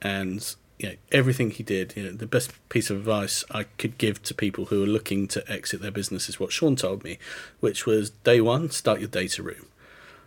and 0.00 0.54
you 0.78 0.90
know 0.90 0.94
everything 1.12 1.50
he 1.50 1.62
did. 1.62 1.94
You 1.96 2.04
know, 2.04 2.12
the 2.12 2.26
best 2.26 2.52
piece 2.68 2.90
of 2.90 2.98
advice 2.98 3.44
I 3.50 3.64
could 3.78 3.98
give 3.98 4.22
to 4.24 4.34
people 4.34 4.66
who 4.66 4.82
are 4.82 4.86
looking 4.86 5.28
to 5.28 5.50
exit 5.50 5.80
their 5.80 5.90
business 5.90 6.28
is 6.28 6.38
what 6.38 6.52
Sean 6.52 6.76
told 6.76 7.04
me, 7.04 7.18
which 7.60 7.86
was 7.86 8.10
day 8.10 8.40
one, 8.40 8.70
start 8.70 9.00
your 9.00 9.08
data 9.08 9.42
room 9.42 9.66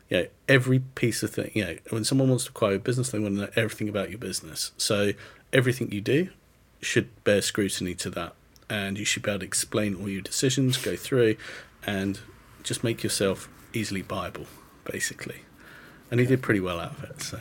you 0.10 0.18
know, 0.18 0.28
every 0.48 0.80
piece 0.80 1.22
of 1.22 1.30
thing, 1.30 1.52
you 1.54 1.64
know, 1.64 1.78
when 1.92 2.04
someone 2.04 2.30
wants 2.30 2.46
to 2.46 2.50
acquire 2.50 2.76
a 2.76 2.80
business, 2.80 3.12
they 3.12 3.20
want 3.20 3.36
to 3.36 3.42
know 3.42 3.50
everything 3.56 3.88
about 3.88 4.10
your 4.10 4.18
business. 4.18 4.72
So 4.78 5.14
everything 5.54 5.92
you 5.92 6.02
do 6.02 6.30
should 6.82 7.24
bear 7.24 7.42
scrutiny 7.42 7.94
to 7.96 8.10
that. 8.12 8.34
And 8.70 8.98
you 8.98 9.06
should 9.06 9.24
be 9.24 9.32
able 9.32 9.40
to 9.40 9.46
explain 9.46 9.96
all 9.96 10.10
your 10.10 10.22
decisions, 10.22 10.78
go 10.78 10.96
through, 10.96 11.36
and 11.86 12.20
just 12.64 12.84
make 12.84 13.04
yourself 13.04 13.50
easily 13.74 14.04
buyable, 14.04 14.48
basically. 14.84 15.42
And 16.10 16.20
he 16.20 16.26
did 16.26 16.42
pretty 16.42 16.60
well 16.60 16.80
out 16.80 16.98
of 16.98 17.04
it. 17.04 17.22
So 17.22 17.40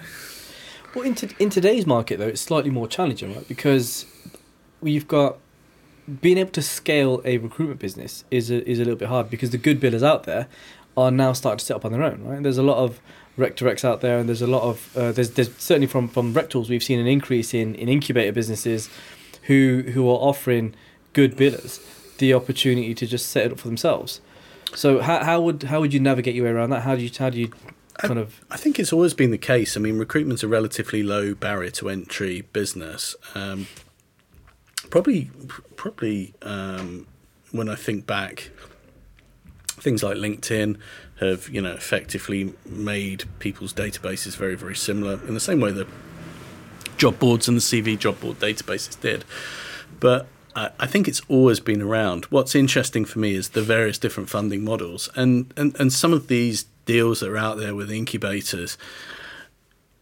Well, 0.94 1.04
in, 1.04 1.14
to, 1.16 1.28
in 1.38 1.50
today's 1.50 1.86
market, 1.86 2.18
though, 2.18 2.28
it's 2.28 2.40
slightly 2.40 2.70
more 2.70 2.88
challenging, 2.88 3.34
right? 3.34 3.46
Because 3.46 4.06
we've 4.80 5.06
got 5.06 5.38
being 6.20 6.38
able 6.38 6.50
to 6.50 6.62
scale 6.62 7.20
a 7.24 7.36
recruitment 7.38 7.80
business 7.80 8.24
is 8.30 8.50
a, 8.50 8.66
is 8.68 8.78
a 8.78 8.82
little 8.84 8.96
bit 8.96 9.08
hard 9.08 9.28
because 9.28 9.50
the 9.50 9.58
good 9.58 9.78
billers 9.78 10.02
out 10.02 10.24
there 10.24 10.48
are 10.96 11.10
now 11.10 11.32
starting 11.32 11.58
to 11.58 11.64
set 11.64 11.76
up 11.76 11.84
on 11.84 11.92
their 11.92 12.02
own, 12.02 12.24
right? 12.24 12.42
There's 12.42 12.58
a 12.58 12.62
lot 12.62 12.78
of 12.78 13.00
Rec 13.36 13.56
to 13.56 13.64
Recs 13.64 13.84
out 13.84 14.00
there, 14.00 14.18
and 14.18 14.28
there's 14.28 14.42
a 14.42 14.46
lot 14.46 14.62
of 14.62 14.96
uh, 14.96 15.12
there's 15.12 15.30
there's 15.30 15.54
certainly 15.56 15.86
from 15.86 16.08
from 16.08 16.34
Rectools 16.34 16.68
we've 16.68 16.82
seen 16.82 16.98
an 16.98 17.06
increase 17.06 17.54
in 17.54 17.74
in 17.76 17.88
incubator 17.88 18.32
businesses 18.32 18.90
who 19.42 19.84
who 19.92 20.08
are 20.08 20.18
offering 20.18 20.74
good 21.12 21.36
billers 21.36 21.80
the 22.18 22.34
opportunity 22.34 22.94
to 22.94 23.06
just 23.06 23.26
set 23.26 23.46
it 23.46 23.52
up 23.52 23.60
for 23.60 23.68
themselves. 23.68 24.20
So 24.74 25.00
how 25.00 25.22
how 25.22 25.40
would 25.40 25.64
how 25.64 25.80
would 25.80 25.94
you 25.94 26.00
navigate 26.00 26.34
your 26.34 26.46
way 26.46 26.50
around 26.50 26.70
that? 26.70 26.82
How 26.82 26.96
do 26.96 27.02
you 27.02 27.10
how 27.16 27.30
do 27.30 27.38
you 27.38 27.52
kind 28.06 28.18
of 28.18 28.40
I 28.50 28.56
think 28.56 28.78
it's 28.78 28.92
always 28.92 29.14
been 29.14 29.30
the 29.30 29.38
case. 29.38 29.76
I 29.76 29.80
mean, 29.80 29.98
recruitment's 29.98 30.42
a 30.42 30.48
relatively 30.48 31.02
low 31.02 31.34
barrier 31.34 31.70
to 31.72 31.90
entry 31.90 32.42
business. 32.52 33.16
Um, 33.34 33.66
probably, 34.90 35.30
probably 35.76 36.34
um, 36.42 37.06
when 37.50 37.68
I 37.68 37.74
think 37.74 38.06
back, 38.06 38.50
things 39.66 40.02
like 40.02 40.16
LinkedIn 40.16 40.78
have 41.20 41.48
you 41.48 41.60
know 41.60 41.72
effectively 41.72 42.54
made 42.64 43.24
people's 43.40 43.72
databases 43.72 44.36
very 44.36 44.54
very 44.54 44.76
similar 44.76 45.20
in 45.26 45.34
the 45.34 45.40
same 45.40 45.60
way 45.60 45.72
that 45.72 45.88
job 46.96 47.18
boards 47.18 47.48
and 47.48 47.56
the 47.56 47.60
CV 47.60 47.98
job 47.98 48.20
board 48.20 48.38
databases 48.38 48.98
did. 49.00 49.24
But 50.00 50.26
I 50.54 50.70
I 50.78 50.86
think 50.86 51.08
it's 51.08 51.22
always 51.28 51.60
been 51.60 51.82
around. 51.82 52.26
What's 52.26 52.54
interesting 52.54 53.04
for 53.04 53.18
me 53.18 53.34
is 53.34 53.50
the 53.50 53.62
various 53.62 53.98
different 53.98 54.28
funding 54.28 54.64
models, 54.64 55.08
and 55.16 55.52
and, 55.56 55.74
and 55.80 55.92
some 55.92 56.12
of 56.12 56.28
these 56.28 56.66
deals 56.88 57.20
that 57.20 57.28
are 57.28 57.36
out 57.36 57.58
there 57.58 57.74
with 57.74 57.90
incubators. 57.90 58.78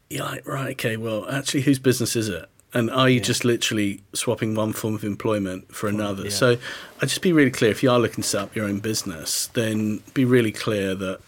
You're 0.08 0.24
like, 0.24 0.46
right, 0.46 0.70
okay, 0.70 0.96
well, 0.96 1.28
actually, 1.28 1.62
whose 1.62 1.80
business 1.80 2.14
is 2.14 2.28
it? 2.28 2.48
And 2.72 2.90
are 2.90 3.08
you 3.08 3.16
Yeah. 3.16 3.22
just 3.22 3.44
literally 3.44 4.02
swapping 4.12 4.54
one 4.54 4.72
form 4.72 4.94
of 4.94 5.02
employment 5.04 5.74
for 5.74 5.88
another? 5.88 6.24
yeah. 6.24 6.30
So 6.30 6.56
I'd 7.00 7.08
just 7.08 7.22
be 7.22 7.32
really 7.32 7.50
clear. 7.50 7.70
If 7.72 7.82
you 7.82 7.90
are 7.90 7.98
looking 7.98 8.22
to 8.22 8.28
set 8.28 8.40
up 8.42 8.54
your 8.56 8.66
own 8.66 8.78
business, 8.78 9.48
then 9.54 10.00
be 10.14 10.24
really 10.24 10.52
clear 10.52 10.94
that 10.94 11.18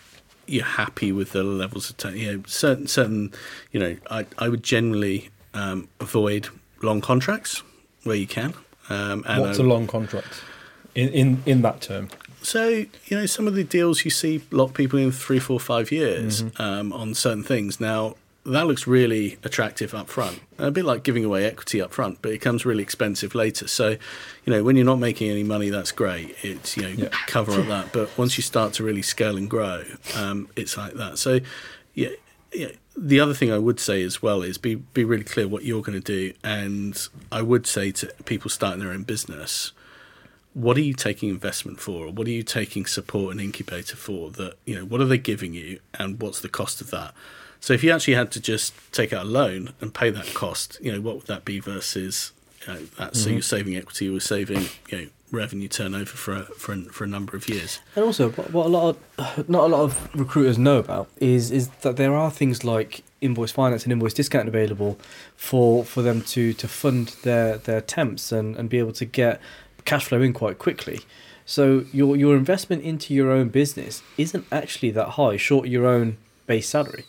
you're 0.46 0.64
happy 0.64 1.10
with 1.12 1.32
the 1.32 1.42
levels 1.42 1.90
of 1.90 2.16
you 2.16 2.32
know 2.32 2.42
certain 2.46 2.86
certain 2.86 3.32
you 3.72 3.78
know 3.80 3.96
I 4.10 4.26
I 4.38 4.48
would 4.48 4.62
generally 4.62 5.28
um, 5.54 5.88
avoid 6.00 6.48
long 6.82 7.00
contracts 7.00 7.62
where 8.04 8.16
you 8.16 8.26
can. 8.26 8.54
Um, 8.88 9.24
and 9.26 9.42
What's 9.42 9.58
I- 9.58 9.62
a 9.64 9.66
long 9.66 9.86
contract 9.86 10.40
in 10.94 11.08
in 11.08 11.42
in 11.46 11.62
that 11.62 11.80
term? 11.80 12.08
So 12.42 12.68
you 12.68 13.16
know 13.16 13.26
some 13.26 13.46
of 13.46 13.54
the 13.54 13.64
deals 13.64 14.04
you 14.04 14.10
see 14.10 14.42
lock 14.50 14.74
people 14.74 14.98
in 14.98 15.12
three, 15.12 15.38
four, 15.38 15.58
five 15.60 15.90
years 15.92 16.44
um, 16.58 16.92
on 16.92 17.14
certain 17.14 17.42
things. 17.44 17.80
Now 17.80 18.16
that 18.46 18.66
looks 18.66 18.86
really 18.86 19.36
attractive 19.44 19.92
up 19.94 20.08
front. 20.08 20.40
A 20.56 20.70
bit 20.70 20.86
like 20.86 21.02
giving 21.02 21.22
away 21.24 21.44
equity 21.44 21.82
up 21.82 21.92
front, 21.92 22.22
but 22.22 22.32
it 22.32 22.38
comes 22.38 22.64
really 22.64 22.82
expensive 22.82 23.34
later. 23.34 23.68
So, 23.68 23.90
you 23.90 23.98
know, 24.52 24.64
when 24.64 24.74
you're 24.74 24.86
not 24.86 24.98
making 24.98 25.30
any 25.30 25.42
money, 25.44 25.68
that's 25.68 25.92
great. 25.92 26.34
It's, 26.42 26.74
you 26.74 26.82
know, 26.84 26.88
Yeah. 26.88 27.08
cover 27.26 27.52
up 27.60 27.66
that. 27.66 27.92
But 27.92 28.16
once 28.16 28.38
you 28.38 28.42
start 28.42 28.72
to 28.74 28.84
really 28.84 29.02
scale 29.02 29.36
and 29.36 29.50
grow, 29.50 29.84
um, 30.16 30.48
it's 30.56 30.78
like 30.78 30.94
that. 30.94 31.18
So, 31.18 31.40
yeah, 31.92 32.08
yeah. 32.54 32.68
The 32.96 33.20
other 33.20 33.34
thing 33.34 33.52
I 33.52 33.58
would 33.58 33.78
say 33.80 34.02
as 34.02 34.22
well 34.22 34.40
is 34.42 34.56
be 34.56 34.76
be 34.76 35.04
really 35.04 35.24
clear 35.24 35.46
what 35.46 35.64
you're 35.64 35.82
going 35.82 36.00
to 36.00 36.04
do. 36.30 36.32
And 36.42 36.96
I 37.30 37.42
would 37.42 37.66
say 37.66 37.90
to 37.92 38.06
people 38.24 38.50
starting 38.50 38.80
their 38.80 38.92
own 38.92 39.02
business, 39.02 39.72
what 40.54 40.76
are 40.76 40.82
you 40.82 40.94
taking 40.94 41.28
investment 41.28 41.80
for? 41.80 42.06
Or 42.06 42.12
what 42.12 42.26
are 42.26 42.30
you 42.30 42.42
taking 42.42 42.86
support 42.86 43.32
and 43.32 43.40
incubator 43.40 43.96
for 43.96 44.30
that 44.32 44.54
you 44.64 44.74
know 44.74 44.84
what 44.84 45.00
are 45.00 45.06
they 45.06 45.18
giving 45.18 45.54
you 45.54 45.80
and 45.94 46.20
what's 46.20 46.40
the 46.40 46.48
cost 46.48 46.80
of 46.80 46.90
that? 46.90 47.14
So 47.60 47.72
if 47.72 47.82
you 47.82 47.90
actually 47.90 48.14
had 48.14 48.30
to 48.32 48.40
just 48.40 48.74
take 48.92 49.12
out 49.12 49.26
a 49.26 49.28
loan 49.28 49.72
and 49.80 49.92
pay 49.92 50.10
that 50.10 50.34
cost 50.34 50.78
you 50.80 50.92
know 50.92 51.00
what 51.00 51.16
would 51.16 51.26
that 51.26 51.44
be 51.44 51.60
versus 51.60 52.32
you 52.66 52.72
know, 52.72 52.80
that 52.98 53.16
so 53.16 53.26
mm-hmm. 53.26 53.34
you're 53.34 53.42
saving 53.42 53.76
equity 53.76 54.04
you're 54.06 54.20
saving 54.20 54.66
you 54.90 54.98
know 54.98 55.06
revenue 55.30 55.68
turnover 55.68 56.06
for 56.06 56.34
a, 56.34 56.42
for 56.44 56.72
a, 56.72 56.78
for 56.84 57.04
a 57.04 57.06
number 57.06 57.36
of 57.36 57.48
years. 57.48 57.80
And 57.94 58.04
also, 58.04 58.30
what, 58.30 58.52
what 58.52 58.66
a 58.66 58.68
lot 58.68 58.96
of 59.18 59.48
not 59.48 59.64
a 59.64 59.66
lot 59.66 59.82
of 59.82 60.14
recruiters 60.14 60.58
know 60.58 60.78
about 60.78 61.08
is 61.18 61.50
is 61.50 61.68
that 61.82 61.96
there 61.96 62.14
are 62.14 62.30
things 62.30 62.64
like 62.64 63.02
invoice 63.20 63.50
finance 63.50 63.84
and 63.84 63.92
invoice 63.92 64.14
discount 64.14 64.48
available 64.48 64.98
for 65.36 65.84
for 65.84 66.02
them 66.02 66.22
to 66.22 66.52
to 66.54 66.68
fund 66.68 67.16
their 67.22 67.58
their 67.58 67.80
temps 67.80 68.32
and 68.32 68.56
and 68.56 68.68
be 68.68 68.78
able 68.78 68.92
to 68.92 69.04
get 69.04 69.40
cash 69.88 70.04
flow 70.04 70.20
in 70.20 70.32
quite 70.32 70.58
quickly. 70.58 71.00
So 71.46 71.84
your 71.92 72.14
your 72.14 72.36
investment 72.36 72.82
into 72.82 73.14
your 73.14 73.30
own 73.30 73.48
business 73.48 74.02
isn't 74.18 74.44
actually 74.52 74.90
that 74.92 75.10
high, 75.10 75.38
short 75.38 75.66
of 75.66 75.72
your 75.72 75.86
own 75.86 76.18
base 76.46 76.68
salary. 76.68 77.04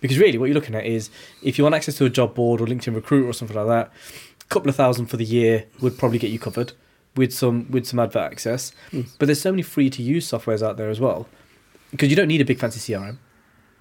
Because 0.00 0.18
really, 0.18 0.38
what 0.38 0.46
you're 0.46 0.54
looking 0.54 0.74
at 0.74 0.84
is 0.84 1.10
if 1.42 1.56
you 1.56 1.64
want 1.64 1.74
access 1.74 1.96
to 1.96 2.04
a 2.04 2.10
job 2.10 2.34
board 2.34 2.60
or 2.60 2.66
LinkedIn 2.66 2.94
Recruiter 2.94 3.28
or 3.28 3.32
something 3.32 3.56
like 3.56 3.66
that, 3.66 3.90
a 4.40 4.44
couple 4.44 4.68
of 4.68 4.76
thousand 4.76 5.06
for 5.06 5.16
the 5.16 5.24
year 5.24 5.64
would 5.80 5.96
probably 5.96 6.18
get 6.18 6.30
you 6.30 6.38
covered 6.38 6.72
with 7.16 7.32
some 7.32 7.70
with 7.70 7.86
some 7.86 7.98
advert 7.98 8.30
access. 8.30 8.72
Hmm. 8.90 9.02
But 9.18 9.26
there's 9.26 9.40
so 9.40 9.50
many 9.50 9.62
free 9.62 9.88
to 9.90 10.02
use 10.02 10.30
softwares 10.30 10.62
out 10.62 10.76
there 10.76 10.90
as 10.90 11.00
well, 11.00 11.26
because 11.90 12.10
you 12.10 12.16
don't 12.16 12.28
need 12.28 12.42
a 12.42 12.44
big 12.44 12.58
fancy 12.58 12.80
CRM. 12.80 13.16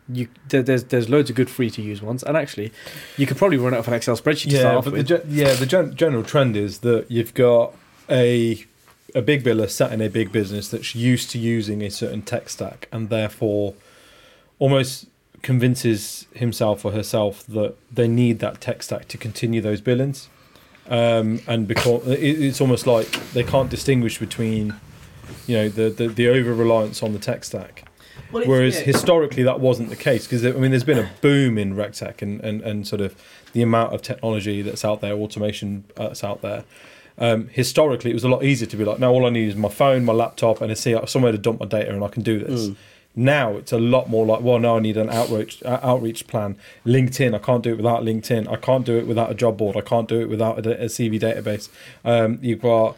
You 0.08 0.30
there, 0.48 0.64
there's 0.64 0.86
there's 0.86 1.10
loads 1.10 1.30
of 1.30 1.36
good 1.36 1.50
free 1.50 1.70
to 1.72 1.82
use 1.82 2.02
ones, 2.02 2.24
and 2.24 2.38
actually, 2.38 2.72
you 3.18 3.28
could 3.28 3.36
probably 3.36 3.58
run 3.58 3.74
it 3.74 3.78
off 3.78 3.90
an 3.90 3.94
Excel 3.94 4.16
spreadsheet 4.16 4.52
to 4.52 4.56
yeah, 4.56 4.82
but 4.82 4.94
the 4.94 5.22
yeah, 5.28 5.54
the 5.54 5.66
gen- 5.66 5.94
general 5.96 6.24
trend 6.24 6.56
is 6.56 6.80
that 6.80 7.12
you've 7.12 7.34
got 7.34 7.74
a 8.10 8.66
a 9.16 9.22
big 9.22 9.44
biller 9.44 9.70
sat 9.70 9.92
in 9.92 10.02
a 10.02 10.10
big 10.10 10.32
business 10.32 10.68
that's 10.70 10.94
used 10.94 11.30
to 11.32 11.40
using 11.40 11.82
a 11.82 11.90
certain 11.90 12.22
tech 12.22 12.50
stack, 12.50 12.88
and 12.92 13.10
therefore 13.10 13.74
almost 14.60 15.08
convinces 15.42 16.26
himself 16.34 16.84
or 16.84 16.92
herself 16.92 17.46
that 17.48 17.76
they 17.94 18.08
need 18.08 18.40
that 18.40 18.60
tech 18.60 18.84
stack 18.84 19.08
to 19.08 19.18
continue 19.18 19.62
those 19.62 19.82
billings. 19.82 20.30
Um, 20.90 21.42
and 21.48 21.68
because 21.68 22.08
it, 22.08 22.20
it's 22.20 22.62
almost 22.62 22.88
like 22.88 23.10
they 23.34 23.44
can't 23.44 23.70
distinguish 23.70 24.20
between, 24.20 24.74
you 25.46 25.58
know, 25.58 25.70
the 25.70 25.90
the, 25.90 26.08
the 26.08 26.28
over 26.30 26.54
reliance 26.54 27.04
on 27.04 27.14
the 27.14 27.20
tech 27.20 27.44
stack. 27.44 27.84
Well, 28.32 28.46
Whereas 28.46 28.76
yeah. 28.76 28.84
historically 28.84 29.44
that 29.44 29.60
wasn't 29.60 29.90
the 29.90 29.96
case 29.96 30.26
because 30.26 30.46
I 30.46 30.52
mean 30.52 30.72
there's 30.72 30.84
been 30.84 31.00
a 31.00 31.10
boom 31.22 31.58
in 31.58 31.76
RecTech 31.76 32.22
and, 32.22 32.42
and, 32.42 32.62
and 32.62 32.88
sort 32.88 33.02
of 33.02 33.16
the 33.54 33.62
amount 33.62 33.94
of 33.94 34.02
technology 34.02 34.62
that's 34.62 34.84
out 34.84 35.02
there, 35.02 35.14
automation 35.14 35.86
that's 35.96 36.24
out 36.24 36.42
there. 36.42 36.66
Um, 37.18 37.48
historically, 37.50 38.12
it 38.12 38.14
was 38.14 38.24
a 38.24 38.30
lot 38.30 38.44
easier 38.44 38.68
to 38.68 38.78
be 38.78 38.86
like, 38.86 39.00
no, 39.00 39.12
all 39.12 39.26
I 39.26 39.30
need 39.30 39.50
is 39.50 39.56
my 39.56 39.70
phone, 39.70 40.06
my 40.06 40.14
laptop, 40.14 40.62
and 40.62 40.72
I 40.72 40.76
see 40.76 40.96
somewhere 41.08 41.32
to 41.32 41.38
dump 41.38 41.60
my 41.60 41.66
data, 41.66 41.92
and 41.92 42.04
I 42.04 42.10
can 42.10 42.24
do 42.24 42.40
this. 42.40 42.70
Now 43.16 43.54
it's 43.58 43.72
a 43.72 43.80
lot 43.80 44.08
more 44.12 44.28
like, 44.28 44.42
well, 44.42 44.60
now 44.60 44.78
I 44.78 44.80
need 44.80 44.96
an 44.96 45.10
outreach 45.10 45.64
uh, 45.64 45.80
outreach 45.82 46.28
plan. 46.28 46.56
LinkedIn, 46.86 47.34
I 47.34 47.40
can't 47.40 47.64
do 47.64 47.72
it 47.72 47.78
without 47.78 48.04
LinkedIn. 48.04 48.48
I 48.48 48.58
can't 48.58 48.86
do 48.86 48.96
it 48.96 49.08
without 49.08 49.32
a 49.32 49.34
job 49.34 49.58
board. 49.58 49.76
I 49.76 49.82
can't 49.82 50.08
do 50.08 50.22
it 50.22 50.30
without 50.30 50.64
a, 50.64 50.84
a 50.84 50.86
CV 50.86 51.20
database. 51.20 51.70
Um, 52.06 52.38
you've 52.44 52.62
got 52.62 52.96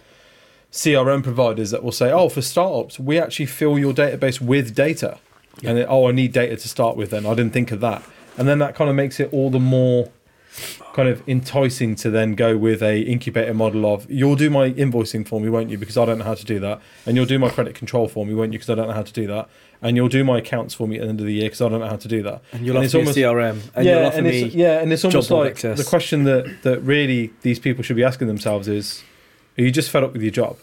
CRM 0.74 1.24
providers 1.24 1.72
that 1.72 1.84
will 1.84 1.94
say, 1.94 2.12
"Oh, 2.12 2.28
for 2.28 2.42
startups, 2.42 3.00
we 3.00 3.18
actually 3.18 3.46
fill 3.46 3.80
your 3.80 3.94
database 3.94 4.42
with 4.42 4.76
data," 4.76 5.20
and 5.64 5.78
then, 5.78 5.86
oh, 5.88 6.10
I 6.10 6.12
need 6.12 6.34
data 6.34 6.58
to 6.58 6.68
start 6.68 6.98
with. 6.98 7.12
Then 7.12 7.26
I 7.26 7.34
didn't 7.34 7.54
think 7.54 7.72
of 7.72 7.80
that, 7.80 8.04
and 8.38 8.46
then 8.46 8.60
that 8.60 8.76
kind 8.76 8.90
of 8.90 8.98
makes 8.98 9.22
it 9.22 9.32
all 9.32 9.50
the 9.50 9.60
more 9.62 10.12
kind 10.94 11.08
of 11.08 11.22
enticing 11.28 11.96
to 11.96 12.10
then 12.10 12.34
go 12.36 12.58
with 12.58 12.82
a 12.82 13.02
incubator 13.02 13.54
model 13.54 13.86
of 13.94 14.10
you'll 14.10 14.36
do 14.36 14.50
my 14.50 14.72
invoicing 14.72 15.28
for 15.28 15.40
me, 15.40 15.50
won't 15.50 15.70
you? 15.70 15.78
Because 15.78 15.98
I 15.98 16.06
don't 16.06 16.18
know 16.18 16.26
how 16.26 16.34
to 16.36 16.46
do 16.46 16.60
that, 16.60 16.82
and 17.06 17.16
you'll 17.16 17.26
do 17.26 17.40
my 17.40 17.50
credit 17.50 17.76
control 17.76 18.08
for 18.08 18.26
me, 18.26 18.34
won't 18.34 18.52
you? 18.54 18.60
Because 18.60 18.70
I 18.70 18.76
don't 18.76 18.88
know 18.88 18.94
how 18.94 19.04
to 19.04 19.14
do 19.14 19.28
that, 19.28 19.48
and 19.82 19.96
you'll 19.96 20.10
do 20.10 20.24
my 20.24 20.40
accounts 20.40 20.74
for 20.74 20.88
me 20.88 20.98
at 20.98 21.04
the 21.04 21.10
end 21.10 21.20
of 21.20 21.26
the 21.26 21.34
year 21.34 21.46
because 21.46 21.62
I 21.62 21.70
don't 21.70 21.80
know 21.80 21.88
how 21.88 21.96
to 21.96 22.08
do 22.08 22.24
that. 22.24 22.42
and 22.52 22.66
you'll 22.66 22.76
and 22.78 22.86
it's 22.86 22.94
offer 22.96 23.04
me 23.16 23.24
almost- 23.24 23.62
CRM, 23.64 23.72
and 23.76 23.86
you'll 23.86 24.06
offer 24.06 24.18
and 24.18 24.28
me 24.28 24.42
it's, 24.44 24.56
yeah, 24.56 24.80
and 24.82 24.92
it's 24.92 25.06
almost 25.06 25.32
like 25.32 25.52
access. 25.52 25.78
the 25.78 25.84
question 25.90 26.24
that 26.26 26.64
that 26.64 26.82
really 26.82 27.32
these 27.42 27.60
people 27.60 27.84
should 27.84 27.96
be 27.96 28.04
asking 28.04 28.28
themselves 28.28 28.68
is: 28.68 29.04
Are 29.58 29.62
you 29.64 29.72
just 29.72 29.90
fed 29.90 30.04
up 30.04 30.14
with 30.14 30.22
your 30.22 30.32
job, 30.32 30.58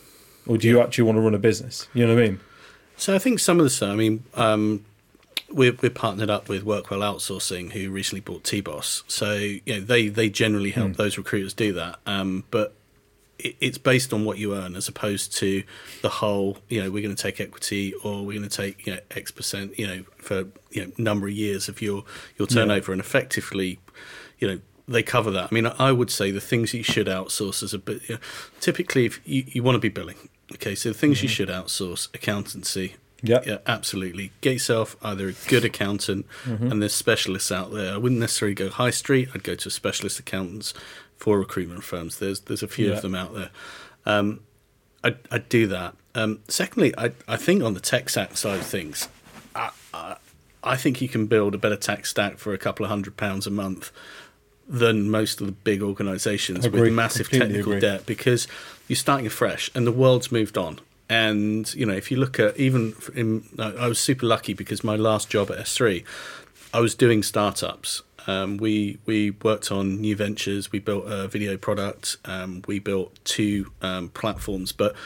or 0.47 0.59
do 0.59 0.69
you 0.69 0.81
actually 0.81 1.05
want 1.05 1.17
to 1.17 1.23
run 1.23 1.35
a 1.35 1.39
business? 1.39 1.89
You 1.95 2.07
know 2.07 2.15
what 2.15 2.23
I 2.25 2.27
mean? 2.27 2.41
So 2.99 3.15
I 3.15 3.19
think 3.19 3.39
some 3.41 3.59
of 3.59 3.65
the 3.65 3.71
stuff. 3.71 3.91
I 3.91 3.95
mean, 3.97 4.25
um, 4.35 4.85
we're 5.51 5.77
we're 5.81 5.91
partnered 5.91 6.31
up 6.31 6.49
with 6.49 6.65
Workwell 6.65 7.01
Outsourcing, 7.01 7.73
who 7.73 7.91
recently 7.91 8.21
bought 8.21 8.45
T-Boss. 8.45 9.05
So 9.07 9.35
you 9.35 9.63
know, 9.69 9.81
they 9.81 10.09
they 10.09 10.29
generally 10.29 10.71
help 10.71 10.97
those 10.97 11.17
recruiters 11.19 11.55
do 11.55 11.73
that. 11.75 11.99
Um, 12.07 12.45
but 12.51 12.75
it, 13.39 13.57
it's 13.61 13.79
based 13.79 14.13
on 14.13 14.25
what 14.25 14.39
you 14.39 14.55
earn, 14.55 14.77
as 14.77 14.89
opposed 14.89 15.37
to 15.37 15.63
the 16.03 16.09
whole. 16.09 16.59
You 16.69 16.83
know, 16.83 16.91
we're 16.91 17.03
going 17.03 17.15
to 17.15 17.23
take 17.23 17.41
equity, 17.41 17.95
or 18.03 18.25
we're 18.25 18.39
going 18.39 18.49
to 18.49 18.57
take 18.57 18.87
you 18.87 18.95
know 18.95 19.01
X 19.11 19.31
percent. 19.31 19.79
You 19.79 19.87
know, 19.87 20.05
for 20.19 20.47
you 20.71 20.87
know 20.87 20.93
number 20.99 21.27
of 21.27 21.33
years 21.33 21.69
of 21.69 21.81
your 21.81 22.05
your 22.39 22.49
turnover, 22.49 22.93
and 22.93 23.01
effectively, 23.01 23.81
you 24.39 24.49
know. 24.49 24.61
They 24.89 25.03
cover 25.03 25.33
that. 25.33 25.49
I 25.51 25.53
mean, 25.53 25.67
I 25.67 25.91
would 25.91 26.13
say 26.13 26.31
the 26.31 26.41
things 26.41 26.73
you 26.73 26.85
should 26.85 27.09
outsource 27.09 27.65
as 27.65 27.75
a 27.75 27.79
bit. 27.79 28.09
You 28.09 28.15
know, 28.15 28.21
typically, 28.61 29.05
if 29.05 29.21
you, 29.27 29.43
you 29.49 29.61
want 29.65 29.75
to 29.75 29.81
be 29.81 29.89
billing, 29.89 30.29
okay. 30.53 30.77
So 30.77 30.91
the 30.91 30.95
things 30.95 31.25
you 31.25 31.29
should 31.29 31.49
outsource: 31.49 32.07
accountancy, 32.15 32.95
Yeah. 33.29 33.41
yeah, 33.47 33.59
absolutely. 33.67 34.33
Get 34.41 34.55
yourself 34.55 34.97
either 35.03 35.29
a 35.29 35.33
good 35.49 35.65
accountant, 35.65 36.27
and 36.45 36.81
there's 36.83 36.95
specialists 36.95 37.51
out 37.53 37.73
there. 37.73 37.95
I 37.95 37.97
wouldn't 37.97 38.21
necessarily 38.21 38.55
go 38.55 38.69
high 38.71 38.91
street. 38.91 39.29
I'd 39.35 39.43
go 39.45 39.55
to 39.55 39.71
specialist 39.71 40.19
accountants 40.19 40.73
for 41.17 41.39
recruitment 41.39 41.85
firms. 41.85 42.19
There's 42.19 42.41
there's 42.41 42.63
a 42.63 42.69
few 42.69 42.89
Yeah. 42.89 42.95
of 42.97 43.03
them 43.03 43.15
out 43.15 43.35
there. 43.35 43.51
Um, 44.05 44.41
I'd, 45.05 45.19
I'd 45.31 45.49
do 45.49 45.67
that. 45.69 45.95
Um, 46.15 46.41
secondly, 46.49 46.95
I 46.97 47.13
I 47.29 47.37
think 47.37 47.63
on 47.63 47.75
the 47.75 47.81
tech 47.81 48.09
stack 48.09 48.37
side 48.37 48.61
of 48.61 48.67
things, 48.67 49.09
I, 49.55 49.71
I 49.95 50.17
I 50.63 50.77
think 50.77 51.01
you 51.01 51.09
can 51.09 51.27
build 51.27 51.55
a 51.55 51.59
better 51.59 51.77
tech 51.77 52.07
stack 52.07 52.39
for 52.39 52.53
a 52.55 52.59
couple 52.59 52.85
of 52.85 52.91
hundred 52.91 53.17
pounds 53.17 53.47
a 53.47 53.51
month 53.51 53.93
than 54.69 55.09
most 55.11 55.41
of 55.41 55.47
the 55.47 55.53
big 55.53 55.81
organisations 55.81 56.69
with 56.69 56.93
massive 56.93 57.29
Completely 57.31 57.49
technical 57.55 57.73
agree. 57.75 57.81
debt 57.81 58.05
because 58.07 58.49
you're 58.89 58.97
starting 58.97 59.27
afresh 59.27 59.71
and 59.77 59.87
the 59.87 59.93
world's 59.93 60.33
moved 60.33 60.59
on. 60.59 60.81
And 61.09 61.73
you 61.75 61.87
know, 61.87 61.95
if 61.95 62.11
you 62.11 62.17
look 62.17 62.41
at 62.41 62.57
even 62.57 62.95
in, 63.15 63.45
I 63.59 63.87
was 63.87 63.99
super 63.99 64.27
lucky 64.27 64.55
because 64.55 64.83
my 64.83 64.97
last 64.97 65.31
job 65.31 65.51
at 65.51 65.59
SThree, 65.59 66.05
I 66.75 66.81
was 66.81 66.95
doing 66.95 67.23
startups. 67.23 68.03
Um, 68.27 68.57
we 68.57 68.99
we 69.07 69.31
worked 69.31 69.71
on 69.71 70.01
new 70.01 70.17
ventures. 70.17 70.73
We 70.73 70.81
built 70.81 71.05
a 71.07 71.29
video 71.29 71.57
product. 71.57 72.17
Um, 72.25 72.63
we 72.67 72.81
built 72.81 73.17
two 73.25 73.73
um, 73.83 74.09
platforms. 74.09 74.73
But 74.73 74.97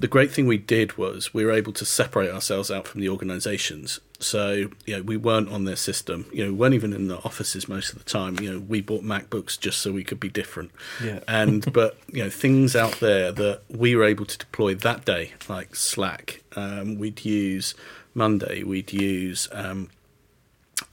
the 0.00 0.08
great 0.08 0.32
thing 0.32 0.46
we 0.46 0.56
did 0.56 0.96
was 0.96 1.34
we 1.34 1.44
were 1.44 1.52
able 1.52 1.74
to 1.74 1.84
separate 1.84 2.30
ourselves 2.30 2.70
out 2.70 2.88
from 2.88 3.02
the 3.02 3.08
organisations. 3.10 4.00
So 4.18 4.70
you 4.86 4.96
know, 4.96 5.02
we 5.02 5.18
weren't 5.18 5.50
on 5.50 5.66
their 5.66 5.76
system. 5.76 6.24
You 6.32 6.44
know, 6.44 6.52
we 6.52 6.56
weren't 6.56 6.74
even 6.74 6.94
in 6.94 7.08
the 7.08 7.18
offices 7.18 7.68
most 7.68 7.92
of 7.92 7.98
the 7.98 8.04
time. 8.04 8.40
You 8.40 8.54
know, 8.54 8.60
we 8.60 8.80
bought 8.80 9.04
MacBooks 9.04 9.60
just 9.60 9.78
so 9.80 9.92
we 9.92 10.02
could 10.02 10.18
be 10.18 10.30
different. 10.30 10.70
Yeah. 11.04 11.20
And 11.28 11.70
but 11.72 11.98
you 12.08 12.24
know, 12.24 12.30
things 12.30 12.74
out 12.74 13.00
there 13.00 13.30
that 13.30 13.60
we 13.68 13.94
were 13.94 14.04
able 14.04 14.24
to 14.24 14.38
deploy 14.38 14.74
that 14.74 15.04
day, 15.04 15.34
like 15.48 15.76
Slack. 15.76 16.42
Um, 16.56 16.98
we'd 16.98 17.22
use 17.24 17.74
Monday. 18.14 18.62
We'd 18.62 18.92
use 18.94 19.48
um, 19.52 19.90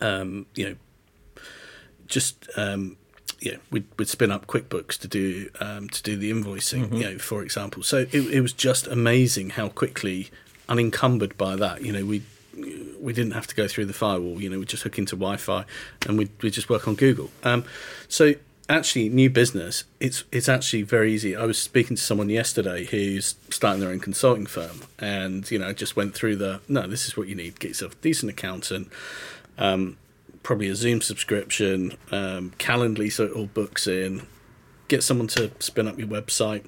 um, 0.02 0.48
you 0.54 0.70
know 0.70 0.76
just 2.08 2.50
um, 2.58 2.98
yeah, 3.40 3.58
we'd, 3.72 3.86
we'd 3.98 4.08
spin 4.08 4.32
up 4.32 4.48
QuickBooks 4.48 4.98
to 5.00 5.08
do 5.08 5.50
um, 5.60 5.90
to 5.90 6.02
do 6.04 6.18
the 6.18 6.32
invoicing, 6.32 6.98
you 6.98 7.04
know, 7.04 7.18
for 7.18 7.44
example. 7.44 7.84
So 7.84 8.00
it, 8.12 8.14
it 8.14 8.42
was 8.42 8.54
just 8.54 8.88
amazing 8.88 9.52
how 9.52 9.70
quickly, 9.70 10.30
unencumbered 10.68 11.38
by 11.38 11.56
that, 11.56 11.84
you 11.84 11.92
know, 11.92 12.06
we 12.06 12.24
we 13.00 13.14
didn't 13.14 13.34
have 13.34 13.48
to 13.48 13.56
go 13.56 13.68
through 13.68 13.86
the 13.86 13.94
firewall. 13.94 14.42
You 14.42 14.50
know, 14.50 14.60
we 14.60 14.66
just 14.66 14.84
hook 14.84 14.98
into 14.98 15.16
Wi-Fi 15.16 15.66
and 16.08 16.18
we 16.18 16.30
we 16.42 16.50
just 16.50 16.70
work 16.70 16.88
on 16.88 16.96
Google. 16.96 17.30
Um, 17.44 17.64
so 18.08 18.34
actually, 18.70 19.10
new 19.10 19.30
business, 19.30 19.84
it's 20.00 20.24
it's 20.32 20.50
actually 20.50 20.84
very 20.84 21.14
easy. 21.14 21.36
I 21.36 21.46
was 21.46 21.60
speaking 21.60 21.96
to 21.96 22.02
someone 22.02 22.30
yesterday 22.30 22.86
who's 22.86 23.36
starting 23.50 23.82
their 23.82 23.92
own 23.92 24.00
consulting 24.00 24.46
firm, 24.46 24.82
and 25.00 25.50
you 25.50 25.60
know, 25.60 25.74
just 25.74 25.96
went 25.96 26.14
through 26.16 26.38
the 26.38 26.62
no, 26.68 26.88
this 26.88 27.08
is 27.08 27.16
what 27.16 27.28
you 27.28 27.36
need: 27.36 27.60
get 27.60 27.70
yourself 27.70 27.94
a 27.94 27.98
decent 27.98 28.32
accountant. 28.32 28.90
Um, 29.58 29.98
probably 30.48 30.70
a 30.70 30.76
Zoom 30.76 31.02
subscription, 31.02 31.92
um, 32.10 32.54
Calendly 32.58 33.12
so 33.12 33.26
it 33.26 33.34
all 33.34 33.48
books 33.48 33.86
in, 33.86 34.26
get 34.88 35.04
someone 35.04 35.28
to 35.28 35.52
spin 35.60 35.90
up 35.90 36.00
your 36.00 36.08
website, 36.08 36.66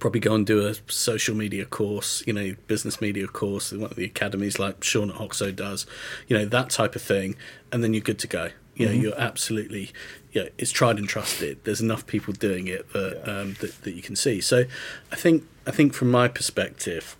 probably 0.00 0.18
go 0.18 0.34
and 0.34 0.44
do 0.44 0.66
a 0.66 0.74
social 0.88 1.36
media 1.36 1.64
course, 1.64 2.24
you 2.26 2.32
know, 2.32 2.56
business 2.66 3.00
media 3.00 3.28
course, 3.28 3.70
one 3.70 3.92
of 3.92 3.94
the 3.96 4.04
academies 4.04 4.58
like 4.58 4.82
Sean 4.82 5.08
at 5.10 5.18
Hoxo 5.18 5.54
does, 5.54 5.86
you 6.26 6.36
know, 6.36 6.44
that 6.46 6.70
type 6.70 6.96
of 6.96 7.02
thing, 7.02 7.36
and 7.70 7.84
then 7.84 7.94
you're 7.94 8.00
good 8.02 8.18
to 8.18 8.26
go. 8.26 8.50
You 8.74 8.86
know, 8.86 8.92
Mhm. 8.92 9.02
you're 9.02 9.20
absolutely, 9.20 9.92
yeah, 10.32 10.48
it's 10.58 10.72
tried 10.72 10.98
and 10.98 11.08
trusted. 11.08 11.60
There's 11.62 11.80
enough 11.80 12.08
people 12.08 12.32
doing 12.34 12.66
it 12.66 12.92
that, 12.92 13.22
Yeah. 13.24 13.32
um, 13.40 13.56
that 13.60 13.82
that 13.82 13.94
you 13.94 14.02
can 14.02 14.16
see. 14.16 14.40
So, 14.40 14.64
I 15.12 15.14
think 15.14 15.46
I 15.64 15.70
think 15.70 15.94
from 15.94 16.10
my 16.10 16.26
perspective, 16.26 17.14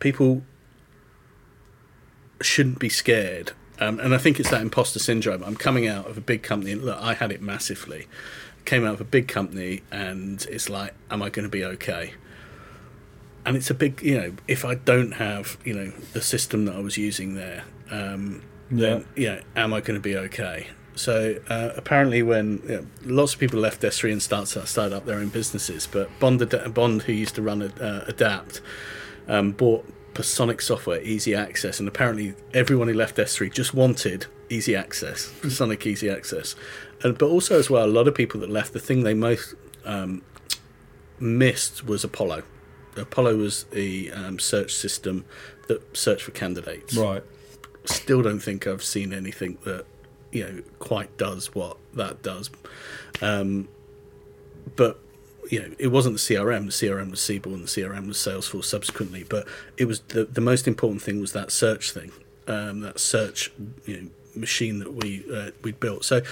people 0.00 0.44
shouldn't 2.42 2.78
be 2.78 2.90
scared. 2.90 3.52
Um, 3.78 4.00
and 4.00 4.14
I 4.14 4.18
think 4.18 4.40
it's 4.40 4.50
that 4.50 4.62
imposter 4.62 4.98
syndrome. 4.98 5.42
I'm 5.44 5.56
coming 5.56 5.86
out 5.86 6.06
of 6.08 6.16
a 6.16 6.20
big 6.20 6.42
company, 6.42 6.72
and 6.72 6.82
look, 6.82 6.98
I 7.00 7.14
had 7.14 7.30
it 7.32 7.42
massively. 7.42 8.06
Came 8.64 8.84
out 8.86 8.94
of 8.94 9.00
a 9.00 9.04
big 9.04 9.28
company, 9.28 9.82
and 9.92 10.44
it's 10.50 10.68
like, 10.68 10.94
am 11.10 11.22
I 11.22 11.28
going 11.30 11.44
to 11.44 11.50
be 11.50 11.64
okay? 11.64 12.14
And 13.44 13.56
it's 13.56 13.70
a 13.70 13.74
big, 13.74 14.02
you 14.02 14.16
know, 14.18 14.32
if 14.48 14.64
I 14.64 14.74
don't 14.74 15.12
have, 15.12 15.56
you 15.64 15.72
know, 15.74 15.92
the 16.14 16.20
system 16.22 16.64
that 16.64 16.74
I 16.74 16.80
was 16.80 16.96
using 16.96 17.34
there, 17.34 17.64
um, 17.90 18.42
Yeah. 18.70 18.76
then, 18.88 19.04
you 19.14 19.26
know, 19.28 19.40
am 19.54 19.72
I 19.72 19.80
going 19.80 19.96
to 19.96 20.02
be 20.02 20.16
okay? 20.16 20.68
So 20.96 21.36
uh, 21.48 21.70
apparently, 21.76 22.22
when 22.22 22.62
you 22.66 22.68
know, 22.76 22.86
lots 23.04 23.34
of 23.34 23.38
people 23.40 23.60
left 23.60 23.82
SThree 23.82 24.10
and 24.10 24.22
start, 24.22 24.48
started 24.48 24.96
up 24.96 25.04
their 25.04 25.18
own 25.18 25.28
businesses, 25.28 25.86
but 25.86 26.08
Bond, 26.18 26.40
Ad- 26.42 26.72
Bond 26.74 27.02
who 27.02 27.12
used 27.12 27.34
to 27.36 27.42
run 27.42 27.60
uh, 27.62 28.04
Adapt, 28.08 28.62
um, 29.28 29.52
bought 29.52 29.86
Sonic 30.22 30.60
Software 30.60 31.00
Easy 31.02 31.34
Access, 31.34 31.78
and 31.78 31.88
apparently 31.88 32.34
everyone 32.54 32.88
who 32.88 32.94
left 32.94 33.16
SThree 33.16 33.52
just 33.52 33.74
wanted 33.74 34.26
Easy 34.48 34.74
Access, 34.76 35.32
Sonic 35.48 35.86
Easy 35.86 36.08
Access, 36.10 36.54
and 37.02 37.16
but 37.18 37.26
also 37.26 37.58
as 37.58 37.68
well, 37.70 37.84
a 37.84 37.88
lot 37.88 38.08
of 38.08 38.14
people 38.14 38.40
that 38.40 38.50
left 38.50 38.72
the 38.72 38.78
thing 38.80 39.02
they 39.02 39.14
most 39.14 39.54
um, 39.84 40.22
missed 41.18 41.84
was 41.86 42.04
Apollo. 42.04 42.42
Apollo 42.96 43.36
was 43.36 43.64
the 43.64 44.10
um, 44.12 44.38
search 44.38 44.74
system 44.74 45.24
that 45.68 45.96
searched 45.96 46.22
for 46.22 46.30
candidates 46.30 46.96
Right. 46.96 47.22
still 47.84 48.22
don't 48.22 48.40
think 48.40 48.66
I've 48.66 48.82
seen 48.82 49.12
anything 49.12 49.58
that 49.64 49.84
you 50.32 50.44
know 50.44 50.62
quite 50.78 51.16
does 51.18 51.54
what 51.54 51.76
that 51.94 52.22
does. 52.22 52.50
Um, 53.20 53.68
but 54.76 54.98
you 55.50 55.60
know, 55.60 55.74
it 55.78 55.88
wasn't 55.88 56.16
the 56.16 56.20
CRM. 56.20 56.66
The 56.66 56.86
CRM 56.86 57.10
was 57.10 57.20
Siebel, 57.20 57.54
and 57.54 57.64
the 57.64 57.68
CRM 57.68 58.06
was 58.06 58.16
Salesforce 58.16 58.64
subsequently. 58.64 59.24
But 59.24 59.46
it 59.76 59.86
was 59.86 60.00
the 60.00 60.24
the 60.24 60.40
most 60.40 60.66
important 60.66 61.02
thing 61.02 61.20
was 61.20 61.32
that 61.32 61.50
search 61.50 61.92
thing, 61.92 62.12
um, 62.46 62.80
that 62.80 62.98
search 62.98 63.52
you 63.84 63.96
know, 63.96 64.08
machine 64.34 64.78
that 64.78 64.94
we 64.94 65.24
uh, 65.32 65.50
we 65.62 65.72
built. 65.72 66.04
So 66.04 66.22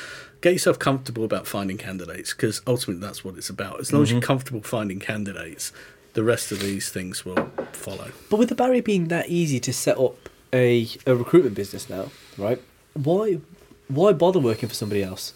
get 0.41 0.53
yourself 0.53 0.79
comfortable 0.79 1.25
about 1.25 1.47
finding 1.47 1.79
candidates 1.79 2.33
because 2.33 2.61
ultimately 2.67 3.05
that's 3.07 3.25
what 3.25 3.37
it's 3.37 3.51
about. 3.51 3.81
As 3.81 3.93
long 3.93 4.03
as 4.03 4.13
you're 4.13 4.21
comfortable 4.21 4.63
finding 4.63 5.01
candidates, 5.01 5.73
the 6.15 6.23
rest 6.23 6.53
of 6.53 6.61
these 6.61 6.91
things 6.91 7.25
will 7.25 7.51
follow. 7.73 8.13
But 8.31 8.39
with 8.39 8.49
the 8.49 8.55
barrier 8.55 8.83
being 8.83 9.09
that 9.09 9.29
easy 9.29 9.61
to 9.61 9.73
set 9.73 9.99
up 9.99 10.29
a, 10.53 10.89
a 11.07 11.17
recruitment 11.17 11.57
business 11.57 11.91
now, 11.91 12.11
right? 12.39 12.61
Why 12.95 13.41
why 13.89 14.13
bother 14.13 14.39
working 14.39 14.69
for 14.69 14.75
somebody 14.75 15.03
else? 15.03 15.35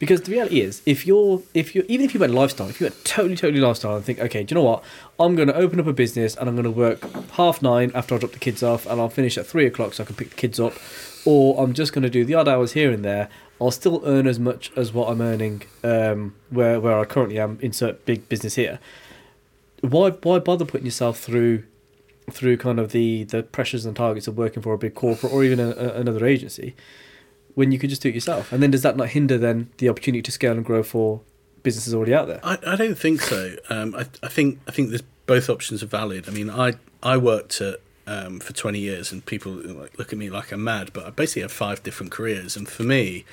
Because 0.00 0.22
the 0.22 0.32
reality 0.32 0.62
is, 0.62 0.80
if 0.86 1.06
you're 1.06 1.42
if 1.52 1.74
you 1.74 1.84
even 1.86 2.06
if 2.06 2.14
you 2.14 2.20
went 2.20 2.32
lifestyle, 2.32 2.70
if 2.70 2.80
you 2.80 2.86
went 2.86 3.04
totally 3.04 3.36
totally 3.36 3.60
lifestyle 3.60 3.96
and 3.96 4.04
think, 4.04 4.18
okay, 4.18 4.42
do 4.42 4.54
you 4.54 4.60
know 4.60 4.66
what? 4.66 4.82
I'm 5.20 5.36
going 5.36 5.48
to 5.48 5.54
open 5.54 5.78
up 5.78 5.86
a 5.86 5.92
business 5.92 6.34
and 6.36 6.48
I'm 6.48 6.56
going 6.56 6.64
to 6.64 6.70
work 6.70 7.02
half 7.32 7.60
nine 7.60 7.92
after 7.94 8.14
I 8.14 8.18
drop 8.18 8.32
the 8.32 8.38
kids 8.38 8.62
off, 8.62 8.86
and 8.86 8.98
I'll 8.98 9.10
finish 9.10 9.36
at 9.36 9.46
three 9.46 9.66
o'clock 9.66 9.92
so 9.92 10.02
I 10.02 10.06
can 10.06 10.16
pick 10.16 10.30
the 10.30 10.36
kids 10.36 10.58
up, 10.58 10.72
or 11.26 11.62
I'm 11.62 11.74
just 11.74 11.92
going 11.92 12.02
to 12.02 12.08
do 12.08 12.24
the 12.24 12.34
odd 12.34 12.48
hours 12.48 12.72
here 12.72 12.90
and 12.90 13.04
there. 13.04 13.28
I'll 13.60 13.70
still 13.70 14.02
earn 14.06 14.26
as 14.26 14.38
much 14.40 14.72
as 14.74 14.90
what 14.90 15.10
I'm 15.10 15.20
earning 15.20 15.64
um, 15.84 16.34
where 16.48 16.80
where 16.80 16.98
I 16.98 17.04
currently 17.04 17.38
am. 17.38 17.58
Insert 17.60 18.06
big 18.06 18.26
business 18.30 18.54
here. 18.54 18.78
Why 19.82 20.12
why 20.12 20.38
bother 20.38 20.64
putting 20.64 20.86
yourself 20.86 21.20
through 21.20 21.64
through 22.30 22.56
kind 22.56 22.80
of 22.80 22.92
the 22.92 23.24
the 23.24 23.42
pressures 23.42 23.84
and 23.84 23.94
targets 23.94 24.26
of 24.26 24.38
working 24.38 24.62
for 24.62 24.72
a 24.72 24.78
big 24.78 24.94
corporate 24.94 25.30
or 25.30 25.44
even 25.44 25.60
a, 25.60 25.72
a, 25.72 26.00
another 26.00 26.24
agency 26.24 26.74
when 27.54 27.72
you 27.72 27.78
could 27.78 27.90
just 27.90 28.02
do 28.02 28.08
it 28.08 28.14
yourself 28.14 28.52
and 28.52 28.62
then 28.62 28.70
does 28.70 28.82
that 28.82 28.96
not 28.96 29.08
hinder 29.08 29.38
then 29.38 29.70
the 29.78 29.88
opportunity 29.88 30.22
to 30.22 30.30
scale 30.30 30.52
and 30.52 30.64
grow 30.64 30.82
for 30.82 31.20
businesses 31.62 31.94
already 31.94 32.14
out 32.14 32.26
there 32.26 32.40
I, 32.42 32.58
I 32.66 32.76
don't 32.76 32.96
think 32.96 33.20
so. 33.20 33.56
Um, 33.68 33.94
I, 33.94 34.06
I 34.22 34.28
think 34.28 34.60
I 34.66 34.70
think 34.70 34.92
both 35.30 35.48
options 35.48 35.80
are 35.80 35.86
valid. 35.86 36.28
I 36.28 36.32
mean, 36.32 36.50
I 36.50 36.74
I 37.04 37.16
worked 37.16 37.60
at, 37.60 37.78
um, 38.04 38.40
for 38.40 38.52
20 38.52 38.80
years, 38.80 39.12
and 39.12 39.24
people 39.24 39.52
look 39.52 40.12
at 40.12 40.18
me 40.18 40.28
like 40.28 40.50
I'm 40.50 40.64
mad, 40.64 40.92
but 40.92 41.06
I 41.06 41.10
basically 41.10 41.42
have 41.42 41.52
five 41.52 41.84
different 41.84 42.10
careers, 42.10 42.56
and 42.56 42.68
for 42.68 42.82
me, 42.82 43.24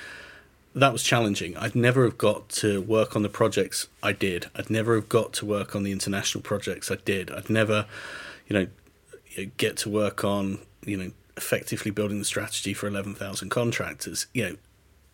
that 0.76 0.92
was 0.92 1.02
challenging. 1.02 1.56
I'd 1.56 1.74
never 1.74 2.04
have 2.04 2.16
got 2.16 2.48
to 2.50 2.80
work 2.80 3.16
on 3.16 3.22
the 3.22 3.28
projects 3.28 3.88
I 4.00 4.12
did. 4.12 4.46
I'd 4.54 4.70
never 4.70 4.94
have 4.94 5.08
got 5.08 5.32
to 5.34 5.44
work 5.44 5.74
on 5.74 5.82
the 5.82 5.90
international 5.90 6.42
projects 6.42 6.88
I 6.88 6.98
did. 7.04 7.32
I'd 7.32 7.50
never, 7.50 7.86
you 8.46 8.54
know, 8.56 9.46
get 9.56 9.76
to 9.78 9.88
work 9.88 10.22
on 10.22 10.60
you 10.84 10.96
know 10.96 11.10
effectively 11.38 11.90
building 11.90 12.18
the 12.18 12.24
strategy 12.24 12.74
for 12.74 12.86
11,000 12.86 13.48
contractors. 13.48 14.26
You 14.34 14.50
know, 14.50 14.56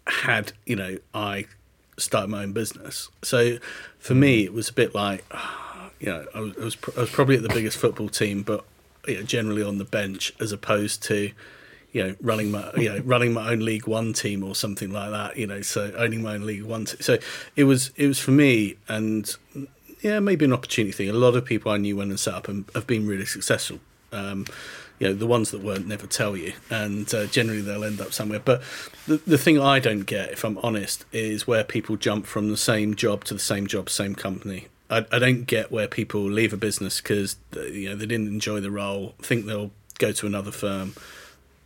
had 0.07 0.53
you 0.67 0.77
know 0.77 0.99
I 1.15 1.47
started 1.99 2.29
my 2.29 2.43
own 2.43 2.53
business. 2.53 3.09
So 3.23 3.59
for 3.99 4.15
me, 4.15 4.45
it 4.45 4.53
was 4.53 4.69
a 4.69 4.73
bit 4.73 4.95
like, 4.95 5.25
you 6.01 6.07
know, 6.07 6.27
I 6.35 6.41
was, 6.41 6.77
I 6.97 7.01
was, 7.01 7.11
probably 7.11 7.37
at 7.37 7.43
the 7.43 7.49
biggest 7.49 7.79
football 7.79 8.09
team, 8.09 8.43
but 8.43 8.65
you 9.07 9.17
know, 9.17 9.23
generally 9.23 9.63
on 9.63 9.79
the 9.79 9.85
bench 9.85 10.33
as 10.41 10.53
opposed 10.53 11.03
to, 11.05 11.31
you 11.93 12.03
know, 12.03 12.17
running 12.21 12.51
my, 12.51 12.73
you 12.77 12.89
know, 12.89 13.01
running 13.05 13.33
my 13.33 13.53
own 13.53 13.61
League 13.61 13.87
One 13.87 14.13
team 14.13 14.43
or 14.43 14.55
something 14.55 14.91
like 14.91 15.11
that. 15.11 15.37
You 15.37 15.47
know, 15.47 15.63
so 15.63 15.93
owning 15.97 16.23
my 16.23 16.35
own 16.35 16.47
League 16.47 16.65
One. 16.65 16.87
T- 16.87 17.01
so 17.01 17.19
it 17.55 17.65
was, 17.65 17.93
it 17.97 18.09
was 18.09 18.19
for 18.19 18.33
me, 18.33 18.77
and 18.89 19.35
yeah, 20.01 20.21
maybe 20.21 20.45
an 20.45 20.53
opportunity 20.53 20.93
thing. 20.93 21.09
A 21.09 21.13
lot 21.13 21.37
of 21.37 21.45
people 21.45 21.71
I 21.71 21.77
knew 21.77 21.97
went 21.97 22.11
and 22.11 22.19
set 22.19 22.35
up 22.35 22.49
and 22.49 22.65
have 22.75 22.87
been 22.87 23.07
really 23.07 23.27
successful. 23.27 23.79
Um, 24.13 24.47
you 24.99 25.09
know, 25.09 25.15
the 25.15 25.27
ones 25.27 25.51
that 25.51 25.63
weren't 25.63 25.87
never 25.87 26.07
tell 26.07 26.37
you, 26.37 26.53
and 26.71 27.13
uh, 27.15 27.27
generally 27.27 27.61
they'll 27.61 27.85
end 27.85 28.01
up 28.01 28.13
somewhere. 28.13 28.41
But 28.41 28.63
the 29.07 29.17
the 29.27 29.39
thing 29.39 29.61
I 29.61 29.79
don't 29.79 30.03
get, 30.03 30.33
if 30.33 30.45
I'm 30.45 30.59
honest, 30.59 31.05
is 31.13 31.47
where 31.47 31.65
people 31.65 31.97
jump 31.97 32.27
from 32.27 32.51
the 32.51 32.57
same 32.57 32.95
job 32.95 33.25
to 33.25 33.35
the 33.35 33.41
same 33.41 33.67
job, 33.67 33.91
same 33.91 34.15
company. 34.15 34.69
I, 34.91 35.05
I 35.11 35.19
don't 35.19 35.45
get 35.45 35.73
where 35.73 35.89
people 35.89 36.23
leave 36.23 36.53
a 36.53 36.57
business 36.57 37.01
because 37.01 37.37
you 37.55 37.89
know 37.89 37.97
they 37.97 38.07
didn't 38.07 38.29
enjoy 38.29 38.61
the 38.61 38.71
role, 38.71 39.15
think 39.21 39.47
they'll 39.47 39.73
go 39.99 40.13
to 40.13 40.27
another 40.27 40.53
firm, 40.53 40.95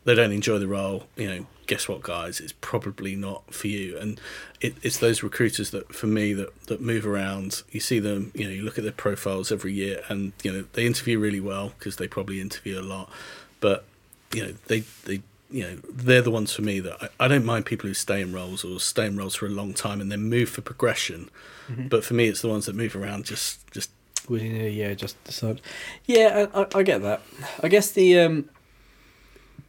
they 0.09 0.15
don't 0.15 0.33
enjoy 0.33 0.59
the 0.59 0.67
role. 0.67 1.05
You 1.17 1.29
know, 1.29 1.47
guess 1.67 1.87
what, 1.87 2.03
guys? 2.03 2.41
It's 2.41 2.55
probably 2.61 3.15
not 3.15 3.53
for 3.53 3.69
you. 3.69 3.99
And 3.99 4.19
it, 4.61 4.75
it's 4.83 4.99
those 4.99 5.23
recruiters 5.23 5.71
that, 5.71 5.95
for 5.95 6.07
me, 6.07 6.33
that 6.33 6.63
that 6.65 6.81
move 6.81 7.07
around. 7.07 7.63
You 7.71 7.81
see 7.81 7.99
them. 7.99 8.33
You 8.35 8.45
know, 8.45 8.51
you 8.51 8.63
look 8.63 8.79
at 8.79 8.85
their 8.85 8.93
profiles 8.93 9.53
every 9.53 9.75
year, 9.75 10.01
and 10.09 10.33
you 10.43 10.51
know 10.51 10.65
they 10.73 10.87
interview 10.87 11.19
really 11.19 11.41
well 11.41 11.75
because 11.79 11.97
they 11.97 12.09
probably 12.09 12.41
interview 12.41 12.81
a 12.81 12.83
lot. 12.83 13.11
But 13.61 13.85
you 14.33 14.47
know, 14.47 14.55
they 14.67 14.81
they 15.05 15.21
you 15.51 15.63
know 15.65 15.77
they're 15.93 16.23
the 16.23 16.31
ones 16.31 16.55
for 16.55 16.63
me 16.63 16.81
that 16.81 17.03
I, 17.03 17.25
I 17.27 17.29
don't 17.29 17.45
mind 17.45 17.67
people 17.67 17.87
who 17.87 17.95
stay 17.95 18.23
in 18.23 18.33
roles 18.33 18.65
or 18.65 18.81
stay 18.81 19.07
in 19.07 19.17
roles 19.19 19.35
for 19.35 19.45
a 19.45 19.51
long 19.51 19.75
time 19.75 20.01
and 20.01 20.11
then 20.11 20.23
move 20.23 20.49
for 20.49 20.63
progression. 20.63 21.31
But 21.91 22.03
for 22.03 22.15
me, 22.15 22.29
it's 22.29 22.41
the 22.41 22.49
ones 22.49 22.65
that 22.65 22.75
move 22.75 22.97
around 22.97 23.27
just 23.27 23.71
just 23.73 23.91
within 24.27 24.61
a 24.61 24.69
year 24.69 24.95
just 24.95 25.23
decide 25.25 25.61
yeah 26.05 26.49
I, 26.55 26.63
I, 26.63 26.67
I 26.75 26.83
get 26.83 27.01
that 27.01 27.23
i 27.63 27.69
guess 27.69 27.93
the 27.93 28.19
um 28.21 28.51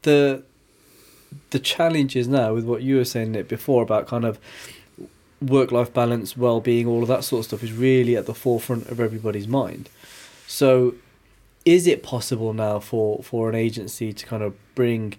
the 0.04 0.44
the 1.52 1.60
challenge 1.60 2.16
is 2.16 2.28
now 2.28 2.54
with 2.54 2.66
what 2.66 2.82
you 2.82 2.98
were 2.98 3.06
saying 3.06 3.32
Nick, 3.32 3.48
before 3.48 3.84
about 3.84 4.08
kind 4.08 4.26
of 4.26 4.40
work 5.42 5.72
life 5.72 5.94
balance 5.94 6.36
well-being 6.36 6.86
all 6.86 7.02
of 7.02 7.08
that 7.08 7.24
sort 7.24 7.40
of 7.40 7.46
stuff 7.46 7.64
is 7.64 7.72
really 7.72 8.16
at 8.16 8.26
the 8.26 8.34
forefront 8.34 8.88
of 8.88 9.00
everybody's 9.00 9.48
mind. 9.48 9.90
So 10.48 10.96
is 11.66 11.88
it 11.88 12.04
possible 12.04 12.54
now 12.54 12.80
for 12.80 13.22
for 13.24 13.50
an 13.50 13.56
agency 13.56 14.12
to 14.14 14.26
kind 14.26 14.44
of 14.44 14.54
bring 14.76 15.16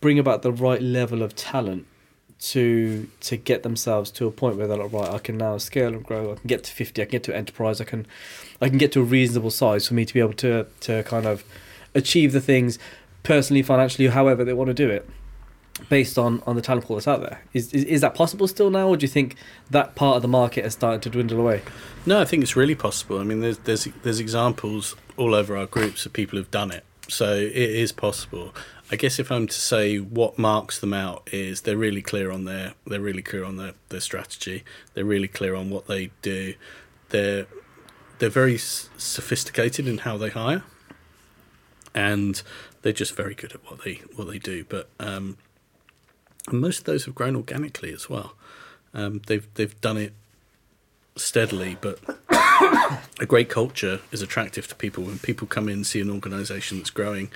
bring 0.00 0.18
about 0.18 0.42
the 0.42 0.52
right 0.52 0.82
level 0.82 1.22
of 1.22 1.34
talent 1.34 1.86
to 2.40 3.08
to 3.20 3.36
get 3.36 3.62
themselves 3.62 4.10
to 4.10 4.26
a 4.26 4.30
point 4.30 4.56
where 4.56 4.66
they're 4.66 4.76
like 4.76 4.92
right 4.92 5.10
I 5.10 5.18
can 5.18 5.38
now 5.38 5.56
scale 5.58 5.94
and 5.94 6.04
grow. 6.04 6.32
I 6.32 6.34
can 6.34 6.48
get 6.48 6.64
to 6.64 6.72
50 6.72 7.00
I 7.00 7.04
can 7.04 7.12
get 7.12 7.22
to 7.24 7.36
enterprise 7.36 7.80
I 7.80 7.84
can 7.84 8.06
I 8.60 8.68
can 8.68 8.78
get 8.78 8.92
to 8.92 9.00
a 9.00 9.04
reasonable 9.04 9.50
size 9.50 9.88
for 9.88 9.94
me 9.94 10.04
to 10.04 10.12
be 10.12 10.20
able 10.20 10.34
to 10.34 10.66
to 10.80 11.02
kind 11.04 11.26
of 11.26 11.44
achieve 11.94 12.32
the 12.32 12.40
things 12.40 12.78
personally 13.24 13.62
financially 13.62 14.06
however 14.08 14.44
they 14.44 14.52
want 14.52 14.68
to 14.68 14.74
do 14.74 14.88
it 14.88 15.08
based 15.88 16.16
on 16.16 16.40
on 16.46 16.54
the 16.54 16.62
talent 16.62 16.84
pool 16.86 16.94
that's 16.94 17.08
out 17.08 17.20
there 17.20 17.42
is, 17.52 17.72
is 17.72 17.82
is 17.84 18.00
that 18.00 18.14
possible 18.14 18.46
still 18.46 18.70
now 18.70 18.86
or 18.86 18.96
do 18.96 19.02
you 19.02 19.08
think 19.08 19.34
that 19.70 19.96
part 19.96 20.14
of 20.14 20.22
the 20.22 20.28
market 20.28 20.62
has 20.62 20.72
started 20.72 21.02
to 21.02 21.10
dwindle 21.10 21.40
away 21.40 21.60
No, 22.06 22.20
I 22.20 22.26
think 22.26 22.42
it's 22.42 22.54
really 22.54 22.74
possible. 22.74 23.18
I 23.18 23.24
mean, 23.24 23.40
there's 23.40 23.58
there's 23.58 23.88
there's 24.02 24.20
examples 24.20 24.94
all 25.16 25.34
over 25.34 25.56
our 25.56 25.66
groups 25.66 26.04
of 26.04 26.12
people 26.12 26.38
who've 26.38 26.50
done 26.50 26.70
it, 26.70 26.84
so 27.08 27.34
it 27.34 27.56
is 27.56 27.92
possible. 27.92 28.54
I 28.90 28.96
guess 28.96 29.18
if 29.18 29.32
I'm 29.32 29.46
to 29.46 29.60
say 29.60 29.96
what 29.96 30.38
marks 30.38 30.78
them 30.78 30.92
out 30.92 31.26
is 31.32 31.62
they're 31.62 31.78
really 31.78 32.02
clear 32.02 32.30
on 32.30 32.44
their 32.44 32.74
they're 32.86 33.00
really 33.00 33.22
clear 33.22 33.44
on 33.44 33.56
their, 33.56 33.72
their 33.88 34.00
strategy. 34.00 34.64
They're 34.92 35.06
really 35.06 35.28
clear 35.28 35.54
on 35.54 35.70
what 35.70 35.86
they 35.86 36.10
do. 36.20 36.54
They're 37.08 37.46
they're 38.18 38.28
very 38.28 38.58
sophisticated 38.58 39.88
in 39.88 39.98
how 39.98 40.18
they 40.18 40.28
hire, 40.28 40.62
and 41.94 42.42
they're 42.82 42.92
just 42.92 43.14
very 43.14 43.34
good 43.34 43.52
at 43.52 43.64
what 43.70 43.84
they 43.84 44.00
what 44.16 44.28
they 44.28 44.38
do. 44.38 44.64
But 44.64 44.88
um, 44.98 45.36
most 46.50 46.80
of 46.80 46.84
those 46.84 47.04
have 47.04 47.14
grown 47.14 47.36
organically 47.36 47.92
as 47.92 48.08
well. 48.08 48.34
Um, 48.92 49.22
they've 49.26 49.46
they've 49.54 49.80
done 49.80 49.96
it 49.96 50.12
steadily, 51.16 51.76
but 51.80 51.98
a 53.20 53.26
great 53.26 53.48
culture 53.48 54.00
is 54.12 54.22
attractive 54.22 54.68
to 54.68 54.74
people. 54.74 55.04
When 55.04 55.18
people 55.18 55.46
come 55.46 55.68
in 55.68 55.74
and 55.74 55.86
see 55.86 56.00
an 56.00 56.10
organisation 56.10 56.78
that's 56.78 56.90
growing, 56.90 57.30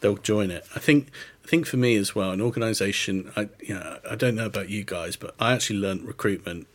they'll 0.00 0.16
join 0.16 0.50
it. 0.50 0.66
I 0.74 0.78
think 0.78 1.10
I 1.44 1.48
think 1.48 1.66
for 1.66 1.76
me 1.76 1.96
as 1.96 2.14
well, 2.14 2.30
an 2.30 2.40
organisation. 2.40 3.32
I 3.36 3.48
you 3.60 3.74
know 3.74 3.98
I 4.08 4.16
don't 4.16 4.34
know 4.34 4.46
about 4.46 4.68
you 4.68 4.84
guys, 4.84 5.16
but 5.16 5.34
I 5.38 5.52
actually 5.52 5.78
learnt 5.78 6.02
recruitment 6.02 6.66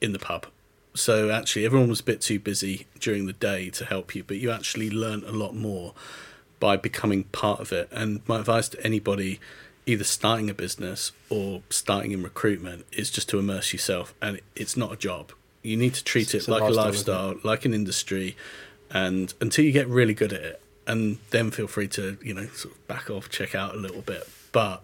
in 0.00 0.12
the 0.12 0.18
pub. 0.18 0.46
So 0.94 1.30
actually, 1.30 1.66
everyone 1.66 1.88
was 1.88 2.00
a 2.00 2.04
bit 2.04 2.22
too 2.22 2.38
busy 2.38 2.86
during 2.98 3.26
the 3.26 3.34
day 3.34 3.68
to 3.70 3.84
help 3.84 4.14
you, 4.14 4.24
but 4.24 4.38
you 4.38 4.50
actually 4.50 4.88
learnt 4.88 5.24
a 5.24 5.32
lot 5.32 5.54
more 5.54 5.92
by 6.60 6.76
becoming 6.76 7.24
part 7.24 7.60
of 7.60 7.72
it. 7.72 7.88
And 7.92 8.20
my 8.28 8.40
advice 8.40 8.68
to 8.70 8.84
anybody 8.84 9.40
either 9.84 10.04
starting 10.04 10.50
a 10.50 10.54
business 10.54 11.12
or 11.30 11.62
starting 11.70 12.10
in 12.12 12.22
recruitment 12.22 12.86
is 12.92 13.10
just 13.10 13.28
to 13.28 13.38
immerse 13.38 13.72
yourself 13.72 14.14
and 14.20 14.40
it's 14.56 14.76
not 14.76 14.92
a 14.92 14.96
job. 14.96 15.32
You 15.62 15.76
need 15.76 15.94
to 15.94 16.02
treat 16.04 16.34
It's 16.34 16.48
it 16.48 16.50
like 16.50 16.62
a 16.62 16.66
lifestyle, 16.66 17.28
lifestyle 17.28 17.40
like 17.44 17.64
an 17.64 17.72
industry 17.74 18.36
and 18.90 19.32
until 19.40 19.64
you 19.64 19.72
get 19.72 19.86
really 19.88 20.14
good 20.14 20.32
at 20.32 20.40
it 20.40 20.62
and 20.86 21.18
then 21.30 21.50
feel 21.50 21.66
free 21.66 21.88
to 21.88 22.18
you 22.22 22.34
know 22.34 22.46
sort 22.48 22.74
of 22.74 22.88
back 22.88 23.10
off 23.10 23.28
check 23.28 23.54
out 23.54 23.74
a 23.74 23.78
little 23.78 24.02
bit. 24.02 24.28
But 24.50 24.82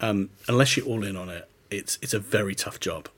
um, 0.00 0.30
unless 0.46 0.76
you're 0.76 0.86
all 0.86 1.04
in 1.04 1.16
on 1.16 1.28
it 1.28 1.48
it's 1.70 1.98
it's 2.02 2.14
a 2.14 2.18
very 2.18 2.54
tough 2.54 2.80
job. 2.80 3.08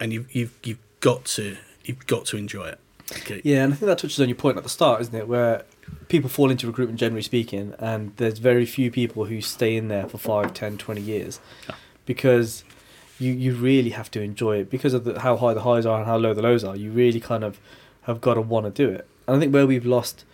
And 0.00 0.12
you've 0.12 0.34
you've, 0.34 0.52
you've 0.62 0.78
got 1.00 1.24
to 1.26 1.56
you've 1.84 2.06
got 2.06 2.26
to 2.26 2.36
enjoy 2.36 2.68
it. 2.68 2.80
Okay. 3.12 3.40
Yeah, 3.44 3.64
and 3.64 3.72
I 3.72 3.76
think 3.76 3.86
that 3.86 3.98
touches 3.98 4.20
on 4.20 4.28
your 4.28 4.36
point 4.36 4.56
at 4.56 4.64
the 4.64 4.68
start, 4.68 5.00
isn't 5.00 5.14
it? 5.14 5.28
Where 5.28 5.64
people 6.08 6.28
fall 6.30 6.50
into 6.50 6.66
recruitment, 6.66 6.98
generally 7.00 7.22
speaking, 7.22 7.74
and 7.78 8.12
there's 8.16 8.38
very 8.38 8.64
few 8.66 8.90
people 8.90 9.24
who 9.26 9.40
stay 9.40 9.76
in 9.76 9.88
there 9.88 10.06
for 10.08 10.18
5, 10.18 10.54
10, 10.54 10.78
20 10.78 11.00
years 11.00 11.40
Yeah. 11.68 11.74
because 12.04 12.64
you, 13.18 13.32
you 13.32 13.54
really 13.54 13.90
have 13.90 14.10
to 14.12 14.20
enjoy 14.20 14.58
it 14.58 14.70
because 14.70 14.94
of 14.94 15.04
the, 15.04 15.20
how 15.20 15.36
high 15.36 15.54
the 15.54 15.62
highs 15.62 15.86
are 15.86 15.98
and 15.98 16.06
how 16.06 16.16
low 16.16 16.32
the 16.34 16.42
lows 16.42 16.62
are. 16.64 16.76
You 16.76 16.90
really 16.92 17.20
kind 17.20 17.42
of 17.44 17.58
have 18.02 18.20
got 18.20 18.34
to 18.34 18.40
want 18.40 18.66
to 18.66 18.70
do 18.70 18.88
it. 18.92 19.06
And 19.26 19.36
I 19.36 19.40
think 19.40 19.52
where 19.52 19.66
we've 19.66 19.86
lost 19.86 20.24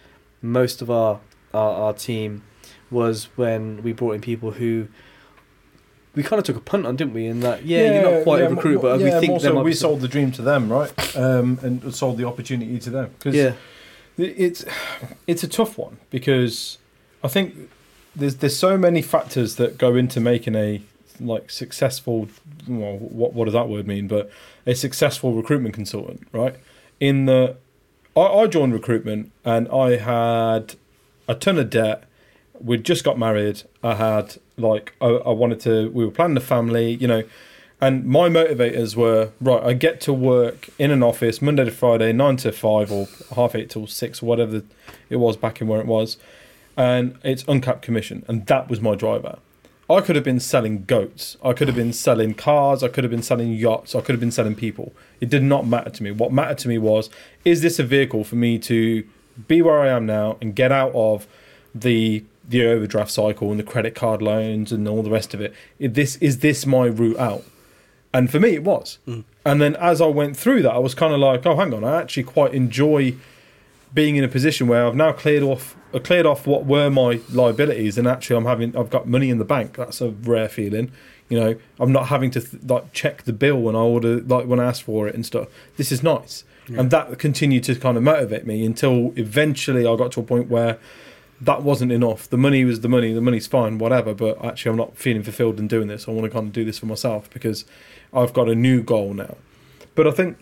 most 0.42 0.82
of 0.82 0.90
our, 0.90 1.20
our, 1.54 1.70
our 1.84 1.92
team 1.94 2.42
was 2.90 3.24
when 3.36 3.82
we 3.82 3.92
brought 3.92 4.12
in 4.12 4.20
people 4.20 4.50
who 4.52 4.88
we 6.14 6.22
kind 6.22 6.38
of 6.38 6.44
took 6.44 6.56
a 6.56 6.60
punt 6.60 6.84
on, 6.84 6.96
didn't 6.96 7.14
we? 7.14 7.26
In 7.26 7.40
that, 7.40 7.64
yeah, 7.64 8.00
you're 8.02 8.12
not 8.16 8.22
quite 8.24 8.40
yeah, 8.40 8.46
a 8.46 8.50
recruiter, 8.50 8.76
mo- 8.76 8.82
but 8.82 9.00
yeah, 9.00 9.04
we 9.06 9.10
think 9.20 9.30
more 9.30 9.40
there 9.40 9.54
might 9.54 9.62
we 9.62 9.70
be 9.70 9.74
sold 9.74 10.00
the 10.02 10.08
dream 10.08 10.30
to 10.32 10.42
them, 10.42 10.70
right? 10.70 11.16
Um, 11.16 11.58
and 11.62 11.94
sold 11.94 12.18
the 12.18 12.26
opportunity 12.26 12.78
to 12.80 12.90
them. 12.90 13.14
'Cause 13.18 13.34
Yeah, 13.34 13.54
it's 14.18 14.64
it's 15.26 15.42
a 15.42 15.48
tough 15.48 15.78
one 15.78 15.98
because 16.10 16.78
I 17.24 17.28
think 17.28 17.70
there's 18.14 18.36
there's 18.36 18.56
so 18.56 18.76
many 18.76 19.02
factors 19.02 19.56
that 19.56 19.78
go 19.78 19.94
into 19.94 20.20
making 20.20 20.54
a 20.54 20.82
like 21.20 21.50
successful 21.50 22.28
well 22.66 22.96
what 22.96 23.32
what 23.32 23.44
does 23.46 23.54
that 23.54 23.68
word 23.68 23.86
mean? 23.86 24.08
But 24.08 24.30
a 24.66 24.74
successful 24.74 25.34
recruitment 25.34 25.74
consultant 25.74 26.26
right? 26.32 26.56
In 27.00 27.26
the 27.26 27.56
I, 28.16 28.20
I 28.20 28.46
joined 28.46 28.72
recruitment 28.72 29.32
and 29.44 29.68
I 29.68 29.96
had 29.96 30.74
a 31.28 31.34
ton 31.34 31.58
of 31.58 31.70
debt. 31.70 32.04
We'd 32.60 32.84
just 32.84 33.04
got 33.04 33.18
married. 33.18 33.62
I 33.82 33.94
had 33.94 34.36
like 34.56 34.94
I, 35.00 35.06
I 35.06 35.30
wanted 35.30 35.60
to 35.60 35.90
we 35.90 36.04
were 36.04 36.10
planning 36.10 36.36
a 36.36 36.40
family 36.40 36.94
you 36.94 37.08
know 37.08 37.22
and 37.82 38.06
my 38.06 38.28
motivators 38.28 38.94
were 38.94 39.32
right. 39.40 39.60
I 39.60 39.72
get 39.72 40.00
to 40.02 40.12
work 40.12 40.70
in 40.78 40.92
an 40.92 41.02
office 41.02 41.42
Monday 41.42 41.64
to 41.64 41.70
Friday, 41.72 42.12
nine 42.12 42.36
to 42.36 42.52
five 42.52 42.92
or 42.92 43.08
half 43.34 43.56
eight 43.56 43.70
till 43.70 43.88
six, 43.88 44.22
whatever 44.22 44.62
it 45.10 45.16
was 45.16 45.36
back 45.36 45.60
in 45.60 45.66
where 45.66 45.80
it 45.80 45.86
was, 45.86 46.16
and 46.76 47.18
it's 47.24 47.44
uncapped 47.48 47.82
commission, 47.82 48.24
and 48.28 48.46
that 48.46 48.70
was 48.70 48.80
my 48.80 48.94
driver. 48.94 49.40
I 49.90 50.00
could 50.00 50.14
have 50.14 50.24
been 50.24 50.38
selling 50.38 50.84
goats. 50.84 51.36
I 51.44 51.52
could 51.52 51.66
have 51.66 51.76
been 51.76 51.92
selling 51.92 52.34
cars. 52.34 52.84
I 52.84 52.88
could 52.88 53.02
have 53.02 53.10
been 53.10 53.22
selling 53.22 53.52
yachts. 53.52 53.96
I 53.96 54.00
could 54.00 54.12
have 54.12 54.20
been 54.20 54.30
selling 54.30 54.54
people. 54.54 54.94
It 55.20 55.28
did 55.28 55.42
not 55.42 55.66
matter 55.66 55.90
to 55.90 56.02
me. 56.04 56.12
What 56.12 56.32
mattered 56.32 56.58
to 56.58 56.68
me 56.68 56.78
was, 56.78 57.10
is 57.44 57.62
this 57.62 57.80
a 57.80 57.84
vehicle 57.84 58.22
for 58.22 58.36
me 58.36 58.60
to 58.60 59.04
be 59.48 59.60
where 59.60 59.80
I 59.80 59.88
am 59.88 60.06
now 60.06 60.38
and 60.40 60.54
get 60.54 60.70
out 60.70 60.92
of 60.94 61.26
the 61.74 62.24
the 62.48 62.64
overdraft 62.64 63.10
cycle 63.10 63.50
and 63.50 63.58
the 63.58 63.64
credit 63.64 63.94
card 63.94 64.20
loans 64.20 64.72
and 64.72 64.86
all 64.86 65.02
the 65.02 65.10
rest 65.10 65.34
of 65.34 65.40
it? 65.40 65.52
Is 65.80 65.92
this 65.94 66.16
is 66.16 66.38
this 66.38 66.64
my 66.64 66.86
route 66.86 67.18
out? 67.18 67.42
And 68.14 68.30
for 68.30 68.38
me, 68.38 68.50
it 68.50 68.62
was. 68.64 68.98
And 69.44 69.60
then 69.60 69.74
as 69.76 70.00
I 70.00 70.06
went 70.06 70.36
through 70.36 70.62
that, 70.62 70.72
I 70.72 70.78
was 70.78 70.94
kind 70.94 71.12
of 71.14 71.20
like, 71.20 71.46
oh, 71.46 71.56
hang 71.56 71.72
on, 71.74 71.82
I 71.84 72.00
actually 72.00 72.24
quite 72.24 72.52
enjoy 72.54 73.14
being 73.94 74.16
in 74.16 74.24
a 74.24 74.28
position 74.28 74.68
where 74.68 74.86
I've 74.86 74.94
now 74.96 75.12
cleared 75.12 75.42
off 75.42 75.76
uh, 75.92 75.98
cleared 75.98 76.24
off 76.24 76.46
what 76.46 76.64
were 76.64 76.88
my 76.90 77.20
liabilities, 77.30 77.98
and 77.98 78.08
actually 78.08 78.36
I'm 78.36 78.46
having 78.46 78.76
I've 78.76 78.88
got 78.90 79.06
money 79.06 79.28
in 79.30 79.38
the 79.38 79.44
bank. 79.44 79.76
That's 79.76 80.00
a 80.00 80.10
rare 80.10 80.48
feeling. 80.48 80.90
You 81.28 81.40
know, 81.40 81.54
I'm 81.78 81.92
not 81.92 82.06
having 82.08 82.30
to 82.32 82.40
th- 82.40 82.62
like 82.64 82.92
check 82.92 83.24
the 83.24 83.32
bill 83.32 83.60
when 83.60 83.74
I 83.74 83.80
order 83.80 84.20
like 84.20 84.46
when 84.46 84.60
I 84.60 84.64
ask 84.64 84.82
for 84.84 85.08
it 85.08 85.14
and 85.14 85.24
stuff. 85.26 85.48
This 85.76 85.92
is 85.92 86.02
nice, 86.02 86.44
and 86.78 86.90
that 86.90 87.18
continued 87.18 87.64
to 87.64 87.74
kind 87.74 87.96
of 87.96 88.02
motivate 88.02 88.46
me 88.46 88.64
until 88.64 89.12
eventually 89.16 89.86
I 89.86 89.96
got 89.96 90.12
to 90.12 90.20
a 90.20 90.22
point 90.22 90.48
where 90.48 90.78
that 91.44 91.62
wasn't 91.62 91.92
enough. 91.92 92.28
The 92.30 92.36
money 92.36 92.64
was 92.64 92.80
the 92.80 92.88
money. 92.88 93.12
The 93.12 93.20
money's 93.20 93.46
fine, 93.46 93.78
whatever. 93.78 94.14
But 94.14 94.44
actually, 94.44 94.70
I'm 94.70 94.76
not 94.76 94.96
feeling 94.96 95.22
fulfilled 95.22 95.58
in 95.58 95.68
doing 95.68 95.88
this. 95.88 96.08
I 96.08 96.12
want 96.12 96.24
to 96.24 96.30
kind 96.30 96.46
of 96.46 96.52
do 96.52 96.64
this 96.64 96.78
for 96.78 96.86
myself 96.86 97.28
because 97.30 97.64
I've 98.12 98.32
got 98.32 98.48
a 98.48 98.54
new 98.54 98.82
goal 98.82 99.12
now. 99.14 99.36
But 99.94 100.06
I 100.06 100.12
think 100.12 100.38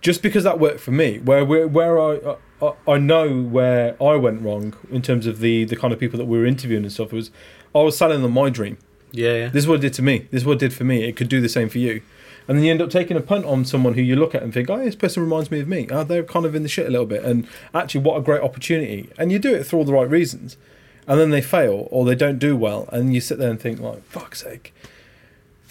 just 0.00 0.22
because 0.22 0.44
that 0.44 0.58
worked 0.60 0.80
for 0.80 0.92
me, 0.92 1.18
where 1.18 1.44
where, 1.44 1.66
where 1.66 1.98
I, 2.00 2.36
I 2.62 2.72
I 2.86 2.98
know 2.98 3.42
where 3.42 4.02
I 4.02 4.14
went 4.16 4.42
wrong 4.42 4.74
in 4.90 5.02
terms 5.02 5.26
of 5.26 5.40
the 5.40 5.64
the 5.64 5.76
kind 5.76 5.92
of 5.92 5.98
people 5.98 6.18
that 6.18 6.26
we 6.26 6.38
were 6.38 6.46
interviewing 6.46 6.84
and 6.84 6.92
stuff 6.92 7.12
was 7.12 7.30
I 7.74 7.78
was 7.78 7.96
selling 7.96 8.22
them 8.22 8.32
my 8.32 8.50
dream. 8.50 8.78
yeah 9.12 9.34
yeah 9.34 9.48
This 9.48 9.64
is 9.64 9.68
what 9.68 9.76
it 9.76 9.80
did 9.82 9.94
to 9.94 10.02
me. 10.02 10.28
This 10.30 10.42
is 10.42 10.46
what 10.46 10.54
it 10.54 10.60
did 10.60 10.72
for 10.72 10.84
me. 10.84 11.04
It 11.04 11.16
could 11.16 11.28
do 11.28 11.40
the 11.40 11.48
same 11.48 11.68
for 11.68 11.78
you. 11.78 12.02
And 12.46 12.58
then 12.58 12.64
you 12.64 12.70
end 12.70 12.82
up 12.82 12.90
taking 12.90 13.16
a 13.16 13.20
punt 13.20 13.46
on 13.46 13.64
someone 13.64 13.94
who 13.94 14.02
you 14.02 14.16
look 14.16 14.34
at 14.34 14.42
and 14.42 14.52
think, 14.52 14.68
oh, 14.68 14.78
this 14.84 14.96
person 14.96 15.22
reminds 15.22 15.50
me 15.50 15.60
of 15.60 15.68
me. 15.68 15.88
Oh, 15.90 16.04
they're 16.04 16.22
kind 16.22 16.44
of 16.44 16.54
in 16.54 16.62
the 16.62 16.68
shit 16.68 16.86
a 16.86 16.90
little 16.90 17.06
bit. 17.06 17.24
And 17.24 17.46
actually, 17.72 18.02
what 18.02 18.18
a 18.18 18.20
great 18.20 18.42
opportunity. 18.42 19.10
And 19.18 19.32
you 19.32 19.38
do 19.38 19.54
it 19.54 19.64
for 19.64 19.76
all 19.76 19.84
the 19.84 19.92
right 19.92 20.08
reasons. 20.08 20.56
And 21.06 21.18
then 21.18 21.30
they 21.30 21.40
fail 21.40 21.88
or 21.90 22.04
they 22.04 22.14
don't 22.14 22.38
do 22.38 22.56
well. 22.56 22.88
And 22.92 23.14
you 23.14 23.20
sit 23.20 23.38
there 23.38 23.50
and 23.50 23.60
think, 23.60 23.80
like, 23.80 24.04
fuck's 24.04 24.42
sake. 24.42 24.74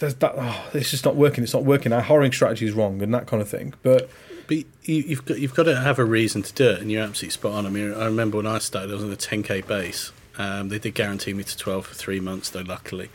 There's 0.00 0.14
that, 0.16 0.34
oh, 0.36 0.70
it's 0.74 0.90
just 0.90 1.04
not 1.04 1.14
working. 1.14 1.44
It's 1.44 1.54
not 1.54 1.64
working. 1.64 1.92
Our 1.92 2.00
hiring 2.00 2.32
strategy 2.32 2.66
is 2.66 2.72
wrong 2.72 3.02
and 3.02 3.14
that 3.14 3.26
kind 3.26 3.40
of 3.40 3.48
thing. 3.48 3.74
But 3.82 4.10
But 4.46 4.56
you, 4.56 4.66
you've 4.82 5.24
got 5.24 5.38
you've 5.38 5.54
got 5.54 5.62
to 5.64 5.76
have 5.76 5.98
a 5.98 6.04
reason 6.04 6.42
to 6.42 6.52
do 6.52 6.70
it, 6.70 6.80
and 6.80 6.90
you're 6.90 7.02
absolutely 7.02 7.30
spot 7.30 7.52
on. 7.52 7.66
I 7.66 7.70
mean, 7.70 7.94
I 7.94 8.04
remember 8.06 8.36
when 8.38 8.46
I 8.46 8.58
started, 8.58 8.90
I 8.90 8.94
was 8.94 9.04
on 9.04 9.12
a 9.12 9.16
10k 9.16 9.66
base. 9.66 10.12
Um, 10.36 10.68
they 10.68 10.78
did 10.78 10.94
guarantee 10.94 11.32
me 11.32 11.44
to 11.44 11.56
12 11.56 11.86
for 11.86 11.94
three 11.94 12.20
months, 12.20 12.50
though. 12.50 12.60
Luckily, 12.60 13.10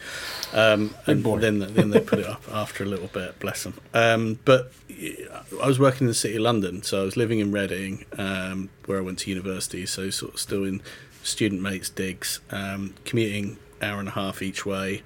um, 0.54 0.96
and 1.06 1.24
then 1.24 1.60
then 1.60 1.90
they 1.90 2.00
put 2.00 2.20
it 2.20 2.26
up 2.26 2.44
after 2.52 2.84
a 2.84 2.88
little 2.88 3.08
bit. 3.08 3.40
Bless 3.40 3.64
them. 3.64 3.76
Um, 3.94 4.40
but 4.46 4.72
I 5.62 5.68
was 5.68 5.80
working 5.80 6.02
in 6.02 6.08
the 6.08 6.14
city 6.14 6.36
of 6.36 6.42
London, 6.42 6.84
so 6.84 7.02
I 7.02 7.06
was 7.06 7.18
living 7.18 7.40
in 7.40 7.52
Reading, 7.52 8.06
um, 8.18 8.70
where 8.86 8.98
I 8.98 9.02
went 9.02 9.20
to 9.20 9.30
university. 9.30 9.86
So 9.86 10.10
sort 10.10 10.36
of 10.36 10.40
still 10.40 10.64
in 10.64 10.82
student 11.24 11.62
mates 11.62 11.90
digs, 11.90 12.40
um, 12.52 12.96
commuting 13.06 13.58
hour 13.82 14.00
and 14.00 14.08
a 14.10 14.12
half 14.12 14.42
each 14.42 14.66
way. 14.66 15.04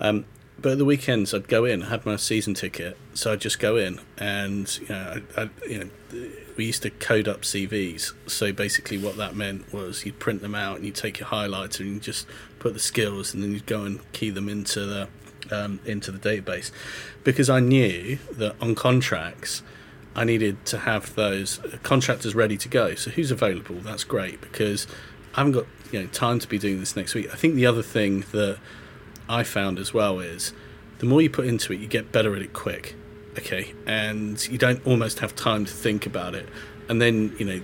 Um, 0.00 0.26
but 0.58 0.72
at 0.72 0.78
the 0.78 0.84
weekends, 0.84 1.34
I'd 1.34 1.48
go 1.48 1.64
in. 1.64 1.82
I 1.82 1.88
had 1.90 2.06
my 2.06 2.16
season 2.16 2.54
ticket, 2.54 2.96
so 3.14 3.32
I'd 3.32 3.40
just 3.40 3.58
go 3.58 3.76
in, 3.76 4.00
and 4.16 4.78
you 4.78 4.88
know, 4.88 5.20
I, 5.36 5.42
I, 5.42 5.50
you 5.68 5.78
know, 5.78 5.90
we 6.56 6.64
used 6.64 6.82
to 6.82 6.90
code 6.90 7.28
up 7.28 7.42
CVs. 7.42 8.12
So 8.26 8.52
basically, 8.52 8.98
what 8.98 9.16
that 9.16 9.36
meant 9.36 9.72
was 9.72 10.04
you'd 10.06 10.18
print 10.18 10.42
them 10.42 10.54
out, 10.54 10.76
and 10.76 10.84
you'd 10.84 10.94
take 10.94 11.18
your 11.18 11.28
highlighter, 11.28 11.80
and 11.80 11.94
you 11.94 12.00
just 12.00 12.26
put 12.58 12.74
the 12.74 12.80
skills, 12.80 13.34
and 13.34 13.42
then 13.42 13.52
you'd 13.52 13.66
go 13.66 13.84
and 13.84 14.00
key 14.12 14.30
them 14.30 14.48
into 14.48 14.84
the 14.86 15.08
um, 15.50 15.80
into 15.84 16.10
the 16.10 16.18
database, 16.18 16.70
because 17.24 17.48
I 17.48 17.60
knew 17.60 18.18
that 18.32 18.56
on 18.60 18.74
contracts. 18.74 19.62
I 20.14 20.24
needed 20.24 20.64
to 20.66 20.78
have 20.78 21.14
those 21.14 21.60
contractors 21.82 22.34
ready 22.34 22.56
to 22.56 22.68
go. 22.70 22.94
So 22.94 23.10
who's 23.10 23.30
available? 23.30 23.76
That's 23.76 24.02
great 24.02 24.40
because 24.40 24.86
I 25.34 25.40
haven't 25.40 25.52
got 25.52 25.66
you 25.92 26.00
know 26.00 26.06
time 26.06 26.38
to 26.38 26.48
be 26.48 26.58
doing 26.58 26.80
this 26.80 26.96
next 26.96 27.14
week. 27.14 27.28
I 27.30 27.36
think 27.36 27.54
the 27.54 27.66
other 27.66 27.82
thing 27.82 28.24
that 28.32 28.58
I 29.28 29.42
found 29.42 29.78
as 29.78 29.92
well 29.92 30.20
is 30.20 30.54
the 30.98 31.06
more 31.06 31.20
you 31.20 31.28
put 31.28 31.46
into 31.46 31.72
it, 31.72 31.80
you 31.80 31.86
get 31.86 32.12
better 32.12 32.34
at 32.34 32.42
it 32.42 32.54
quick. 32.54 32.96
Okay, 33.38 33.72
and 33.86 34.46
you 34.48 34.58
don't 34.58 34.84
almost 34.86 35.18
have 35.18 35.36
time 35.36 35.64
to 35.66 35.72
think 35.72 36.06
about 36.06 36.34
it. 36.34 36.48
And 36.88 37.00
then 37.02 37.34
you 37.38 37.44
know, 37.44 37.60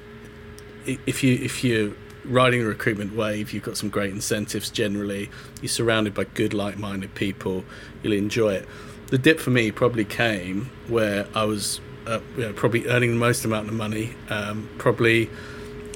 if 1.06 1.22
you 1.22 1.34
if 1.34 1.64
you're 1.64 1.92
riding 2.24 2.62
a 2.62 2.64
recruitment 2.64 3.16
wave, 3.16 3.52
you've 3.52 3.62
got 3.62 3.76
some 3.76 3.88
great 3.88 4.10
incentives. 4.10 4.70
Generally, 4.70 5.30
you're 5.60 5.68
surrounded 5.68 6.14
by 6.14 6.24
good, 6.24 6.54
like-minded 6.54 7.14
people. 7.14 7.64
You'll 8.02 8.12
enjoy 8.12 8.54
it. 8.54 8.68
The 9.08 9.18
dip 9.18 9.40
for 9.40 9.50
me 9.50 9.70
probably 9.70 10.04
came 10.04 10.70
where 10.88 11.26
I 11.34 11.44
was 11.44 11.80
uh, 12.06 12.20
you 12.36 12.44
know, 12.44 12.52
probably 12.52 12.86
earning 12.86 13.10
the 13.10 13.18
most 13.18 13.44
amount 13.44 13.68
of 13.68 13.74
money. 13.74 14.14
Um, 14.28 14.68
probably 14.78 15.30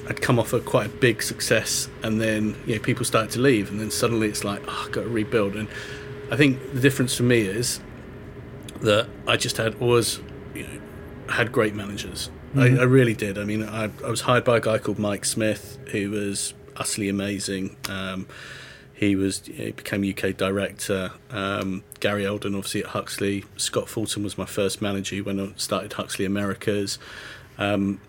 I'd 0.07 0.21
come 0.21 0.39
off 0.39 0.53
a 0.53 0.59
quite 0.59 0.87
a 0.87 0.89
big 0.89 1.21
success, 1.21 1.89
and 2.03 2.21
then 2.21 2.55
you 2.65 2.75
know 2.75 2.81
people 2.81 3.05
started 3.05 3.31
to 3.31 3.39
leave, 3.39 3.69
and 3.69 3.79
then 3.79 3.91
suddenly 3.91 4.27
it's 4.27 4.43
like, 4.43 4.61
oh, 4.67 4.83
I've 4.85 4.91
got 4.91 5.03
to 5.03 5.09
rebuild. 5.09 5.55
And 5.55 5.67
I 6.31 6.35
think 6.35 6.73
the 6.73 6.79
difference 6.79 7.15
for 7.15 7.23
me 7.23 7.41
is 7.41 7.79
that 8.81 9.07
I 9.27 9.37
just 9.37 9.57
had 9.57 9.75
always, 9.81 10.19
you 10.53 10.63
know, 10.63 10.79
had 11.29 11.51
great 11.51 11.75
managers. 11.75 12.29
I, 12.55 12.67
I 12.67 12.83
really 12.83 13.13
did. 13.13 13.37
I 13.37 13.43
mean, 13.43 13.63
I, 13.63 13.89
I 14.05 14.09
was 14.09 14.21
hired 14.21 14.43
by 14.43 14.57
a 14.57 14.59
guy 14.61 14.77
called 14.77 14.97
Mike 14.97 15.25
Smith, 15.25 15.77
who 15.91 16.11
was 16.11 16.53
utterly 16.75 17.09
amazing. 17.09 17.75
Um, 17.89 18.27
he 18.93 19.15
was 19.15 19.45
he 19.45 19.71
became 19.71 20.03
UK 20.03 20.35
director. 20.35 21.11
Um, 21.29 21.83
Gary 21.99 22.25
Elden, 22.25 22.55
obviously 22.55 22.83
at 22.83 22.89
Huxley. 22.89 23.45
Scott 23.55 23.89
Fulton 23.89 24.23
was 24.23 24.37
my 24.37 24.45
first 24.45 24.81
manager 24.81 25.17
when 25.17 25.39
I 25.39 25.51
started 25.55 25.93
Huxley 25.93 26.25
Americas. 26.25 26.97
Um, 27.59 28.01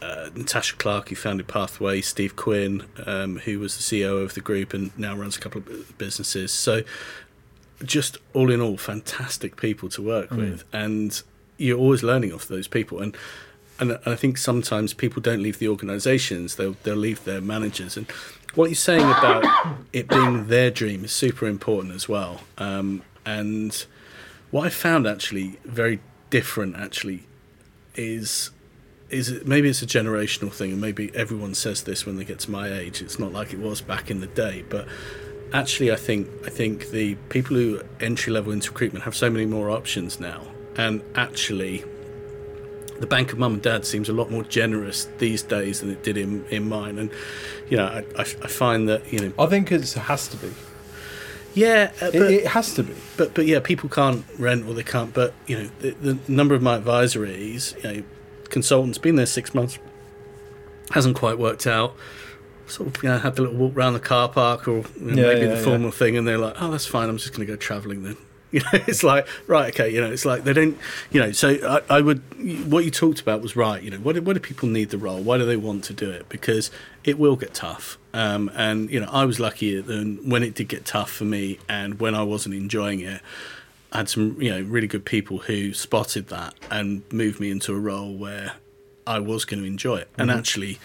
uh, 0.00 0.30
Natasha 0.34 0.76
Clark, 0.76 1.08
who 1.08 1.14
founded 1.14 1.46
Pathway, 1.46 2.00
Steve 2.00 2.34
Quinn, 2.34 2.84
um, 3.06 3.38
who 3.38 3.60
was 3.60 3.76
the 3.76 3.82
CEO 3.82 4.22
of 4.22 4.34
the 4.34 4.40
group 4.40 4.74
and 4.74 4.96
now 4.98 5.14
runs 5.16 5.36
a 5.36 5.40
couple 5.40 5.60
of 5.60 5.96
businesses. 5.96 6.52
So, 6.52 6.82
just 7.84 8.18
all 8.34 8.50
in 8.50 8.60
all, 8.60 8.76
fantastic 8.76 9.56
people 9.56 9.88
to 9.90 10.02
work 10.02 10.30
Mm. 10.30 10.36
with, 10.38 10.64
and 10.72 11.22
you're 11.58 11.78
always 11.78 12.02
learning 12.02 12.32
off 12.32 12.46
those 12.48 12.68
people. 12.68 13.00
And 13.00 13.16
and 13.78 13.98
I 14.06 14.14
think 14.14 14.38
sometimes 14.38 14.92
people 14.94 15.20
don't 15.22 15.42
leave 15.42 15.58
the 15.58 15.68
organisations; 15.68 16.56
they'll 16.56 16.76
they'll 16.82 16.94
leave 16.96 17.24
their 17.24 17.40
managers. 17.40 17.96
And 17.96 18.06
what 18.54 18.66
you're 18.70 18.74
saying 18.76 19.02
about 19.10 19.44
it 19.92 20.08
being 20.08 20.46
their 20.48 20.70
dream 20.70 21.04
is 21.04 21.12
super 21.12 21.46
important 21.46 21.94
as 21.94 22.08
well. 22.08 22.40
Um, 22.58 23.02
and 23.24 23.84
what 24.50 24.66
I 24.66 24.70
found 24.70 25.06
actually 25.06 25.58
very 25.64 26.00
different 26.30 26.76
actually 26.76 27.24
is 27.94 28.50
is 29.10 29.28
it, 29.28 29.46
maybe 29.46 29.68
it's 29.68 29.82
a 29.82 29.86
generational 29.86 30.50
thing, 30.50 30.72
and 30.72 30.80
maybe 30.80 31.10
everyone 31.14 31.54
says 31.54 31.82
this 31.82 32.06
when 32.06 32.16
they 32.16 32.24
get 32.24 32.38
to 32.40 32.50
my 32.50 32.72
age. 32.72 33.02
It's 33.02 33.18
not 33.18 33.32
like 33.32 33.52
it 33.52 33.58
was 33.58 33.80
back 33.82 34.10
in 34.10 34.20
the 34.20 34.26
day, 34.26 34.64
but 34.70 34.86
actually, 35.52 35.92
I 35.92 35.96
think 35.96 36.28
I 36.46 36.50
think 36.50 36.90
the 36.90 37.14
people 37.28 37.56
who 37.56 37.80
entry 38.00 38.32
level 38.32 38.52
into 38.52 38.70
recruitment 38.70 39.04
have 39.04 39.14
so 39.14 39.30
many 39.30 39.46
more 39.46 39.70
options 39.70 40.18
now, 40.20 40.42
and 40.76 41.02
actually, 41.14 41.84
the 43.00 43.06
bank 43.06 43.32
of 43.32 43.38
mum 43.38 43.54
and 43.54 43.62
dad 43.62 43.84
seems 43.84 44.08
a 44.08 44.12
lot 44.12 44.30
more 44.30 44.44
generous 44.44 45.08
these 45.18 45.42
days 45.42 45.80
than 45.80 45.90
it 45.90 46.02
did 46.02 46.16
in 46.16 46.44
in 46.46 46.68
mine. 46.68 46.98
And 46.98 47.10
you 47.68 47.76
know, 47.76 47.86
I, 47.86 47.98
I, 48.16 48.22
I 48.22 48.48
find 48.48 48.88
that 48.88 49.12
you 49.12 49.18
know, 49.20 49.32
I 49.38 49.46
think 49.46 49.70
it 49.72 49.92
has 49.92 50.28
to 50.28 50.36
be. 50.36 50.52
yeah, 51.54 51.92
uh, 52.00 52.06
It, 52.06 52.22
it 52.22 52.46
has 52.48 52.74
to 52.74 52.82
be. 52.82 52.94
but 53.16 53.34
but 53.34 53.46
yeah, 53.46 53.60
people 53.60 53.88
can't 53.88 54.24
rent 54.38 54.66
or 54.66 54.74
they 54.74 54.82
can't. 54.82 55.12
But 55.12 55.34
you 55.46 55.58
know, 55.58 55.70
the, 55.80 55.90
the 55.90 56.18
number 56.28 56.54
of 56.54 56.62
my 56.62 56.78
advisories, 56.78 57.76
you 57.82 57.92
know, 57.92 58.02
consultants 58.48 58.98
been 58.98 59.16
there 59.16 59.26
six 59.26 59.54
months, 59.54 59.78
hasn't 60.90 61.16
quite 61.16 61.38
worked 61.38 61.66
out. 61.66 61.94
Sort 62.66 62.96
of, 62.96 63.02
you 63.02 63.08
know, 63.08 63.18
had 63.18 63.36
the 63.36 63.42
little 63.42 63.56
walk 63.56 63.74
around 63.76 63.92
the 63.94 64.00
car 64.00 64.28
park 64.28 64.66
or 64.68 64.78
you 64.78 64.84
know, 65.00 65.22
Yeah, 65.22 65.28
maybe 65.34 65.40
yeah, 65.42 65.46
the 65.48 65.54
yeah. 65.56 65.62
formal 65.64 65.90
thing, 65.90 66.16
and 66.16 66.26
they're 66.26 66.38
like, 66.38 66.54
"Oh, 66.60 66.70
that's 66.70 66.86
fine. 66.86 67.08
I'm 67.08 67.18
just 67.18 67.32
going 67.34 67.46
to 67.46 67.52
go 67.52 67.56
travelling 67.56 68.02
then." 68.02 68.16
You 68.52 68.60
know, 68.60 68.66
it's 68.86 69.02
like 69.02 69.26
right, 69.46 69.72
okay. 69.72 69.88
You 69.88 70.02
know, 70.02 70.12
it's 70.12 70.26
like 70.26 70.44
they 70.44 70.52
don't. 70.52 70.76
You 71.10 71.20
know, 71.22 71.32
so 71.32 71.48
I, 71.88 71.96
I 71.96 72.00
would. 72.02 72.20
What 72.70 72.84
you 72.84 72.90
talked 72.90 73.18
about 73.18 73.40
was 73.40 73.56
right. 73.56 73.82
You 73.82 73.90
know, 73.92 73.96
what 73.96 74.14
do, 74.14 74.20
what 74.20 74.34
do 74.34 74.40
people 74.40 74.68
need 74.68 74.90
the 74.90 74.98
role? 74.98 75.22
Why 75.22 75.38
do 75.38 75.46
they 75.46 75.56
want 75.56 75.84
to 75.84 75.94
do 75.94 76.10
it? 76.10 76.28
Because 76.28 76.70
it 77.02 77.18
will 77.18 77.36
get 77.36 77.54
tough. 77.54 77.96
Um, 78.12 78.50
and 78.54 78.90
you 78.90 79.00
know, 79.00 79.08
I 79.10 79.24
was 79.24 79.40
lucky 79.40 79.80
that 79.80 80.18
when 80.22 80.42
it 80.42 80.54
did 80.54 80.68
get 80.68 80.84
tough 80.84 81.10
for 81.10 81.24
me, 81.24 81.60
and 81.66 81.98
when 81.98 82.14
I 82.14 82.24
wasn't 82.24 82.54
enjoying 82.54 83.00
it, 83.00 83.22
I 83.90 83.96
had 83.98 84.10
some 84.10 84.36
you 84.38 84.50
know 84.50 84.60
really 84.60 84.86
good 84.86 85.06
people 85.06 85.38
who 85.38 85.72
spotted 85.72 86.28
that 86.28 86.52
and 86.70 87.10
moved 87.10 87.40
me 87.40 87.50
into 87.50 87.72
a 87.72 87.78
role 87.78 88.14
where 88.14 88.52
I 89.06 89.18
was 89.18 89.46
going 89.46 89.62
to 89.62 89.66
enjoy 89.66 89.96
it. 89.96 90.08
And 90.18 90.30
actually, 90.30 90.78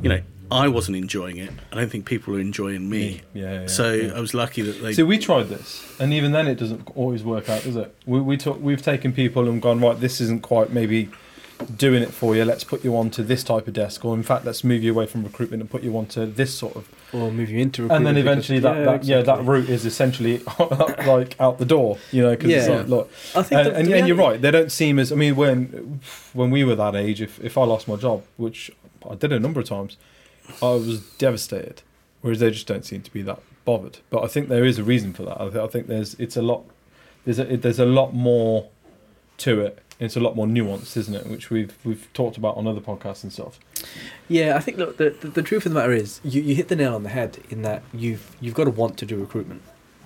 you 0.00 0.08
know, 0.08 0.22
I 0.52 0.68
wasn't 0.68 0.96
enjoying 0.98 1.38
it. 1.38 1.50
I 1.72 1.76
don't 1.76 1.90
think 1.90 2.04
people 2.04 2.36
are 2.36 2.40
enjoying 2.40 2.88
me. 2.88 3.22
Yeah, 3.34 3.62
yeah, 3.62 3.66
so 3.66 3.92
yeah. 3.92 4.12
I 4.14 4.20
was 4.20 4.34
lucky 4.34 4.62
that 4.62 4.82
they. 4.82 4.92
See, 4.92 5.02
we 5.02 5.18
tried 5.18 5.44
this, 5.48 5.82
and 5.98 6.12
even 6.12 6.32
then, 6.32 6.46
it 6.46 6.56
doesn't 6.56 6.88
always 6.94 7.22
work 7.24 7.48
out, 7.48 7.62
does 7.62 7.76
it? 7.76 7.94
We 8.06 8.20
we 8.20 8.36
took 8.36 8.60
we've 8.60 8.82
taken 8.82 9.12
people 9.12 9.48
and 9.48 9.60
gone 9.62 9.80
right. 9.80 9.98
This 9.98 10.20
isn't 10.20 10.42
quite 10.42 10.70
maybe 10.70 11.08
doing 11.76 12.02
it 12.02 12.10
for 12.12 12.34
you. 12.36 12.44
Let's 12.44 12.64
put 12.64 12.84
you 12.84 12.96
onto 12.96 13.22
this 13.22 13.42
type 13.44 13.66
of 13.68 13.72
desk, 13.74 14.04
or 14.04 14.14
in 14.14 14.22
fact, 14.24 14.44
let's 14.44 14.62
move 14.64 14.82
you 14.82 14.92
away 14.92 15.06
from 15.06 15.22
recruitment 15.24 15.60
and 15.62 15.70
put 15.70 15.82
you 15.82 15.96
onto 15.96 16.26
this 16.26 16.52
sort 16.52 16.76
of. 16.76 16.88
or 17.14 17.30
move 17.30 17.48
you 17.50 17.60
into 17.60 17.88
And 17.90 18.04
then 18.06 18.16
eventually, 18.16 18.58
because- 18.58 18.84
that, 18.84 19.00
that 19.00 19.04
yeah, 19.04 19.22
that 19.22 19.44
route 19.44 19.68
is 19.70 19.86
essentially 19.86 20.42
like 21.06 21.40
out 21.40 21.58
the 21.58 21.64
door, 21.66 21.98
you 22.10 22.20
know. 22.22 22.30
Because 22.30 22.50
it's 22.50 22.68
Yeah. 22.68 22.76
like, 22.78 22.88
look, 22.88 23.10
I 23.36 23.42
think 23.42 23.58
and, 23.58 23.66
the- 23.68 23.74
and, 23.76 23.88
the 23.88 23.94
and 23.98 24.08
you're 24.08 24.16
right. 24.16 24.40
They 24.40 24.50
don't 24.50 24.72
seem 24.72 24.98
as. 24.98 25.12
I 25.12 25.14
mean, 25.14 25.34
when 25.36 26.00
when 26.34 26.50
we 26.50 26.62
were 26.64 26.74
that 26.76 26.94
age, 26.96 27.22
if 27.22 27.38
if 27.42 27.56
I 27.56 27.64
lost 27.64 27.86
my 27.88 27.96
job, 27.96 28.24
which 28.36 28.70
I 29.10 29.14
did 29.14 29.32
a 29.32 29.38
number 29.40 29.60
of 29.60 29.66
times, 29.66 29.96
I 30.62 30.70
was 30.72 31.00
devastated. 31.18 31.82
Whereas 32.20 32.38
they 32.38 32.50
just 32.50 32.66
don't 32.68 32.84
seem 32.84 33.02
to 33.02 33.12
be 33.12 33.22
that 33.22 33.40
bothered. 33.64 33.98
But 34.10 34.22
I 34.22 34.28
think 34.28 34.48
there 34.48 34.64
is 34.64 34.78
a 34.78 34.84
reason 34.84 35.12
for 35.12 35.24
that. 35.24 35.40
I, 35.40 35.44
th- 35.48 35.56
I 35.56 35.66
think 35.66 35.86
there's 35.88 36.14
it's 36.14 36.36
a 36.36 36.42
lot. 36.42 36.64
There's 37.24 37.38
a, 37.40 37.54
it, 37.54 37.62
there's 37.62 37.80
a 37.80 37.84
lot 37.86 38.14
more 38.14 38.68
to 39.38 39.60
it. 39.60 39.78
It's 39.98 40.16
a 40.16 40.20
lot 40.20 40.34
more 40.36 40.46
nuanced, 40.46 40.96
isn't 40.96 41.14
it? 41.14 41.26
Which 41.26 41.50
we've 41.50 41.76
we've 41.84 42.08
talked 42.12 42.36
about 42.36 42.56
on 42.56 42.66
other 42.68 42.80
podcasts 42.80 43.22
and 43.24 43.32
stuff. 43.32 43.58
Yeah, 44.28 44.56
I 44.56 44.60
think 44.60 44.78
look, 44.78 44.98
the, 44.98 45.10
the 45.10 45.28
the 45.28 45.42
truth 45.42 45.66
of 45.66 45.72
the 45.72 45.78
matter 45.80 45.92
is 45.92 46.20
you, 46.24 46.42
you 46.42 46.54
hit 46.54 46.68
the 46.68 46.76
nail 46.76 46.94
on 46.94 47.02
the 47.02 47.08
head 47.08 47.38
in 47.50 47.62
that 47.62 47.82
you've 47.92 48.36
you've 48.40 48.54
got 48.54 48.64
to 48.64 48.70
want 48.70 48.96
to 48.98 49.06
do 49.06 49.16
recruitment. 49.16 49.62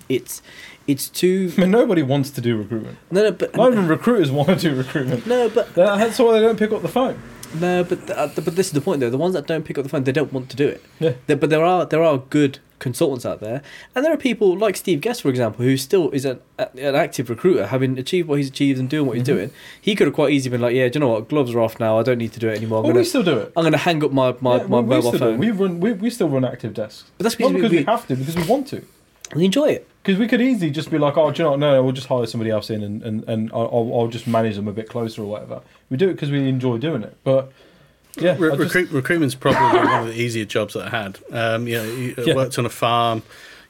It's 0.08 0.40
it's 0.86 1.08
too 1.08 1.52
I 1.58 1.62
mean, 1.62 1.70
nobody 1.70 2.02
wants 2.02 2.30
to 2.30 2.40
do 2.40 2.56
recruitment. 2.56 2.98
no 3.10 3.24
no 3.24 3.32
but 3.32 3.54
Not 3.56 3.72
even 3.72 3.88
recruiters 3.88 4.30
want 4.30 4.48
to 4.60 4.70
do 4.70 4.74
recruitment. 4.74 5.26
no 5.26 5.48
but 5.50 5.74
That's 5.74 6.18
why 6.18 6.32
they 6.34 6.40
don't 6.40 6.58
pick 6.58 6.72
up 6.72 6.80
the 6.82 6.88
phone. 6.88 7.20
No 7.54 7.84
but 7.84 8.10
uh, 8.10 8.28
but 8.34 8.56
this 8.56 8.66
is 8.68 8.72
the 8.72 8.80
point 8.80 9.00
though. 9.00 9.10
The 9.10 9.16
ones 9.18 9.34
that 9.34 9.46
don't 9.46 9.64
pick 9.64 9.78
up 9.78 9.84
the 9.84 9.88
phone, 9.88 10.04
they 10.04 10.12
don't 10.12 10.32
want 10.32 10.50
to 10.50 10.56
do 10.56 10.68
it. 10.68 10.82
Yeah. 11.00 11.12
There, 11.26 11.36
but 11.36 11.50
there 11.50 11.64
are 11.64 11.84
there 11.86 12.02
are 12.02 12.18
good 12.18 12.58
consultants 12.78 13.24
out 13.24 13.40
there, 13.40 13.62
and 13.94 14.04
there 14.04 14.12
are 14.12 14.18
people 14.18 14.56
like 14.56 14.76
Steve 14.76 15.00
Guest, 15.00 15.22
for 15.22 15.30
example, 15.30 15.64
who 15.64 15.76
still 15.78 16.10
is 16.10 16.26
an, 16.26 16.40
an 16.58 16.94
active 16.94 17.30
recruiter, 17.30 17.66
having 17.68 17.98
achieved 17.98 18.28
what 18.28 18.36
he's 18.36 18.48
achieved 18.48 18.78
and 18.78 18.90
doing 18.90 19.06
what 19.06 19.16
he's 19.16 19.24
doing. 19.24 19.50
He 19.80 19.94
could 19.94 20.06
have 20.06 20.14
quite 20.14 20.32
easily 20.32 20.50
been 20.50 20.60
like, 20.60 20.74
"Yeah, 20.74 20.88
do 20.88 20.96
you 20.98 21.00
know 21.00 21.08
what? 21.08 21.28
Gloves 21.28 21.54
are 21.54 21.60
off 21.60 21.80
now. 21.80 21.98
I 21.98 22.02
don't 22.02 22.18
need 22.18 22.32
to 22.34 22.40
do 22.40 22.48
it 22.48 22.56
anymore. 22.56 22.78
I'm 22.78 22.84
Well, 22.84 22.92
gonna 22.92 23.00
we 23.00 23.04
still 23.06 23.22
do 23.22 23.38
it. 23.38 23.52
I'm 23.56 23.64
gonna 23.64 23.76
hang 23.78 24.04
up 24.04 24.12
my 24.12 24.34
my, 24.40 24.56
Yeah, 24.56 24.66
my 24.66 24.80
we, 24.80 24.82
we 24.82 24.88
mobile 24.96 25.02
still 25.02 25.12
do 25.12 25.18
phone." 25.18 25.38
We 25.38 25.50
run. 25.50 25.80
We, 25.80 25.92
we 25.92 26.10
still 26.10 26.28
run 26.28 26.44
active 26.44 26.74
desks. 26.74 27.04
but 27.16 27.24
that's 27.24 27.38
Not 27.38 27.52
because, 27.52 27.70
we 27.70 27.78
we, 27.78 27.84
have 27.84 28.06
to, 28.08 28.16
because 28.16 28.36
we 28.36 28.42
want 28.44 28.66
to. 28.68 28.84
we 29.34 29.44
enjoy 29.46 29.66
it. 29.70 29.88
Because 30.06 30.20
we 30.20 30.28
could 30.28 30.40
easily 30.40 30.70
just 30.70 30.88
be 30.88 30.98
like, 30.98 31.16
oh, 31.16 31.32
do 31.32 31.38
you 31.38 31.44
know, 31.44 31.50
what? 31.50 31.58
no, 31.58 31.72
no, 31.74 31.82
we'll 31.82 31.90
just 31.92 32.06
hire 32.06 32.26
somebody 32.26 32.48
else 32.52 32.70
in 32.70 32.84
and, 32.84 33.02
and, 33.02 33.24
and 33.28 33.50
I'll, 33.52 33.62
I'll- 33.72 33.92
I'll 34.02 34.06
just 34.08 34.28
manage 34.28 34.54
them 34.54 34.68
a 34.68 34.72
bit 34.72 34.88
closer 34.88 35.20
or 35.22 35.26
whatever. 35.26 35.62
We 35.90 35.96
do 35.96 36.08
it 36.08 36.12
because 36.12 36.30
we 36.30 36.48
enjoy 36.48 36.78
doing 36.78 37.02
it. 37.02 37.16
But 37.24 37.50
yeah, 38.16 38.36
Re- 38.38 38.52
I 38.52 38.56
just- 38.56 38.60
recruit, 38.74 38.90
recruitment's 38.92 39.34
probably 39.34 39.80
one 39.80 40.02
of 40.02 40.14
the 40.14 40.20
easier 40.20 40.44
jobs 40.44 40.74
that 40.74 40.86
I 40.94 40.96
had. 41.02 41.18
Um, 41.32 41.66
you 41.66 41.74
know, 41.76 41.82
I 42.18 42.24
Yeah. 42.24 42.34
worked 42.36 42.56
on 42.56 42.66
a 42.66 42.70
farm. 42.70 43.24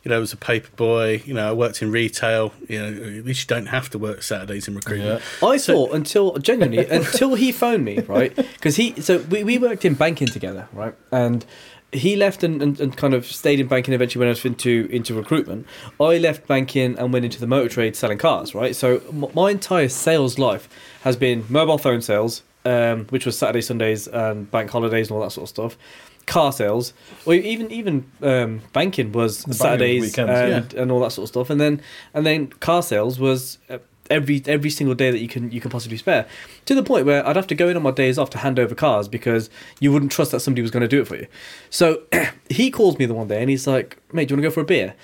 You 0.05 0.11
know, 0.11 0.19
I 0.19 0.21
was 0.21 0.35
a 0.35 0.37
paper 0.37 0.69
boy. 0.77 1.23
You 1.25 1.33
know, 1.33 1.49
I 1.49 1.53
worked 1.55 1.81
in 1.81 1.91
retail. 1.91 2.53
You 2.69 2.79
know, 2.81 2.87
at 3.19 3.25
least 3.25 3.41
you 3.49 3.57
don't 3.57 3.67
have 3.67 3.89
to 3.91 3.99
work 3.99 4.23
Saturdays 4.23 4.69
in 4.69 4.75
recruitment. 4.77 5.23
yeah. 5.43 5.49
I 5.49 5.57
So- 5.57 5.73
thought 5.73 5.95
until 5.97 6.37
genuinely 6.37 6.87
until 6.87 7.35
he 7.35 7.51
phoned 7.51 7.85
me 7.87 8.01
right 8.01 8.37
because 8.37 8.77
he 8.77 9.01
so 9.01 9.19
we, 9.31 9.43
we 9.43 9.57
worked 9.57 9.85
in 9.87 9.95
banking 9.95 10.29
together 10.29 10.69
right 10.75 10.95
and 11.11 11.45
he 11.93 12.17
left 12.17 12.43
and, 12.43 12.61
and, 12.61 12.81
and 12.81 12.97
kind 12.97 13.15
of 13.15 13.25
stayed 13.27 13.61
in 13.61 13.69
banking 13.69 13.95
eventually 13.95 14.25
went 14.27 14.45
into 14.45 14.89
into 14.91 15.15
recruitment. 15.15 15.67
I 16.01 16.19
left 16.19 16.47
banking 16.47 16.99
and 16.99 17.13
went 17.13 17.25
into 17.25 17.41
the 17.41 17.47
motor 17.47 17.69
trade 17.69 17.97
selling 17.97 18.19
cars 18.19 18.55
right? 18.55 18.75
So 18.75 19.01
m- 19.09 19.27
my 19.35 19.51
entire 19.51 19.89
sales 19.89 20.39
life 20.39 20.69
has 21.03 21.17
been 21.17 21.45
mobile 21.49 21.79
phone 21.79 22.03
sales 22.03 22.43
um, 22.67 23.07
which 23.07 23.25
was 23.25 23.39
Saturday 23.39 23.63
Sundays 23.63 24.09
and 24.09 24.51
bank 24.51 24.71
holidays 24.71 25.09
and 25.09 25.17
all 25.17 25.23
that 25.23 25.31
sort 25.31 25.45
of 25.45 25.49
stuff. 25.49 25.79
Car 26.27 26.51
sales. 26.51 26.93
Or 27.25 27.35
even 27.35 27.71
even 27.71 28.11
um, 28.21 28.61
banking 28.73 29.13
was 29.13 29.45
The 29.45 29.55
Saturdays 29.55 30.03
weekends, 30.03 30.33
and, 30.33 30.75
and 30.75 30.91
all 30.91 30.99
that 31.01 31.13
sort 31.13 31.25
of 31.25 31.29
stuff. 31.29 31.51
And 31.51 31.61
then 31.61 31.81
and 32.13 32.27
then 32.27 32.49
car 32.49 32.83
sales 32.83 33.21
was 33.21 33.59
uh, 33.71 33.79
every 34.11 34.43
every 34.47 34.71
single 34.71 34.95
day 34.95 35.11
that 35.11 35.21
you 35.21 35.29
can 35.29 35.51
you 35.51 35.61
can 35.61 35.71
possibly 35.71 35.97
spare 35.97 36.27
to 36.65 36.75
the 36.75 36.83
point 36.83 37.07
where 37.07 37.27
I'd 37.27 37.37
have 37.37 37.47
to 37.49 37.55
go 37.55 37.69
in 37.69 37.77
on 37.77 37.83
my 37.83 37.91
days 37.91 38.19
off 38.19 38.31
to 38.31 38.39
hand 38.39 38.59
over 38.59 38.75
cars 38.75 39.09
because 39.09 39.51
you 39.81 39.93
wouldn't 39.93 40.13
trust 40.13 40.33
that 40.33 40.41
somebody 40.41 40.63
was 40.63 40.71
going 40.71 40.83
to 40.83 40.89
do 40.89 41.01
it 41.01 41.09
for 41.09 41.17
you. 41.17 41.27
So 41.71 42.03
he 42.51 42.71
calls 42.71 42.99
me 42.99 43.07
the 43.07 43.15
one 43.15 43.29
day 43.29 43.41
and 43.41 43.51
he's 43.51 43.67
like, 43.67 43.99
"Mate, 44.13 44.29
do 44.29 44.33
you 44.33 44.37
want 44.37 44.45
to 44.45 44.49
go 44.49 44.55
for 44.55 44.61
a 44.61 44.65
beer?" 44.65 44.95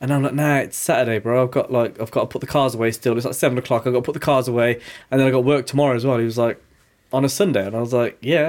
And 0.00 0.12
I'm 0.12 0.22
like, 0.22 0.34
"Nah, 0.34 0.58
it's 0.58 0.76
Saturday, 0.76 1.18
bro. 1.18 1.42
I've 1.42 1.50
got 1.50 1.70
like 1.70 2.00
I've 2.00 2.10
got 2.10 2.22
to 2.22 2.26
put 2.26 2.40
the 2.40 2.46
cars 2.46 2.74
away 2.74 2.90
still. 2.90 3.16
It's 3.16 3.26
like 3.26 3.34
seven 3.34 3.58
o'clock. 3.58 3.86
I've 3.86 3.92
got 3.92 4.00
to 4.00 4.04
put 4.04 4.14
the 4.14 4.20
cars 4.20 4.48
away, 4.48 4.80
and 5.10 5.20
then 5.20 5.28
I 5.28 5.30
got 5.30 5.44
work 5.44 5.66
tomorrow 5.66 5.94
as 5.94 6.04
well." 6.04 6.18
He 6.18 6.24
was 6.24 6.38
like, 6.38 6.62
"On 7.12 7.24
a 7.24 7.28
Sunday," 7.28 7.66
and 7.66 7.76
I 7.76 7.80
was 7.80 7.92
like, 7.92 8.18
"Yeah." 8.20 8.48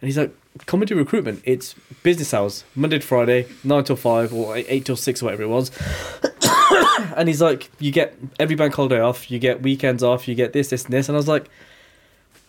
And 0.00 0.06
he's 0.06 0.16
like, 0.16 0.34
"Come 0.66 0.80
do 0.80 0.96
recruitment. 0.96 1.42
It's 1.44 1.74
business 2.02 2.32
hours, 2.32 2.64
Monday 2.74 2.98
to 3.00 3.06
Friday, 3.06 3.46
nine 3.64 3.84
till 3.84 3.96
five 3.96 4.32
or 4.32 4.56
eight, 4.56 4.66
eight 4.68 4.84
till 4.84 4.96
six 4.96 5.22
or 5.22 5.26
whatever 5.26 5.42
it 5.42 5.48
was." 5.48 5.70
and 7.16 7.28
he's 7.28 7.40
like, 7.40 7.70
"You 7.78 7.92
get 7.92 8.16
every 8.38 8.56
bank 8.56 8.74
holiday 8.74 9.00
off. 9.00 9.30
You 9.30 9.38
get 9.38 9.62
weekends 9.62 10.02
off. 10.02 10.28
You 10.28 10.34
get 10.34 10.52
this, 10.52 10.70
this, 10.70 10.84
and 10.84 10.92
this." 10.92 11.08
And 11.08 11.16
I 11.16 11.18
was 11.18 11.28
like, 11.28 11.48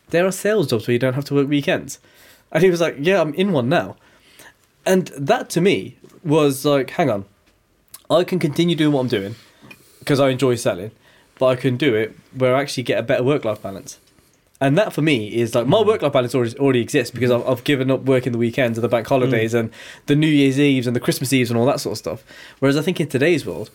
"There 0.09 0.25
are 0.25 0.31
sales 0.31 0.67
jobs 0.67 0.87
where 0.87 0.93
you 0.93 0.99
don't 0.99 1.13
have 1.13 1.25
to 1.25 1.35
work 1.35 1.47
weekends." 1.47 1.99
And 2.51 2.63
he 2.63 2.69
was 2.69 2.81
like, 2.81 2.95
"Yeah, 2.99 3.21
I'm 3.21 3.33
in 3.33 3.51
one 3.51 3.69
now." 3.69 3.95
And 4.85 5.07
that 5.17 5.49
to 5.51 5.61
me 5.61 5.97
was 6.23 6.65
like, 6.65 6.91
"Hang 6.91 7.09
on, 7.09 7.25
I 8.09 8.23
can 8.23 8.39
continue 8.39 8.75
doing 8.75 8.93
what 8.93 9.01
I'm 9.01 9.07
doing 9.07 9.35
because 9.99 10.19
I 10.19 10.29
enjoy 10.29 10.55
selling, 10.55 10.91
but 11.37 11.47
I 11.47 11.55
can 11.55 11.77
do 11.77 11.95
it 11.95 12.15
where 12.33 12.55
I 12.55 12.61
actually 12.61 12.83
get 12.83 12.99
a 12.99 13.03
better 13.03 13.23
work-life 13.23 13.61
balance." 13.61 13.99
And 14.61 14.77
that 14.77 14.91
for 14.91 15.01
me 15.01 15.33
is 15.33 15.55
like 15.55 15.67
my 15.67 15.77
mm. 15.77 15.85
work-life 15.85 16.11
balance 16.11 16.35
already, 16.35 16.57
already 16.57 16.81
exists 16.81 17.11
because 17.11 17.31
I've, 17.31 17.47
I've 17.47 17.63
given 17.63 17.89
up 17.89 18.01
working 18.01 18.33
the 18.33 18.37
weekends 18.37 18.77
and 18.77 18.83
the 18.83 18.89
bank 18.89 19.05
mm. 19.05 19.09
holidays 19.09 19.53
and 19.53 19.71
the 20.07 20.15
New 20.15 20.27
Year's 20.27 20.59
Eves 20.59 20.85
and 20.85 20.95
the 20.95 20.99
Christmas 20.99 21.31
Eves 21.31 21.49
and 21.49 21.57
all 21.57 21.65
that 21.65 21.79
sort 21.79 21.93
of 21.93 21.97
stuff. 21.97 22.23
Whereas 22.59 22.75
I 22.75 22.81
think 22.81 22.99
in 22.99 23.07
today's 23.07 23.45
world, 23.45 23.69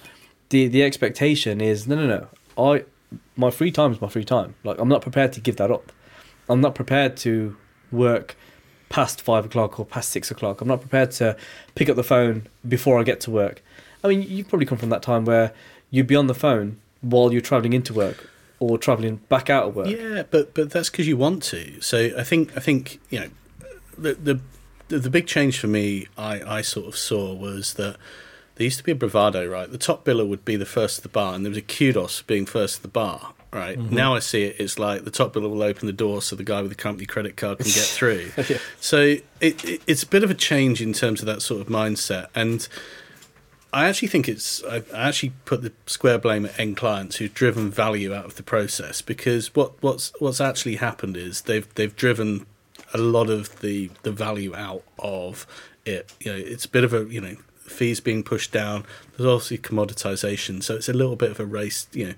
the 0.55 0.68
the 0.68 0.84
expectation 0.84 1.61
is 1.61 1.88
no, 1.88 1.96
no, 1.96 2.07
no. 2.07 2.28
I 2.57 2.84
my 3.36 3.50
free 3.50 3.72
time 3.72 3.90
is 3.90 4.00
my 4.00 4.09
free 4.09 4.24
time. 4.24 4.55
Like 4.62 4.78
I'm 4.78 4.88
not 4.88 5.02
prepared 5.02 5.32
to 5.32 5.40
give 5.40 5.57
that 5.57 5.70
up. 5.70 5.90
I'm 6.48 6.61
not 6.61 6.76
prepared 6.76 7.16
to 7.18 7.57
work 7.90 8.36
past 8.88 9.20
five 9.20 9.46
o'clock 9.46 9.80
or 9.80 9.84
past 9.84 10.11
six 10.11 10.30
o'clock. 10.30 10.61
I'm 10.61 10.68
not 10.68 10.80
prepared 10.80 11.11
to 11.12 11.36
pick 11.74 11.88
up 11.88 11.96
the 11.96 12.05
phone 12.05 12.46
before 12.66 13.00
I 13.00 13.02
get 13.02 13.18
to 13.22 13.32
work. 13.32 13.62
I 14.05 14.09
mean, 14.09 14.22
you've 14.22 14.48
probably 14.48 14.66
come 14.66 14.78
from 14.78 14.90
that 14.90 15.02
time 15.02 15.24
where 15.24 15.52
you'd 15.90 16.07
be 16.07 16.14
on 16.14 16.28
the 16.28 16.34
phone 16.34 16.80
while 17.00 17.32
you're 17.32 17.40
traveling 17.40 17.72
into 17.72 17.92
work 17.92 18.30
or 18.61 18.78
traveling 18.78 19.16
back 19.28 19.50
out 19.50 19.64
of 19.66 19.74
work. 19.74 19.88
Yeah, 19.88 20.22
but 20.30 20.55
but 20.55 20.70
that's 20.70 20.88
because 20.88 21.09
you 21.09 21.16
want 21.16 21.42
to. 21.55 21.80
So 21.80 22.11
I 22.16 22.22
think 22.22 22.57
I 22.57 22.61
think 22.61 23.00
you 23.11 23.18
know 23.18 23.30
the, 23.98 24.14
the 24.14 24.40
the 24.86 24.98
the 25.00 25.11
big 25.11 25.26
change 25.26 25.59
for 25.59 25.66
me, 25.66 26.07
I 26.16 26.59
I 26.59 26.62
sort 26.62 26.86
of 26.86 26.96
saw 26.96 27.34
was 27.34 27.74
that 27.74 27.96
there 28.57 28.64
used 28.64 28.78
to 28.78 28.84
be 28.84 28.92
a 28.92 28.94
bravado, 28.94 29.46
right? 29.46 29.70
The 29.70 29.78
top 29.78 30.05
biller 30.05 30.26
would 30.26 30.44
be 30.44 30.57
the 30.57 30.66
first 30.66 30.98
at 30.98 31.02
the 31.02 31.09
bar, 31.09 31.34
and 31.34 31.44
there 31.44 31.50
was 31.50 31.59
a 31.59 31.62
kudos 31.62 32.22
being 32.22 32.46
first 32.46 32.78
at 32.78 32.82
the 32.82 32.88
bar, 32.88 33.32
right? 33.52 33.78
Mm-hmm. 33.78 33.94
Now 33.94 34.14
I 34.14 34.20
see 34.20 34.44
it, 34.44 34.57
it's 34.59 34.78
like 34.78 35.05
the 35.05 35.11
top 35.11 35.34
biller 35.34 35.50
will 35.50 35.62
open 35.62 35.86
the 35.86 35.92
door 35.92 36.22
so 36.22 36.36
the 36.36 36.44
guy 36.44 36.61
with 36.62 36.70
the 36.70 36.76
company 36.76 37.07
credit 37.07 37.36
card 37.36 37.59
can 37.59 37.66
get 37.66 37.84
through. 37.84 38.30
Yeah. 38.48 38.59
So 38.80 39.00
it, 39.40 39.64
it 39.64 39.82
it's 39.86 40.02
a 40.02 40.07
bit 40.07 40.22
of 40.22 40.30
a 40.30 40.34
change 40.34 40.82
in 40.82 40.92
terms 40.92 41.20
of 41.20 41.26
that 41.26 41.42
sort 41.42 41.61
of 41.61 41.68
mindset, 41.68 42.28
and 42.34 42.66
I 43.72 43.88
actually 43.88 44.09
think 44.09 44.28
it's 44.28 44.62
I 44.64 44.82
I 44.94 45.09
actually 45.09 45.32
put 45.44 45.62
the 45.62 45.72
square 45.86 46.18
blame 46.18 46.46
at 46.46 46.59
end 46.59 46.76
clients 46.76 47.16
who've 47.16 47.34
driven 47.34 47.72
value 47.72 48.14
out 48.14 48.24
of 48.24 48.36
the 48.36 48.44
process 48.44 49.02
because 49.02 49.52
what 49.57 49.82
what's 49.82 50.12
what's 50.20 50.40
actually 50.40 50.76
happened 50.76 51.16
is 51.16 51.42
they've 51.42 51.72
they've 51.74 51.94
driven 51.94 52.46
a 52.92 52.98
lot 52.98 53.28
of 53.28 53.61
the 53.61 53.90
the 54.05 54.12
value 54.12 54.55
out 54.55 54.84
of 55.00 55.44
it. 55.84 56.12
You 56.20 56.32
know, 56.32 56.38
it's 56.38 56.66
a 56.66 56.68
bit 56.68 56.84
of 56.84 56.94
a 56.94 57.05
you 57.07 57.20
know 57.20 57.36
fees 57.64 58.00
being 58.00 58.22
pushed 58.22 58.52
down. 58.52 58.84
There's 59.16 59.28
obviously 59.28 59.58
commoditization, 59.58 60.62
so 60.62 60.76
it's 60.76 60.88
a 60.88 60.92
little 60.92 61.16
bit 61.16 61.30
of 61.30 61.40
a 61.40 61.46
race 61.46 61.86
you 61.92 62.08
know 62.08 62.14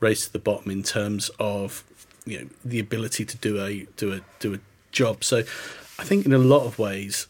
race 0.00 0.26
to 0.26 0.32
the 0.32 0.38
bottom 0.38 0.70
in 0.70 0.82
terms 0.82 1.30
of 1.38 1.84
you 2.24 2.40
know 2.40 2.48
the 2.64 2.78
ability 2.78 3.24
to 3.24 3.36
do 3.36 3.62
a 3.62 3.86
do 3.96 4.12
a 4.12 4.20
do 4.40 4.54
a 4.54 4.58
job. 4.92 5.24
So 5.24 5.38
I 5.98 6.04
think 6.04 6.26
in 6.26 6.32
a 6.32 6.38
lot 6.38 6.64
of 6.64 6.78
ways 6.78 7.26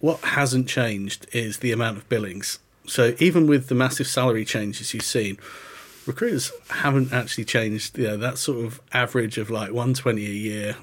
what 0.00 0.20
hasn't 0.20 0.68
changed 0.68 1.26
is 1.32 1.58
the 1.58 1.72
amount 1.72 1.96
of 1.96 2.08
billings. 2.08 2.58
So 2.86 3.14
even 3.18 3.46
with 3.46 3.68
the 3.68 3.74
massive 3.74 4.06
salary 4.06 4.44
changes 4.44 4.94
you've 4.94 5.02
seen, 5.02 5.38
recruiters 6.06 6.52
haven't 6.70 7.12
actually 7.12 7.44
changed. 7.44 7.98
You 7.98 8.08
know, 8.08 8.16
that 8.16 8.38
sort 8.38 8.64
of 8.64 8.80
average 8.92 9.38
of 9.38 9.50
like 9.50 9.72
120 9.72 10.24
a 10.24 10.28
year 10.28 10.76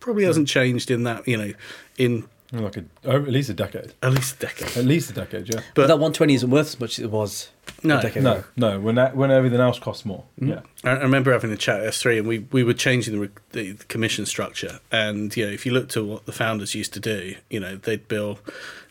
probably 0.00 0.24
hmm. 0.24 0.28
hasn't 0.28 0.48
changed 0.48 0.90
in 0.90 1.04
that, 1.04 1.26
you 1.28 1.36
know, 1.36 1.52
in 1.96 2.26
Like 2.52 2.78
a, 2.78 2.84
oh, 3.04 3.16
at 3.16 3.28
least 3.28 3.50
a 3.50 3.54
decade. 3.54 3.92
at 4.02 4.12
least 4.12 4.36
a 4.36 4.46
decade. 4.46 4.76
At 4.76 4.84
least 4.86 5.10
a 5.10 5.12
decade, 5.14 5.48
yeah. 5.52 5.60
But, 5.74 5.82
But- 5.82 5.86
that 5.88 5.94
120 5.96 6.34
isn't 6.34 6.50
worth 6.50 6.68
as 6.68 6.80
much 6.80 6.98
as 6.98 7.04
it 7.04 7.10
was 7.10 7.50
No. 7.82 8.00
No, 8.00 8.32
ago. 8.32 8.44
no. 8.56 8.80
When 8.80 8.94
that, 8.96 9.16
when 9.16 9.30
everything 9.30 9.60
else 9.60 9.78
costs 9.78 10.04
more. 10.04 10.24
Yeah. 10.40 10.60
I 10.84 10.90
I 10.90 11.02
remember 11.02 11.32
having 11.32 11.52
a 11.52 11.56
chat 11.56 11.80
at 11.80 11.92
SThree 11.92 12.18
and 12.18 12.26
we, 12.28 12.40
we 12.52 12.62
were 12.62 12.74
changing 12.74 13.20
the, 13.20 13.30
the, 13.52 13.72
the 13.72 13.84
commission 13.84 14.26
structure. 14.26 14.80
And, 14.90 15.36
you 15.36 15.46
know, 15.46 15.52
if 15.52 15.64
you 15.66 15.72
looked 15.72 15.96
at 15.96 16.04
what 16.04 16.26
the 16.26 16.32
founders 16.32 16.74
used 16.74 16.92
to 16.94 17.00
do, 17.00 17.34
you 17.50 17.60
know, 17.60 17.76
they'd 17.76 18.06
bill, 18.08 18.38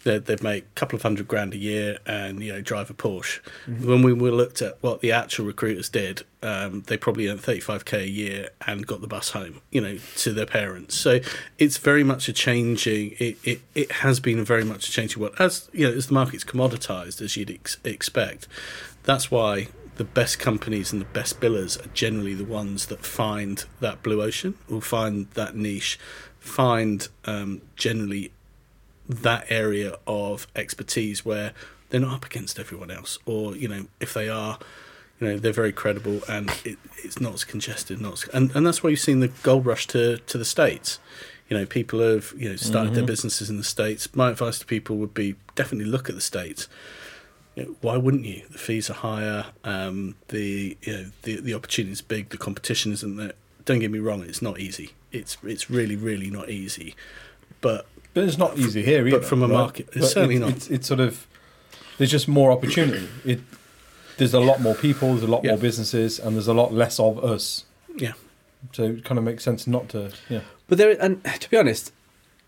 they'd, 0.04 0.26
they'd 0.26 0.44
make 0.44 0.64
a 0.64 0.76
couple 0.76 0.96
of 0.96 1.02
hundred 1.04 1.28
grand 1.28 1.54
a 1.54 1.58
year 1.58 2.00
and, 2.06 2.42
you 2.42 2.54
know, 2.54 2.62
drive 2.62 2.90
a 2.90 2.94
Porsche. 2.94 3.40
When 3.66 4.02
we 4.02 4.14
were 4.14 4.32
looked 4.32 4.62
at 4.62 4.78
what 4.82 5.02
the 5.02 5.12
actual 5.12 5.46
recruiters 5.46 5.90
did, 5.90 6.24
um, 6.44 6.84
they 6.88 6.98
probably 6.98 7.28
earned 7.28 7.42
35k 7.42 8.02
a 8.04 8.10
year 8.10 8.50
and 8.66 8.86
got 8.86 9.02
the 9.02 9.08
bus 9.08 9.32
home, 9.32 9.62
you 9.72 9.82
know, 9.82 9.98
to 10.18 10.34
their 10.34 10.46
parents. 10.46 10.96
So 10.96 11.20
it's 11.58 11.78
very 11.78 12.04
much 12.04 12.30
a 12.30 12.34
changing, 12.34 13.16
it, 13.20 13.38
it, 13.44 13.62
it 13.76 13.92
has 13.92 14.20
been 14.20 14.44
very 14.44 14.64
much 14.64 14.88
a 14.88 14.92
changing 14.92 15.22
world. 15.22 15.36
As, 15.40 15.70
you 15.74 15.90
know, 15.90 15.96
as 15.96 16.08
the 16.08 16.14
market's 16.14 16.44
commoditized, 16.44 17.22
as 17.22 17.36
you'd 17.36 17.52
ex- 17.52 17.78
expect, 17.84 18.48
that's 19.04 19.32
why 19.32 19.68
the 19.98 20.04
best 20.04 20.40
companies 20.40 20.92
and 20.92 21.02
the 21.02 21.06
best 21.06 21.40
billers 21.40 21.84
are 21.84 21.90
generally 21.90 22.36
the 22.36 22.46
ones 22.46 22.86
that 22.86 23.06
find 23.06 23.66
that 23.80 24.04
blue 24.04 24.22
ocean 24.22 24.56
or 24.70 24.82
find 24.82 25.30
that 25.32 25.56
niche, 25.56 26.00
find 26.40 27.10
um, 27.26 27.62
generally 27.76 28.32
that 29.10 29.46
area 29.50 29.96
of 30.06 30.48
expertise 30.56 31.26
where 31.26 31.52
they're 31.90 32.02
not 32.02 32.14
up 32.14 32.26
against 32.26 32.60
everyone 32.60 32.92
else, 32.92 33.18
or 33.26 33.56
you 33.56 33.68
know, 33.68 33.88
if 34.00 34.14
they 34.14 34.30
are, 34.30 34.60
you 35.20 35.28
know, 35.28 35.38
they're 35.38 35.52
very 35.52 35.72
credible 35.72 36.22
and 36.30 36.52
it, 36.64 36.78
it's 37.04 37.20
not 37.20 37.34
as 37.34 37.44
congested, 37.44 38.00
not 38.00 38.14
as, 38.14 38.24
and 38.34 38.56
and 38.56 38.68
that's 38.68 38.84
why 38.84 38.90
you've 38.90 39.00
seen 39.00 39.20
the 39.20 39.30
gold 39.30 39.66
rush 39.66 39.88
to 39.88 40.18
to 40.18 40.38
the 40.38 40.46
states. 40.46 41.00
You 41.50 41.58
know, 41.58 41.66
people 41.66 42.02
have 42.02 42.34
you 42.38 42.50
know 42.50 42.56
started 42.58 42.94
their 42.94 43.06
businesses 43.06 43.50
in 43.50 43.58
the 43.58 43.64
states. 43.64 44.14
My 44.14 44.30
advice 44.30 44.60
to 44.60 44.66
people 44.66 44.98
would 44.98 45.14
be 45.14 45.36
definitely 45.56 45.90
look 45.90 46.10
at 46.10 46.16
the 46.16 46.22
states 46.22 46.68
you 47.58 47.64
know, 47.66 47.76
why 47.82 47.98
wouldn't 47.98 48.26
you? 48.26 48.44
The 48.52 48.58
fees 48.58 48.90
are 48.90 48.94
higher. 48.94 49.46
Um, 49.64 50.16
the 50.30 50.78
you 50.82 50.94
know 50.94 51.06
the 51.24 51.42
the 51.42 51.54
opportunity 51.54 51.92
is 51.94 52.02
big. 52.02 52.30
The 52.30 52.38
competition 52.38 52.92
isn't 52.94 53.16
there. 53.18 53.34
Don't 53.66 53.80
get 53.80 53.92
me 53.92 54.00
wrong. 54.00 54.22
It's 54.24 54.42
not 54.42 54.60
easy. 54.60 54.92
It's 55.12 55.38
it's 55.44 55.70
really 55.70 55.96
really 55.96 56.30
not 56.30 56.50
easy. 56.50 56.96
But 57.62 57.86
But 58.14 58.24
it's 58.26 58.38
not 58.38 58.58
easy 58.58 58.84
here 58.84 59.08
either. 59.08 59.20
But 59.20 59.28
from 59.28 59.42
a 59.44 59.48
right? 59.48 59.54
market- 59.54 59.88
it's 59.90 59.98
But 59.98 60.08
certainly 60.08 60.40
not. 60.40 60.52
It's, 60.52 60.68
it's 60.70 60.88
sort 60.88 61.00
of 61.00 61.26
there's 61.98 62.12
just 62.12 62.28
more 62.28 62.52
opportunity. 62.52 63.08
It 63.26 63.40
there's 64.18 64.34
a 64.34 64.40
lot 64.40 64.62
more 64.62 64.76
people, 64.76 65.10
there's 65.10 65.24
a 65.24 65.28
lot 65.28 65.44
Yeah. 65.44 65.52
more 65.52 65.60
businesses, 65.60 66.20
and 66.20 66.36
there's 66.36 66.48
a 66.48 66.54
lot 66.54 66.74
less 66.74 67.00
of 67.00 67.24
us. 67.24 67.66
yeah, 67.96 68.14
So 68.74 68.84
it 68.84 69.04
kind 69.06 69.18
of 69.20 69.24
makes 69.24 69.44
sense 69.44 69.68
not 69.68 69.90
to. 69.90 70.12
Yeah. 70.30 70.42
But 70.68 70.78
there, 70.80 70.96
and 71.00 71.24
to 71.24 71.50
be 71.50 71.58
honest, 71.58 71.86
there, 71.88 71.94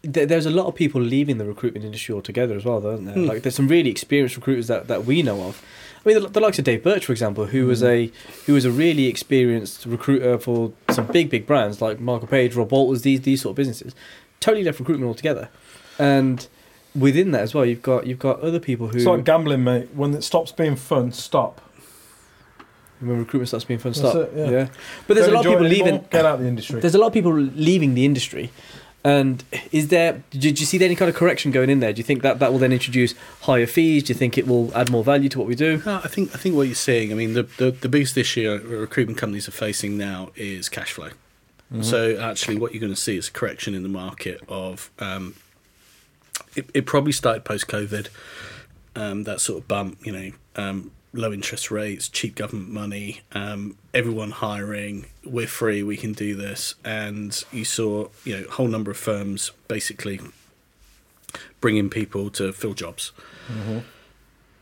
there's 0.01 0.45
a 0.45 0.49
lot 0.49 0.65
of 0.65 0.75
people 0.75 1.01
leaving 1.01 1.37
the 1.37 1.45
recruitment 1.45 1.85
industry 1.85 2.15
altogether 2.15 2.55
as 2.55 2.63
well, 2.63 2.79
though, 2.79 2.93
isn't 2.93 3.05
there? 3.05 3.15
Hmm. 3.15 3.25
Like, 3.25 3.41
there's 3.43 3.55
some 3.55 3.67
really 3.67 3.89
experienced 3.89 4.35
recruiters 4.35 4.67
that, 4.67 4.87
that 4.87 5.05
we 5.05 5.21
know 5.21 5.41
of. 5.43 5.61
I 6.05 6.09
mean, 6.09 6.21
the, 6.21 6.29
the 6.29 6.39
likes 6.39 6.57
of 6.57 6.65
Dave 6.65 6.83
Birch, 6.83 7.05
for 7.05 7.11
example, 7.11 7.47
who 7.47 7.65
was 7.65 7.83
a 7.83 8.09
who 8.45 8.53
was 8.53 8.63
a 8.63 8.71
really 8.71 9.07
experienced 9.07 9.85
recruiter 9.85 10.37
for 10.37 10.71
some 10.91 11.07
big, 11.07 11.29
big 11.29 11.45
brands 11.45 11.81
like 11.81 11.99
Michael 11.99 12.27
Page, 12.27 12.55
Rob 12.55 12.71
Walters, 12.71 13.01
these 13.01 13.21
these 13.21 13.41
sort 13.41 13.51
of 13.51 13.55
businesses. 13.57 13.93
Totally 14.39 14.63
left 14.63 14.79
recruitment 14.79 15.09
altogether, 15.09 15.49
and 15.97 16.47
within 16.95 17.31
that 17.31 17.41
as 17.41 17.53
well, 17.53 17.65
you've 17.65 17.81
got 17.81 18.07
you've 18.07 18.19
got 18.19 18.39
other 18.39 18.61
people 18.61 18.87
who 18.87 18.95
It's 18.97 19.05
like 19.05 19.25
gambling, 19.25 19.65
mate. 19.65 19.89
When 19.93 20.13
it 20.13 20.23
stops 20.23 20.53
being 20.53 20.77
fun, 20.77 21.11
stop. 21.11 21.59
when 23.01 23.17
recruitment 23.19 23.49
starts 23.49 23.65
being 23.65 23.79
fun, 23.81 23.91
That's 23.91 23.99
stop. 23.99 24.15
it, 24.15 24.51
yeah. 24.51 24.69
but 25.05 25.15
there's 25.15 25.27
Don't 25.27 25.35
a 25.35 25.37
lot 25.37 25.45
of 25.45 25.51
people 25.51 25.67
leaving. 25.67 26.05
Get 26.09 26.25
out 26.25 26.35
of 26.35 26.39
the 26.39 26.47
industry. 26.47 26.79
There's 26.79 26.95
a 26.95 26.97
lot 26.99 27.07
of 27.07 27.13
people 27.13 27.33
leaving 27.33 27.93
the 27.93 28.05
industry. 28.05 28.51
And 29.03 29.43
is 29.71 29.87
there? 29.87 30.23
Did 30.31 30.59
you 30.59 30.65
see 30.65 30.83
any 30.83 30.95
kind 30.95 31.07
of 31.07 31.15
correction 31.15 31.51
going 31.51 31.69
in 31.69 31.79
there? 31.79 31.93
Do 31.93 31.99
you 31.99 32.03
think 32.03 32.21
that 32.21 32.39
that 32.39 32.51
will 32.51 32.59
then 32.59 32.73
introduce 32.73 33.13
higher 33.41 33.65
fees? 33.65 34.03
Do 34.03 34.13
you 34.13 34.19
think 34.19 34.37
it 34.37 34.45
will 34.45 34.75
add 34.75 34.91
more 34.91 35.03
value 35.03 35.29
to 35.29 35.39
what 35.39 35.47
we 35.47 35.55
do? 35.55 35.81
No, 35.85 36.01
I 36.03 36.07
think 36.09 36.35
I 36.35 36.37
think 36.37 36.55
what 36.55 36.63
you're 36.63 36.75
seeing. 36.75 37.11
I 37.11 37.15
mean, 37.15 37.33
the 37.33 37.43
the, 37.43 37.71
the 37.71 37.87
biggest 37.87 38.17
issue 38.17 38.59
recruitment 38.65 39.17
companies 39.17 39.47
are 39.47 39.51
facing 39.51 39.97
now 39.97 40.31
is 40.35 40.67
cash 40.67 40.91
flow. 40.91 41.09
So 41.81 42.17
actually, 42.17 42.57
what 42.57 42.73
you're 42.73 42.81
going 42.81 42.95
to 42.95 42.99
see 42.99 43.15
is 43.15 43.27
a 43.27 43.31
correction 43.31 43.75
in 43.75 43.83
the 43.83 43.89
market 43.89 44.41
of. 44.49 44.89
Um, 44.97 45.35
it, 46.55 46.67
it 46.73 46.85
probably 46.87 47.11
started 47.11 47.45
post 47.45 47.67
COVID. 47.67 48.07
Um, 48.95 49.23
that 49.25 49.39
sort 49.39 49.61
of 49.61 49.67
bump, 49.67 50.03
you 50.03 50.11
know, 50.11 50.31
um, 50.55 50.91
low 51.13 51.33
interest 51.33 51.71
rates, 51.71 52.07
cheap 52.07 52.35
government 52.35 52.69
money, 52.69 53.21
um, 53.31 53.77
everyone 53.93 54.31
hiring. 54.31 55.07
We're 55.25 55.47
free. 55.47 55.83
We 55.83 55.97
can 55.97 56.13
do 56.13 56.35
this, 56.35 56.75
and 56.83 57.43
you 57.51 57.65
saw, 57.65 58.09
you 58.23 58.37
know, 58.37 58.45
a 58.47 58.51
whole 58.51 58.67
number 58.67 58.91
of 58.91 58.97
firms 58.97 59.51
basically 59.67 60.19
bringing 61.61 61.89
people 61.89 62.29
to 62.31 62.53
fill 62.53 62.73
jobs. 62.73 63.11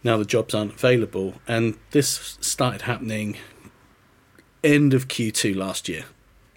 Now 0.04 0.18
the 0.18 0.26
jobs 0.26 0.54
aren't 0.54 0.74
available, 0.74 1.36
and 1.48 1.78
this 1.92 2.38
started 2.42 2.84
happening 2.84 3.38
end 4.64 4.94
of 4.94 5.08
Q2 5.08 5.56
last 5.56 5.90
year. 5.90 6.06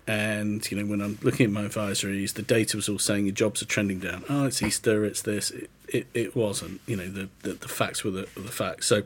And 0.07 0.69
you 0.71 0.77
know, 0.77 0.89
when 0.91 1.01
I'm 1.01 1.19
looking 1.23 1.47
at 1.47 1.53
my 1.53 1.63
advisories, 1.63 2.35
the 2.35 2.43
data 2.43 2.77
was 2.77 2.89
all 2.89 2.99
saying 2.99 3.27
your 3.27 3.35
jobs 3.35 3.63
are 3.63 3.67
trending 3.67 4.01
down. 4.01 4.25
Oh, 4.29 4.47
it's 4.47 4.63
Easter, 4.63 5.05
it's 5.05 5.23
this. 5.23 5.51
It 5.51 5.71
it, 5.89 6.07
it 6.15 6.37
wasn't. 6.37 6.81
You 6.87 6.97
know, 6.97 7.09
the, 7.09 7.29
the 7.43 7.53
the 7.55 7.69
facts 7.69 8.05
were 8.05 8.11
the 8.11 8.29
the 8.37 8.53
facts. 8.53 8.87
So 8.87 9.03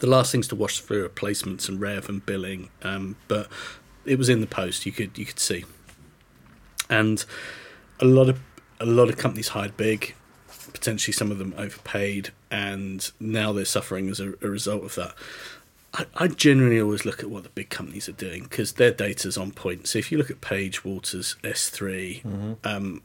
the 0.00 0.06
last 0.06 0.32
things 0.32 0.48
to 0.48 0.56
wash 0.56 0.80
through 0.80 1.04
are 1.04 1.10
placements 1.10 1.68
and 1.68 1.80
rev 1.80 2.08
and 2.08 2.24
billing. 2.26 2.70
Um, 2.82 3.16
but 3.28 3.48
it 4.04 4.18
was 4.18 4.28
in 4.28 4.40
the 4.40 4.46
post. 4.46 4.84
You 4.84 4.92
could 4.92 5.16
you 5.16 5.26
could 5.26 5.38
see, 5.38 5.64
and 6.88 7.24
a 8.00 8.04
lot 8.04 8.28
of 8.28 8.40
a 8.80 8.86
lot 8.86 9.08
of 9.08 9.16
companies 9.16 9.48
hired 9.48 9.76
big. 9.76 10.14
Potentially, 10.72 11.12
some 11.12 11.30
of 11.30 11.38
them 11.38 11.54
overpaid, 11.56 12.30
and 12.50 13.10
now 13.20 13.52
they're 13.52 13.64
suffering 13.64 14.08
as 14.08 14.20
a, 14.20 14.34
a 14.42 14.48
result 14.48 14.84
of 14.84 14.94
that. 14.94 15.14
I, 15.92 16.06
I 16.14 16.28
generally 16.28 16.80
always 16.80 17.04
look 17.04 17.20
at 17.20 17.28
what 17.30 17.42
the 17.42 17.48
big 17.50 17.70
companies 17.70 18.08
are 18.08 18.12
doing 18.12 18.44
because 18.44 18.74
their 18.74 18.92
data's 18.92 19.36
on 19.36 19.50
point. 19.50 19.88
So 19.88 19.98
if 19.98 20.10
you 20.10 20.18
look 20.18 20.30
at 20.30 20.40
Page, 20.40 20.84
Walters, 20.84 21.36
SThree, 21.42 22.24
um, 22.64 23.02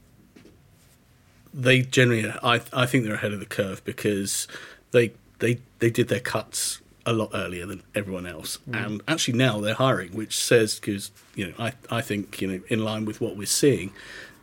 they 1.54 1.82
generally, 1.82 2.30
I 2.44 2.62
I 2.72 2.86
think 2.86 3.04
they're 3.04 3.16
ahead 3.16 3.34
of 3.34 3.40
the 3.40 3.46
curve 3.46 3.84
because 3.84 4.48
they 4.92 5.12
they 5.40 5.60
they 5.80 5.90
did 5.90 6.08
their 6.08 6.20
cuts 6.20 6.82
a 7.06 7.14
lot 7.14 7.32
earlier 7.34 7.66
than 7.66 7.84
everyone 7.94 8.26
else, 8.26 8.58
and 8.72 9.02
actually 9.08 9.38
now 9.38 9.60
they're 9.60 9.76
hiring, 9.76 10.14
which 10.14 10.38
says 10.38 10.80
because 10.80 11.12
you 11.36 11.48
know 11.48 11.54
I 11.60 11.74
I 11.90 12.02
think 12.02 12.42
you 12.42 12.48
know 12.48 12.62
in 12.68 12.84
line 12.84 13.06
with 13.06 13.22
what 13.22 13.38
we're 13.38 13.46
seeing, 13.46 13.92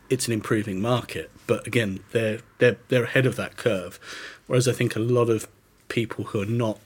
it's 0.09 0.27
an 0.27 0.33
improving 0.33 0.81
market. 0.81 1.29
But 1.47 1.67
again, 1.67 1.99
they're 2.11 2.39
they're 2.59 2.77
they're 2.87 3.03
ahead 3.03 3.25
of 3.25 3.35
that 3.35 3.57
curve, 3.57 3.99
whereas 4.47 4.67
I 4.67 4.71
think 4.73 4.95
a 4.95 4.99
lot 4.99 5.29
of 5.29 5.47
people 5.89 6.25
who 6.25 6.41
are 6.41 6.45
not 6.45 6.79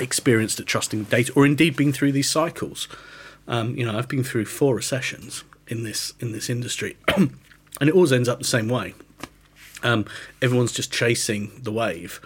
experienced 0.00 0.58
at 0.60 0.66
trusting 0.66 1.04
data, 1.04 1.32
or 1.34 1.46
indeed 1.46 1.76
been 1.76 1.92
through 1.92 2.12
these 2.12 2.30
cycles. 2.30 2.88
Um, 3.46 3.76
you 3.76 3.84
know, 3.84 3.96
I've 3.96 4.08
been 4.08 4.24
through 4.24 4.46
four 4.46 4.74
recessions 4.74 5.44
in 5.68 5.84
this 5.84 6.14
in 6.20 6.32
this 6.32 6.50
industry, 6.50 6.96
and 7.16 7.30
it 7.80 7.94
always 7.94 8.12
ends 8.12 8.28
up 8.28 8.38
the 8.38 8.44
same 8.44 8.68
way. 8.68 8.94
Um, 9.82 10.06
everyone's 10.40 10.72
just 10.72 10.90
chasing 10.90 11.52
the 11.62 11.70
wave, 11.72 12.20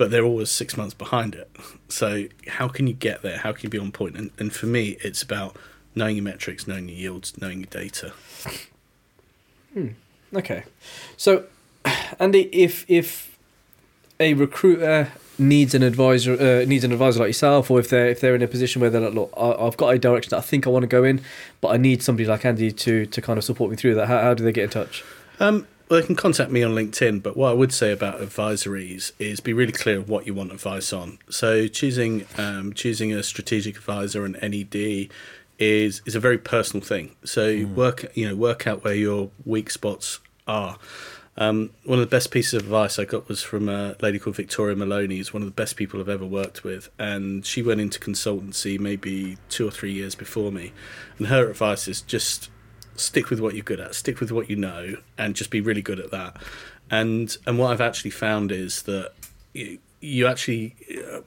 but 0.00 0.10
they're 0.10 0.24
always 0.24 0.50
six 0.50 0.78
months 0.78 0.94
behind 0.94 1.34
it. 1.34 1.50
So 1.90 2.24
how 2.48 2.68
can 2.68 2.86
you 2.86 2.94
get 2.94 3.20
there? 3.20 3.36
How 3.36 3.52
can 3.52 3.64
you 3.64 3.68
be 3.68 3.78
on 3.78 3.92
point? 3.92 4.16
And, 4.16 4.30
and 4.38 4.50
for 4.50 4.64
me, 4.64 4.96
it's 5.04 5.22
about 5.22 5.56
knowing 5.94 6.16
your 6.16 6.24
metrics, 6.24 6.66
knowing 6.66 6.88
your 6.88 6.96
yields, 6.96 7.38
knowing 7.38 7.58
your 7.58 7.66
data. 7.66 8.14
Okay, 10.34 10.64
so 11.18 11.44
Andy, 12.18 12.48
if 12.50 12.86
if 12.88 13.36
a 14.18 14.32
recruiter 14.32 15.12
needs 15.38 15.74
an 15.74 15.82
advisor 15.82 16.32
uh, 16.32 16.64
needs 16.64 16.82
an 16.82 16.92
advisor 16.92 17.20
like 17.20 17.28
yourself, 17.28 17.70
or 17.70 17.78
if 17.78 17.90
they're 17.90 18.08
if 18.08 18.20
they're 18.20 18.34
in 18.34 18.40
a 18.40 18.48
position 18.48 18.80
where 18.80 18.88
they're 18.88 19.02
like, 19.02 19.12
look, 19.12 19.34
I, 19.36 19.52
I've 19.52 19.76
got 19.76 19.90
a 19.90 19.98
direction 19.98 20.30
that 20.30 20.38
I 20.38 20.40
think 20.40 20.66
I 20.66 20.70
want 20.70 20.84
to 20.84 20.86
go 20.86 21.04
in, 21.04 21.20
but 21.60 21.68
I 21.68 21.76
need 21.76 22.02
somebody 22.02 22.26
like 22.26 22.46
Andy 22.46 22.72
to 22.72 23.04
to 23.04 23.20
kind 23.20 23.36
of 23.36 23.44
support 23.44 23.70
me 23.70 23.76
through 23.76 23.96
that. 23.96 24.08
How, 24.08 24.22
how 24.22 24.32
do 24.32 24.44
they 24.44 24.52
get 24.52 24.64
in 24.64 24.70
touch? 24.70 25.04
Um, 25.40 25.66
well, 25.90 26.00
they 26.00 26.06
can 26.06 26.14
contact 26.14 26.52
me 26.52 26.62
on 26.62 26.70
LinkedIn, 26.70 27.20
but 27.20 27.36
what 27.36 27.50
I 27.50 27.52
would 27.52 27.72
say 27.72 27.90
about 27.90 28.20
advisories 28.20 29.10
is 29.18 29.40
be 29.40 29.52
really 29.52 29.72
clear 29.72 29.98
of 29.98 30.08
what 30.08 30.24
you 30.24 30.32
want 30.32 30.52
advice 30.52 30.92
on. 30.92 31.18
So 31.28 31.66
choosing 31.66 32.26
um, 32.38 32.72
choosing 32.74 33.12
a 33.12 33.24
strategic 33.24 33.76
advisor 33.76 34.24
and 34.24 34.38
NED 34.40 35.08
is 35.58 36.00
is 36.06 36.14
a 36.14 36.20
very 36.20 36.38
personal 36.38 36.86
thing. 36.86 37.16
So 37.24 37.66
work 37.66 38.06
you 38.14 38.28
know 38.28 38.36
work 38.36 38.68
out 38.68 38.84
where 38.84 38.94
your 38.94 39.30
weak 39.44 39.68
spots 39.68 40.20
are. 40.46 40.78
Um, 41.36 41.70
one 41.84 41.98
of 41.98 42.04
the 42.08 42.14
best 42.14 42.30
pieces 42.30 42.54
of 42.54 42.62
advice 42.62 42.98
I 42.98 43.04
got 43.04 43.28
was 43.28 43.42
from 43.42 43.68
a 43.68 43.96
lady 44.00 44.20
called 44.20 44.36
Victoria 44.36 44.76
Maloney. 44.76 45.16
Who's 45.16 45.34
one 45.34 45.42
of 45.42 45.48
the 45.48 45.54
best 45.54 45.74
people 45.74 45.98
I've 45.98 46.08
ever 46.08 46.26
worked 46.26 46.62
with, 46.62 46.88
and 47.00 47.44
she 47.44 47.62
went 47.62 47.80
into 47.80 47.98
consultancy 47.98 48.78
maybe 48.78 49.38
two 49.48 49.66
or 49.66 49.72
three 49.72 49.92
years 49.92 50.14
before 50.14 50.52
me. 50.52 50.72
And 51.18 51.26
her 51.26 51.50
advice 51.50 51.88
is 51.88 52.00
just 52.00 52.48
stick 52.96 53.30
with 53.30 53.40
what 53.40 53.54
you're 53.54 53.64
good 53.64 53.80
at, 53.80 53.94
stick 53.94 54.20
with 54.20 54.32
what 54.32 54.50
you 54.50 54.56
know, 54.56 54.96
and 55.18 55.34
just 55.34 55.50
be 55.50 55.60
really 55.60 55.82
good 55.82 56.00
at 56.00 56.10
that. 56.10 56.36
And 56.90 57.36
and 57.46 57.58
what 57.58 57.72
I've 57.72 57.80
actually 57.80 58.10
found 58.10 58.52
is 58.52 58.82
that 58.82 59.12
you, 59.52 59.78
you 60.00 60.26
actually, 60.26 60.74
uh, 60.90 61.20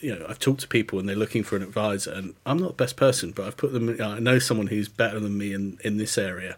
you 0.00 0.14
know, 0.14 0.26
I've 0.28 0.38
talked 0.38 0.60
to 0.60 0.68
people 0.68 0.98
and 0.98 1.08
they're 1.08 1.16
looking 1.16 1.42
for 1.42 1.56
an 1.56 1.62
advisor, 1.62 2.12
and 2.12 2.34
I'm 2.44 2.58
not 2.58 2.76
the 2.76 2.84
best 2.84 2.96
person, 2.96 3.32
but 3.32 3.46
I've 3.46 3.56
put 3.56 3.72
them. 3.72 3.96
I 4.00 4.18
know 4.18 4.38
someone 4.38 4.68
who's 4.68 4.88
better 4.88 5.18
than 5.18 5.38
me 5.38 5.52
in 5.52 5.78
in 5.82 5.96
this 5.96 6.18
area, 6.18 6.56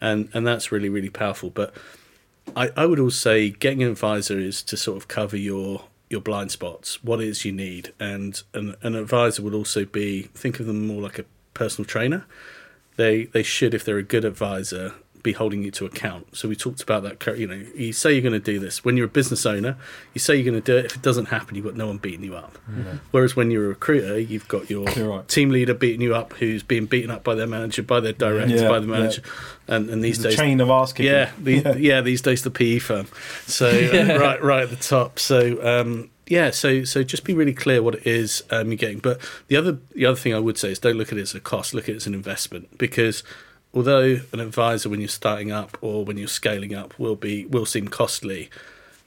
and 0.00 0.28
and 0.32 0.46
that's 0.46 0.70
really 0.72 0.88
really 0.88 1.10
powerful. 1.10 1.50
But 1.50 1.74
I, 2.56 2.70
I 2.76 2.86
would 2.86 3.00
also 3.00 3.16
say 3.16 3.50
getting 3.50 3.82
an 3.82 3.90
advisor 3.90 4.38
is 4.38 4.62
to 4.64 4.76
sort 4.76 4.96
of 4.96 5.08
cover 5.08 5.36
your 5.36 5.84
your 6.08 6.20
blind 6.20 6.50
spots, 6.50 7.02
what 7.04 7.20
it 7.20 7.28
is 7.28 7.44
you 7.44 7.52
need, 7.52 7.92
and 8.00 8.42
an, 8.54 8.76
an 8.82 8.94
advisor 8.94 9.42
would 9.42 9.54
also 9.54 9.84
be 9.84 10.22
think 10.34 10.60
of 10.60 10.66
them 10.66 10.86
more 10.86 11.02
like 11.02 11.18
a 11.18 11.24
personal 11.52 11.86
trainer. 11.86 12.24
They 12.98 13.24
they 13.24 13.42
should, 13.44 13.72
if 13.74 13.84
they're 13.84 13.96
a 13.98 14.02
good 14.02 14.24
advisor, 14.24 14.92
be 15.22 15.32
holding 15.32 15.62
you 15.62 15.70
to 15.72 15.84
account. 15.84 16.36
So 16.36 16.48
we 16.48 16.54
talked 16.56 16.82
about 16.82 17.02
that. 17.04 17.38
You 17.38 17.46
know, 17.46 17.60
you 17.74 17.92
say 17.92 18.12
you're 18.12 18.22
going 18.22 18.32
to 18.32 18.52
do 18.52 18.58
this 18.58 18.84
when 18.84 18.96
you're 18.96 19.06
a 19.06 19.08
business 19.20 19.44
owner. 19.46 19.76
You 20.14 20.18
say 20.20 20.36
you're 20.36 20.44
going 20.50 20.62
to 20.62 20.72
do 20.72 20.76
it. 20.78 20.84
If 20.86 20.96
it 20.96 21.02
doesn't 21.02 21.26
happen, 21.26 21.54
you've 21.56 21.64
got 21.64 21.74
no 21.76 21.86
one 21.88 21.98
beating 21.98 22.24
you 22.24 22.34
up. 22.36 22.56
Whereas 23.10 23.34
when 23.36 23.50
you're 23.50 23.64
a 23.66 23.68
recruiter, 23.68 24.18
you've 24.18 24.46
got 24.48 24.68
your 24.70 24.84
right. 24.84 25.26
team 25.28 25.50
leader 25.50 25.74
beating 25.74 26.00
you 26.00 26.14
up, 26.14 26.34
who's 26.34 26.62
being 26.62 26.86
beaten 26.86 27.10
up 27.10 27.24
by 27.24 27.34
their 27.34 27.46
manager, 27.48 27.82
by 27.82 28.00
their 28.00 28.12
director, 28.12 28.54
Yeah, 28.56 28.68
by 28.68 28.78
the 28.80 28.86
yeah. 28.86 28.92
manager, 28.98 29.22
and 29.66 29.90
and 29.90 30.02
these 30.04 30.18
days 30.18 30.22
The 30.22 30.28
days 30.30 30.38
chain 30.38 30.60
of 30.60 30.70
asking. 30.70 31.06
yeah, 31.06 31.30
the, 31.38 31.76
yeah. 31.80 32.00
these 32.00 32.22
days 32.22 32.42
the 32.42 32.50
PE 32.50 32.78
firm. 32.78 33.06
So 33.46 33.70
right, 34.20 34.42
right 34.42 34.62
at 34.64 34.70
the 34.70 34.76
top. 34.76 35.18
So 35.18 35.40
um, 35.66 36.10
yeah, 36.28 36.50
so 36.50 36.84
so 36.84 37.02
just 37.02 37.24
be 37.24 37.34
really 37.34 37.54
clear 37.54 37.82
what 37.82 37.94
it 37.96 38.06
is 38.06 38.42
um, 38.50 38.68
you're 38.68 38.76
getting. 38.76 38.98
But 38.98 39.20
the 39.48 39.56
other 39.56 39.78
the 39.94 40.06
other 40.06 40.16
thing 40.16 40.34
I 40.34 40.38
would 40.38 40.58
say 40.58 40.70
is 40.70 40.78
don't 40.78 40.96
look 40.96 41.10
at 41.10 41.18
it 41.18 41.22
as 41.22 41.34
a 41.34 41.40
cost. 41.40 41.74
Look 41.74 41.84
at 41.84 41.94
it 41.94 41.96
as 41.96 42.06
an 42.06 42.14
investment 42.14 42.76
because 42.78 43.22
although 43.74 44.20
an 44.32 44.40
advisor 44.40 44.88
when 44.88 45.00
you're 45.00 45.08
starting 45.08 45.50
up 45.50 45.78
or 45.80 46.04
when 46.04 46.18
you're 46.18 46.28
scaling 46.28 46.74
up 46.74 46.98
will 46.98 47.16
be 47.16 47.46
will 47.46 47.66
seem 47.66 47.88
costly. 47.88 48.50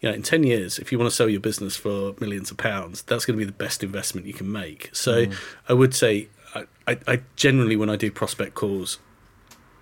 You 0.02 0.10
know, 0.10 0.16
in 0.16 0.24
ten 0.24 0.44
years, 0.44 0.80
if 0.80 0.92
you 0.92 0.98
want 0.98 1.12
to 1.12 1.16
sell 1.16 1.30
your 1.30 1.40
business 1.40 1.76
for 1.76 2.16
millions 2.20 2.50
of 2.50 2.58
pounds, 2.58 3.04
that's 3.04 3.24
going 3.24 3.38
to 3.38 3.46
be 3.46 3.46
the 3.46 3.52
best 3.52 3.84
investment 3.84 4.26
you 4.26 4.34
can 4.34 4.52
make. 4.52 4.90
So, 4.94 5.26
I 5.70 5.74
would 5.74 5.94
say, 5.94 6.28
I, 6.56 6.66
I, 6.88 6.98
I 7.08 7.22
generally, 7.36 7.76
when 7.76 7.88
I 7.88 7.98
do 7.98 8.10
prospect 8.10 8.56
calls, 8.56 8.98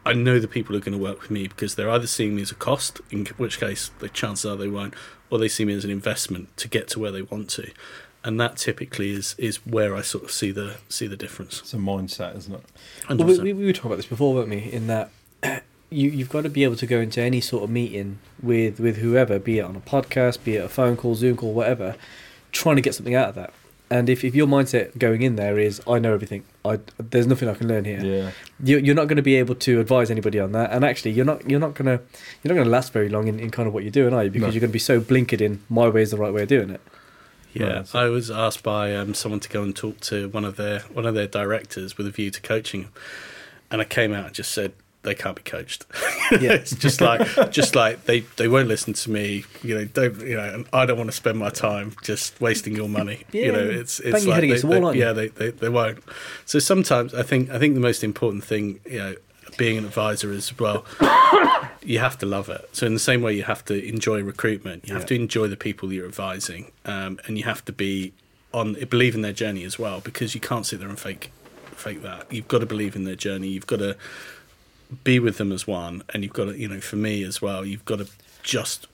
I 0.05 0.11
know 0.11 0.37
the 0.37 0.47
people 0.49 0.75
are 0.75 0.81
going 0.81 0.97
to 0.97 1.01
work 1.01 1.21
with 1.21 1.31
me 1.31 1.47
because 1.47 1.75
they're 1.75 1.89
either 1.89 2.05
seeing 2.05 2.35
me 2.35 2.41
as 2.41 2.51
a 2.51 2.55
cost, 2.55 2.99
in 3.09 3.27
which 3.37 3.61
case 3.61 3.91
the 3.99 4.09
chances 4.09 4.45
are 4.45 4.57
they 4.57 4.67
won't, 4.67 4.93
or 5.29 5.37
they 5.37 5.47
see 5.47 5.65
me 5.65 5.73
as 5.73 5.85
an 5.85 5.91
investment 5.91 6.55
to 6.57 6.67
get 6.67 6.87
to 6.89 6.99
where 6.99 7.11
they 7.11 7.21
want 7.21 7.49
to, 7.51 7.71
and 8.23 8.39
that 8.39 8.57
typically 8.57 9.11
is 9.11 9.35
is 9.37 9.57
where 9.65 9.95
I 9.95 10.01
sort 10.01 10.23
of 10.23 10.31
see 10.31 10.51
the 10.51 10.77
see 10.89 11.07
the 11.07 11.17
difference. 11.17 11.59
It's 11.61 11.73
a 11.73 11.77
mindset, 11.77 12.37
isn't 12.37 12.53
it? 12.53 12.63
Well, 13.09 13.27
we, 13.27 13.39
we, 13.39 13.53
we 13.53 13.65
were 13.65 13.73
talking 13.73 13.91
about 13.91 13.97
this 13.97 14.05
before, 14.05 14.33
weren't 14.33 14.49
we? 14.49 14.57
In 14.59 14.87
that 14.87 15.11
you 15.89 16.09
you've 16.09 16.29
got 16.29 16.43
to 16.43 16.49
be 16.49 16.63
able 16.63 16.75
to 16.75 16.85
go 16.85 16.99
into 16.99 17.21
any 17.21 17.41
sort 17.41 17.63
of 17.63 17.69
meeting 17.69 18.19
with 18.41 18.79
with 18.79 18.97
whoever, 18.97 19.39
be 19.39 19.59
it 19.59 19.63
on 19.63 19.75
a 19.75 19.81
podcast, 19.81 20.43
be 20.43 20.55
it 20.55 20.65
a 20.65 20.69
phone 20.69 20.97
call, 20.97 21.15
Zoom 21.15 21.37
call, 21.37 21.53
whatever, 21.53 21.95
trying 22.51 22.75
to 22.75 22.81
get 22.81 22.95
something 22.95 23.15
out 23.15 23.29
of 23.29 23.35
that. 23.35 23.53
And 23.91 24.07
if, 24.07 24.23
if 24.23 24.35
your 24.35 24.45
mindset 24.45 24.97
going 24.99 25.23
in 25.23 25.35
there 25.35 25.57
is 25.57 25.81
I 25.87 25.97
know 25.97 26.13
everything, 26.13 26.43
I 26.69 26.79
there's 26.97 27.27
nothing 27.27 27.49
I 27.49 27.53
can 27.53 27.67
learn 27.67 27.85
here. 27.85 27.99
Yeah. 28.03 28.31
You, 28.63 28.77
you're 28.79 28.95
not 28.95 29.07
going 29.07 29.17
to 29.17 29.21
be 29.23 29.35
able 29.35 29.55
to 29.55 29.79
advise 29.79 30.09
anybody 30.11 30.39
on 30.39 30.51
that, 30.53 30.71
and 30.71 30.83
actually, 30.85 31.11
you're 31.11 31.25
not 31.25 31.49
you're 31.49 31.59
not 31.59 31.73
going 31.75 31.85
to 31.97 32.03
you're 32.43 32.53
not 32.53 32.55
going 32.55 32.65
to 32.65 32.69
last 32.71 32.93
very 32.93 33.09
long 33.09 33.27
in, 33.27 33.39
in 33.39 33.49
kind 33.51 33.67
of 33.67 33.73
what 33.73 33.83
you're 33.83 33.91
doing, 33.91 34.13
are 34.13 34.23
you? 34.23 34.29
Because 34.29 34.47
No. 34.49 34.53
you're 34.53 34.61
going 34.61 34.71
to 34.71 34.73
be 34.73 34.79
so 34.79 34.99
blinkered 35.01 35.41
in 35.41 35.61
my 35.69 35.87
way 35.89 36.01
is 36.01 36.11
the 36.11 36.17
right 36.17 36.33
way 36.33 36.43
of 36.43 36.47
doing 36.47 36.69
it. 36.69 36.81
Yeah, 37.53 37.77
Right. 37.79 37.95
I 37.95 38.09
was 38.09 38.29
asked 38.29 38.61
by 38.61 38.95
um, 38.95 39.13
someone 39.15 39.39
to 39.39 39.49
go 39.49 39.63
and 39.63 39.75
talk 39.75 39.99
to 40.01 40.29
one 40.29 40.45
of 40.45 40.55
their 40.55 40.81
one 40.93 41.05
of 41.05 41.15
their 41.15 41.27
directors 41.27 41.97
with 41.97 42.05
a 42.07 42.11
view 42.11 42.29
to 42.31 42.41
coaching, 42.41 42.89
and 43.71 43.81
I 43.81 43.85
came 43.85 44.13
out 44.13 44.25
and 44.27 44.35
just 44.35 44.51
said 44.51 44.73
they 45.09 45.15
can't 45.15 45.35
be 45.35 45.41
coached. 45.43 45.85
Yeah. 46.31 46.53
it's 46.59 46.75
just 46.75 47.01
like 47.01 47.51
just 47.51 47.75
like 47.75 48.05
they 48.05 48.21
they 48.37 48.47
won't 48.47 48.67
listen 48.67 48.93
to 48.93 49.09
me. 49.11 49.43
You 49.63 49.75
know, 49.79 49.85
don't 49.85 50.19
you 50.21 50.37
know? 50.37 50.43
And 50.53 50.65
I 50.71 50.85
don't 50.85 50.97
want 50.97 51.09
to 51.09 51.15
spend 51.15 51.37
my 51.39 51.49
time 51.49 51.95
just 52.03 52.39
wasting 52.39 52.75
your 52.75 52.87
money. 52.89 53.25
Yeah, 53.31 53.45
you 53.45 53.51
know, 53.51 53.59
it's 53.81 53.99
it's 53.99 54.19
bang 54.23 54.29
like 54.29 54.43
against 54.43 54.67
they, 54.69 54.79
wall, 54.79 54.91
they- 54.93 54.99
yeah, 54.99 55.13
they, 55.13 55.27
they 55.27 55.49
they 55.51 55.69
won't. 55.69 55.99
So 56.45 56.59
sometimes 56.59 57.13
I 57.13 57.23
think 57.23 57.49
I 57.49 57.59
think 57.59 57.73
the 57.73 57.81
most 57.81 58.03
important 58.03 58.43
thing, 58.43 58.79
you 58.85 58.99
know, 58.99 59.15
being 59.57 59.77
an 59.77 59.85
advisor 59.85 60.31
is 60.31 60.57
well, 60.59 60.85
you 61.83 61.99
have 61.99 62.17
to 62.19 62.25
love 62.25 62.49
it. 62.49 62.69
So 62.73 62.85
in 62.85 62.93
the 62.93 62.99
same 62.99 63.21
way 63.21 63.33
you 63.33 63.43
have 63.43 63.65
to 63.65 63.87
enjoy 63.87 64.21
recruitment, 64.23 64.87
you 64.87 64.93
have 64.93 65.03
Yeah. 65.03 65.07
to 65.07 65.15
enjoy 65.15 65.47
the 65.47 65.57
people 65.57 65.91
you're 65.91 66.05
advising, 66.07 66.71
um, 66.85 67.19
and 67.25 67.37
you 67.37 67.43
have 67.45 67.63
to 67.65 67.71
be 67.73 68.13
on 68.53 68.73
believe 68.89 69.15
in 69.15 69.21
their 69.21 69.33
journey 69.33 69.63
as 69.63 69.77
well 69.77 69.99
because 69.99 70.33
you 70.35 70.41
can't 70.41 70.65
sit 70.65 70.79
there 70.79 70.89
and 70.89 70.99
fake 70.99 71.31
fake 71.71 72.01
that. 72.03 72.31
You've 72.31 72.47
got 72.47 72.59
to 72.59 72.65
believe 72.65 72.95
in 72.95 73.03
their 73.05 73.15
journey. 73.15 73.47
You've 73.47 73.67
got 73.67 73.79
to 73.79 73.95
be 75.03 75.19
with 75.19 75.37
them 75.37 75.51
as 75.51 75.67
one, 75.67 76.03
and 76.13 76.23
you've 76.23 76.33
got 76.33 76.45
to 76.45 76.57
you 76.57 76.67
know 76.67 76.79
for 76.79 76.95
me 76.95 77.23
as 77.23 77.41
well. 77.41 77.65
You've 77.65 77.85
got 77.85 77.99
to 77.99 78.07
just 78.43 78.87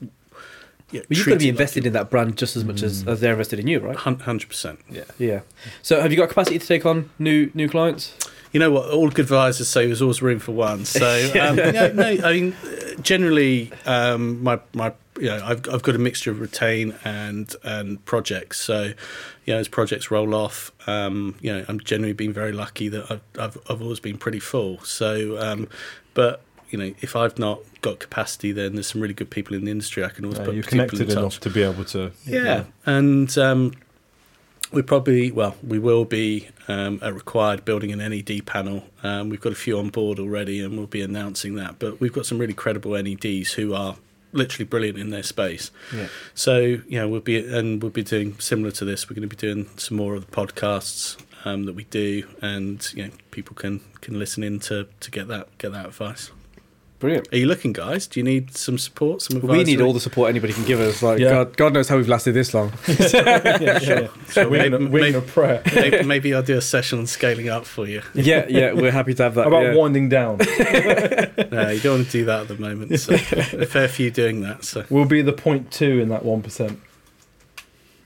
yeah, 0.91 1.01
But 1.07 1.17
you've 1.17 1.25
got 1.25 1.33
to 1.33 1.39
be 1.39 1.45
it 1.45 1.51
like 1.51 1.59
invested 1.59 1.85
in 1.85 1.93
that 1.93 2.09
brand 2.09 2.37
just 2.37 2.55
as 2.55 2.63
much 2.63 2.83
as, 2.83 3.03
mm. 3.03 3.11
as 3.11 3.19
they're 3.19 3.31
invested 3.31 3.59
in 3.59 3.67
you, 3.67 3.79
right? 3.79 3.95
Hundred 3.95 4.47
percent. 4.47 4.79
Yeah. 4.89 5.03
Yeah. 5.17 5.41
So 5.81 6.01
have 6.01 6.11
you 6.11 6.17
got 6.17 6.29
capacity 6.29 6.59
to 6.59 6.65
take 6.65 6.85
on 6.85 7.09
new 7.17 7.51
new 7.53 7.67
clients? 7.67 8.13
You 8.55 8.59
know 8.59 8.71
what? 8.71 8.89
All 8.89 9.09
good 9.09 9.25
advisors 9.25 9.67
say 9.67 9.85
there's 9.85 10.01
always 10.01 10.21
room 10.21 10.39
for 10.39 10.53
one. 10.53 10.85
So 10.85 11.05
um, 11.41 11.57
no, 11.57 11.91
no, 11.91 12.03
I 12.25 12.31
mean, 12.31 12.53
uh, 12.63 13.01
generally, 13.01 13.69
um, 13.85 14.41
my 14.41 14.61
my 14.71 14.93
you 15.19 15.25
know, 15.27 15.41
I've 15.43 15.67
I've 15.67 15.81
got 15.83 15.93
a 15.93 15.97
mixture 15.97 16.31
of 16.31 16.39
retain 16.39 16.95
and 17.03 17.53
and 17.65 18.05
projects. 18.05 18.61
So, 18.61 18.93
you 19.43 19.53
know, 19.53 19.57
as 19.59 19.67
projects 19.67 20.09
roll 20.09 20.33
off, 20.33 20.71
um, 20.87 21.35
you 21.41 21.51
know, 21.51 21.65
I'm 21.67 21.81
generally 21.81 22.13
been 22.13 22.31
very 22.31 22.53
lucky 22.53 22.87
that 22.87 23.11
I've 23.11 23.21
I've, 23.37 23.57
I've 23.69 23.81
always 23.81 23.99
been 23.99 24.17
pretty 24.17 24.39
full. 24.39 24.79
So, 24.85 25.37
um, 25.37 25.67
but 26.13 26.39
you 26.69 26.77
know, 26.77 26.93
if 27.01 27.13
I've 27.17 27.37
not 27.37 27.59
got 27.81 27.99
capacity, 27.99 28.53
then 28.53 28.75
there's 28.75 28.87
some 28.87 29.01
really 29.01 29.13
good 29.13 29.29
people 29.31 29.57
in 29.57 29.65
the 29.65 29.71
industry. 29.71 30.05
I 30.05 30.09
can 30.09 30.23
always 30.23 30.39
Uh, 30.39 30.45
put 30.45 30.55
you're 30.55 30.63
people 30.63 30.79
in 30.79 30.87
connected 30.87 31.09
touch. 31.09 31.17
enough 31.17 31.39
to 31.41 31.49
be 31.49 31.61
able 31.61 31.83
to. 31.85 32.13
Yeah, 32.25 32.63
and 32.85 33.37
um, 33.37 33.73
we 34.75 34.81
probably 34.81 35.31
well 35.31 35.55
we 35.65 35.79
will 35.79 36.05
be 36.05 36.49
um, 36.67 36.99
at 37.01 37.13
required 37.13 37.63
building 37.65 37.91
an 37.91 37.99
NED 37.99 38.45
panel. 38.45 38.83
Um, 39.03 39.29
we've 39.29 39.41
got 39.41 39.53
a 39.53 39.55
few 39.55 39.79
on 39.79 39.89
board 39.89 40.19
already, 40.19 40.61
and 40.61 40.77
we'll 40.77 40.85
be 40.85 41.01
announcing 41.01 41.55
that. 41.55 41.79
But 41.79 41.99
we've 41.99 42.13
got 42.13 42.25
some 42.25 42.37
really 42.37 42.53
credible 42.53 42.91
NEDs 42.91 43.53
who 43.53 43.73
are 43.73 43.95
literally 44.33 44.65
brilliant 44.65 44.99
in 44.99 45.11
their 45.11 45.23
space. 45.23 45.71
Yeah. 45.95 46.07
So 46.33 46.59
you 46.59 46.99
know 46.99 47.07
we'll 47.07 47.21
be 47.21 47.37
and 47.37 47.81
we'll 47.81 47.91
be 47.91 48.03
doing 48.03 48.37
similar 48.39 48.71
to 48.71 48.85
this. 48.85 49.09
We're 49.09 49.15
going 49.15 49.29
to 49.29 49.35
be 49.35 49.39
doing 49.39 49.69
some 49.77 49.97
more 49.97 50.13
of 50.13 50.25
the 50.25 50.31
podcasts 50.31 51.17
um, 51.45 51.63
that 51.63 51.73
we 51.73 51.85
do, 51.85 52.27
and 52.41 52.85
you 52.93 53.05
know 53.05 53.11
people 53.31 53.55
can 53.55 53.79
can 54.01 54.19
listen 54.19 54.43
in 54.43 54.59
to 54.61 54.87
to 54.99 55.09
get 55.09 55.29
that 55.29 55.57
get 55.57 55.71
that 55.71 55.85
advice. 55.85 56.31
Brilliant. 56.97 57.27
Are 57.33 57.37
you 57.37 57.45
looking, 57.45 57.73
guys? 57.73 58.07
Do 58.07 58.19
you 58.21 58.23
need 58.23 58.55
some 58.55 58.77
support? 58.77 59.21
Some 59.21 59.37
advice? 59.37 59.51
We 59.51 59.63
need 59.65 59.81
all 59.81 59.91
the 59.91 59.99
support 59.99 60.29
anybody 60.29 60.53
can 60.53 60.63
give 60.63 60.79
us. 60.79 61.03
Like 61.03 61.19
Yeah. 61.19 61.29
God, 61.29 61.57
God 61.57 61.73
knows 61.73 61.89
how 61.89 61.97
we've 61.97 62.07
lasted 62.07 62.31
this 62.33 62.53
long. 62.53 62.71
yeah, 62.87 63.57
yeah, 63.61 63.79
yeah. 63.81 64.07
So 64.29 64.47
Wing, 64.47 64.71
maybe- 64.71 64.75
a, 64.75 64.79
maybe- 64.89 65.17
a 65.17 65.21
prayer. 65.21 65.61
maybe, 65.75 66.03
maybe 66.03 66.33
I'll 66.33 66.41
do 66.41 66.57
a 66.57 66.61
session 66.61 66.99
on 66.99 67.05
scaling 67.07 67.49
up 67.49 67.65
for 67.65 67.85
you. 67.85 68.01
yeah, 68.13 68.45
yeah, 68.47 68.71
we're 68.71 68.91
happy 68.91 69.13
to 69.13 69.23
have 69.23 69.35
that. 69.35 69.43
How 69.43 69.49
about 69.49 69.63
yeah. 69.63 69.75
winding 69.75 70.07
down? 70.09 70.37
No, 71.51 71.69
you 71.69 71.79
don't 71.79 71.97
want 71.99 72.05
to 72.07 72.11
do 72.11 72.25
that 72.25 72.41
at 72.41 72.47
the 72.47 72.57
moment. 72.57 72.97
So 72.99 73.13
a 73.13 73.65
fair 73.65 73.87
few 73.87 74.09
doing 74.09 74.41
that. 74.41 74.63
So 74.63 74.85
We'll 74.89 75.05
be 75.05 75.21
the 75.21 75.33
point 75.33 75.71
two 75.71 75.99
in 75.99 76.09
that 76.09 76.23
one 76.25 76.41
percent. 76.41 76.79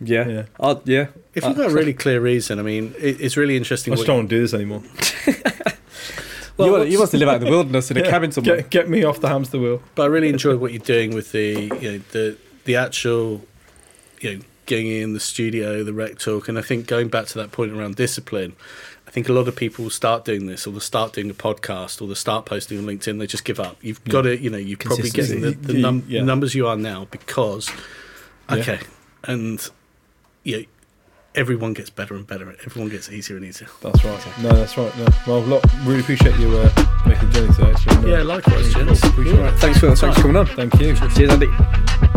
Yeah, 0.02 0.28
Yeah. 0.28 0.44
I'll- 0.60 0.82
yeah. 0.86 1.08
if 1.36 1.44
you've 1.46 1.56
got 1.58 1.70
a 1.72 1.74
really 1.74 1.94
clear 1.94 2.20
reason, 2.22 2.58
I 2.60 2.64
mean, 2.64 2.94
it, 2.98 3.22
it's 3.22 3.38
really 3.38 3.56
interesting. 3.56 3.94
I 3.94 3.98
just 3.98 4.08
don't 4.08 4.18
want 4.18 4.30
to 4.30 4.36
do 4.36 4.42
this 4.42 4.54
anymore. 4.54 4.82
Well, 6.60 6.68
you, 6.68 6.72
want, 6.74 6.82
what's- 6.82 6.92
you 6.94 7.00
want 7.00 7.12
to 7.12 7.18
live 7.18 7.30
out 7.30 7.36
in 7.38 7.44
the 7.46 7.50
wilderness 7.50 7.90
in 7.92 7.98
a 7.98 8.00
Yeah, 8.04 8.10
cabin 8.10 8.32
somewhere. 8.32 8.58
Get, 8.58 8.70
get 8.70 8.90
me 8.90 9.04
off 9.04 9.20
the 9.20 9.30
hamster 9.30 9.58
wheel. 9.60 9.82
but 9.96 10.04
I 10.04 10.06
really 10.08 10.30
enjoy 10.30 10.58
what 10.58 10.72
you're 10.72 10.80
doing 10.84 11.14
with 11.16 11.32
the 11.32 11.52
you 11.82 11.92
know 11.92 11.98
the 12.12 12.38
the 12.66 12.76
actual 12.76 13.42
you 14.22 14.36
know 14.38 14.42
getting 14.66 14.88
in 14.88 15.14
the 15.14 15.20
studio, 15.20 15.84
the 15.84 15.94
rec 15.94 16.20
talk, 16.20 16.48
and 16.48 16.58
I 16.60 16.62
think 16.62 16.86
going 16.86 17.08
back 17.08 17.26
to 17.28 17.40
that 17.40 17.52
point 17.52 17.72
around 17.72 17.96
discipline, 17.96 18.54
I 19.08 19.10
think 19.12 19.28
a 19.28 19.34
lot 19.34 19.48
of 19.48 19.56
people 19.56 19.84
will 19.86 19.90
start 19.90 20.26
doing 20.26 20.46
this, 20.46 20.68
or 20.68 20.72
they'll 20.72 20.80
start 20.80 21.14
doing 21.14 21.30
a 21.32 21.34
podcast, 21.34 22.00
or 22.02 22.06
they'll 22.06 22.14
start 22.14 22.46
posting 22.46 22.78
on 22.78 22.84
LinkedIn. 22.86 23.18
They 23.18 23.26
just 23.26 23.46
give 23.46 23.60
up. 23.60 23.78
You've 23.82 24.04
got 24.04 24.24
to, 24.24 24.38
you 24.38 24.52
know, 24.52 24.60
you're 24.60 24.78
probably 24.78 25.10
getting 25.10 25.42
the, 25.42 25.52
the, 25.52 25.74
num- 25.74 26.04
Yeah. 26.08 26.20
the 26.20 26.26
numbers 26.28 26.54
you 26.54 26.68
are 26.68 26.76
now 26.76 27.08
because, 27.10 27.72
Yeah. 28.48 28.58
okay, 28.58 28.80
and 29.24 29.68
yeah, 30.44 30.60
everyone 31.36 31.74
gets 31.74 31.90
better 31.90 32.16
and 32.16 32.26
better. 32.26 32.56
Everyone 32.66 32.90
gets 32.90 33.10
easier 33.10 33.38
and 33.38 33.46
easier. 33.46 33.68
That's 33.82 34.04
right. 34.04 34.26
No, 34.42 34.50
that's 34.50 34.78
right. 34.78 34.96
No. 34.98 35.08
Well, 35.28 35.42
look, 35.42 35.64
really 35.84 36.02
appreciate 36.02 36.38
you 36.40 36.50
uh, 36.58 36.70
making 37.06 37.30
the 37.30 37.34
journey 37.54 37.54
today. 37.54 37.74
Uh, 37.96 38.18
Yeah, 38.18 38.24
likewise, 38.24 38.74
gents. 38.74 39.04
Appreciate 39.04 39.36
Yeah. 39.38 39.54
it. 39.54 39.60
Thanks 39.60 39.80
for 39.80 39.96
thanks 39.96 40.16
for 40.18 40.22
coming 40.22 40.38
on. 40.38 40.46
Thank 40.48 40.74
you. 40.80 40.96
Cheers, 40.96 41.30
Andy. 41.32 42.08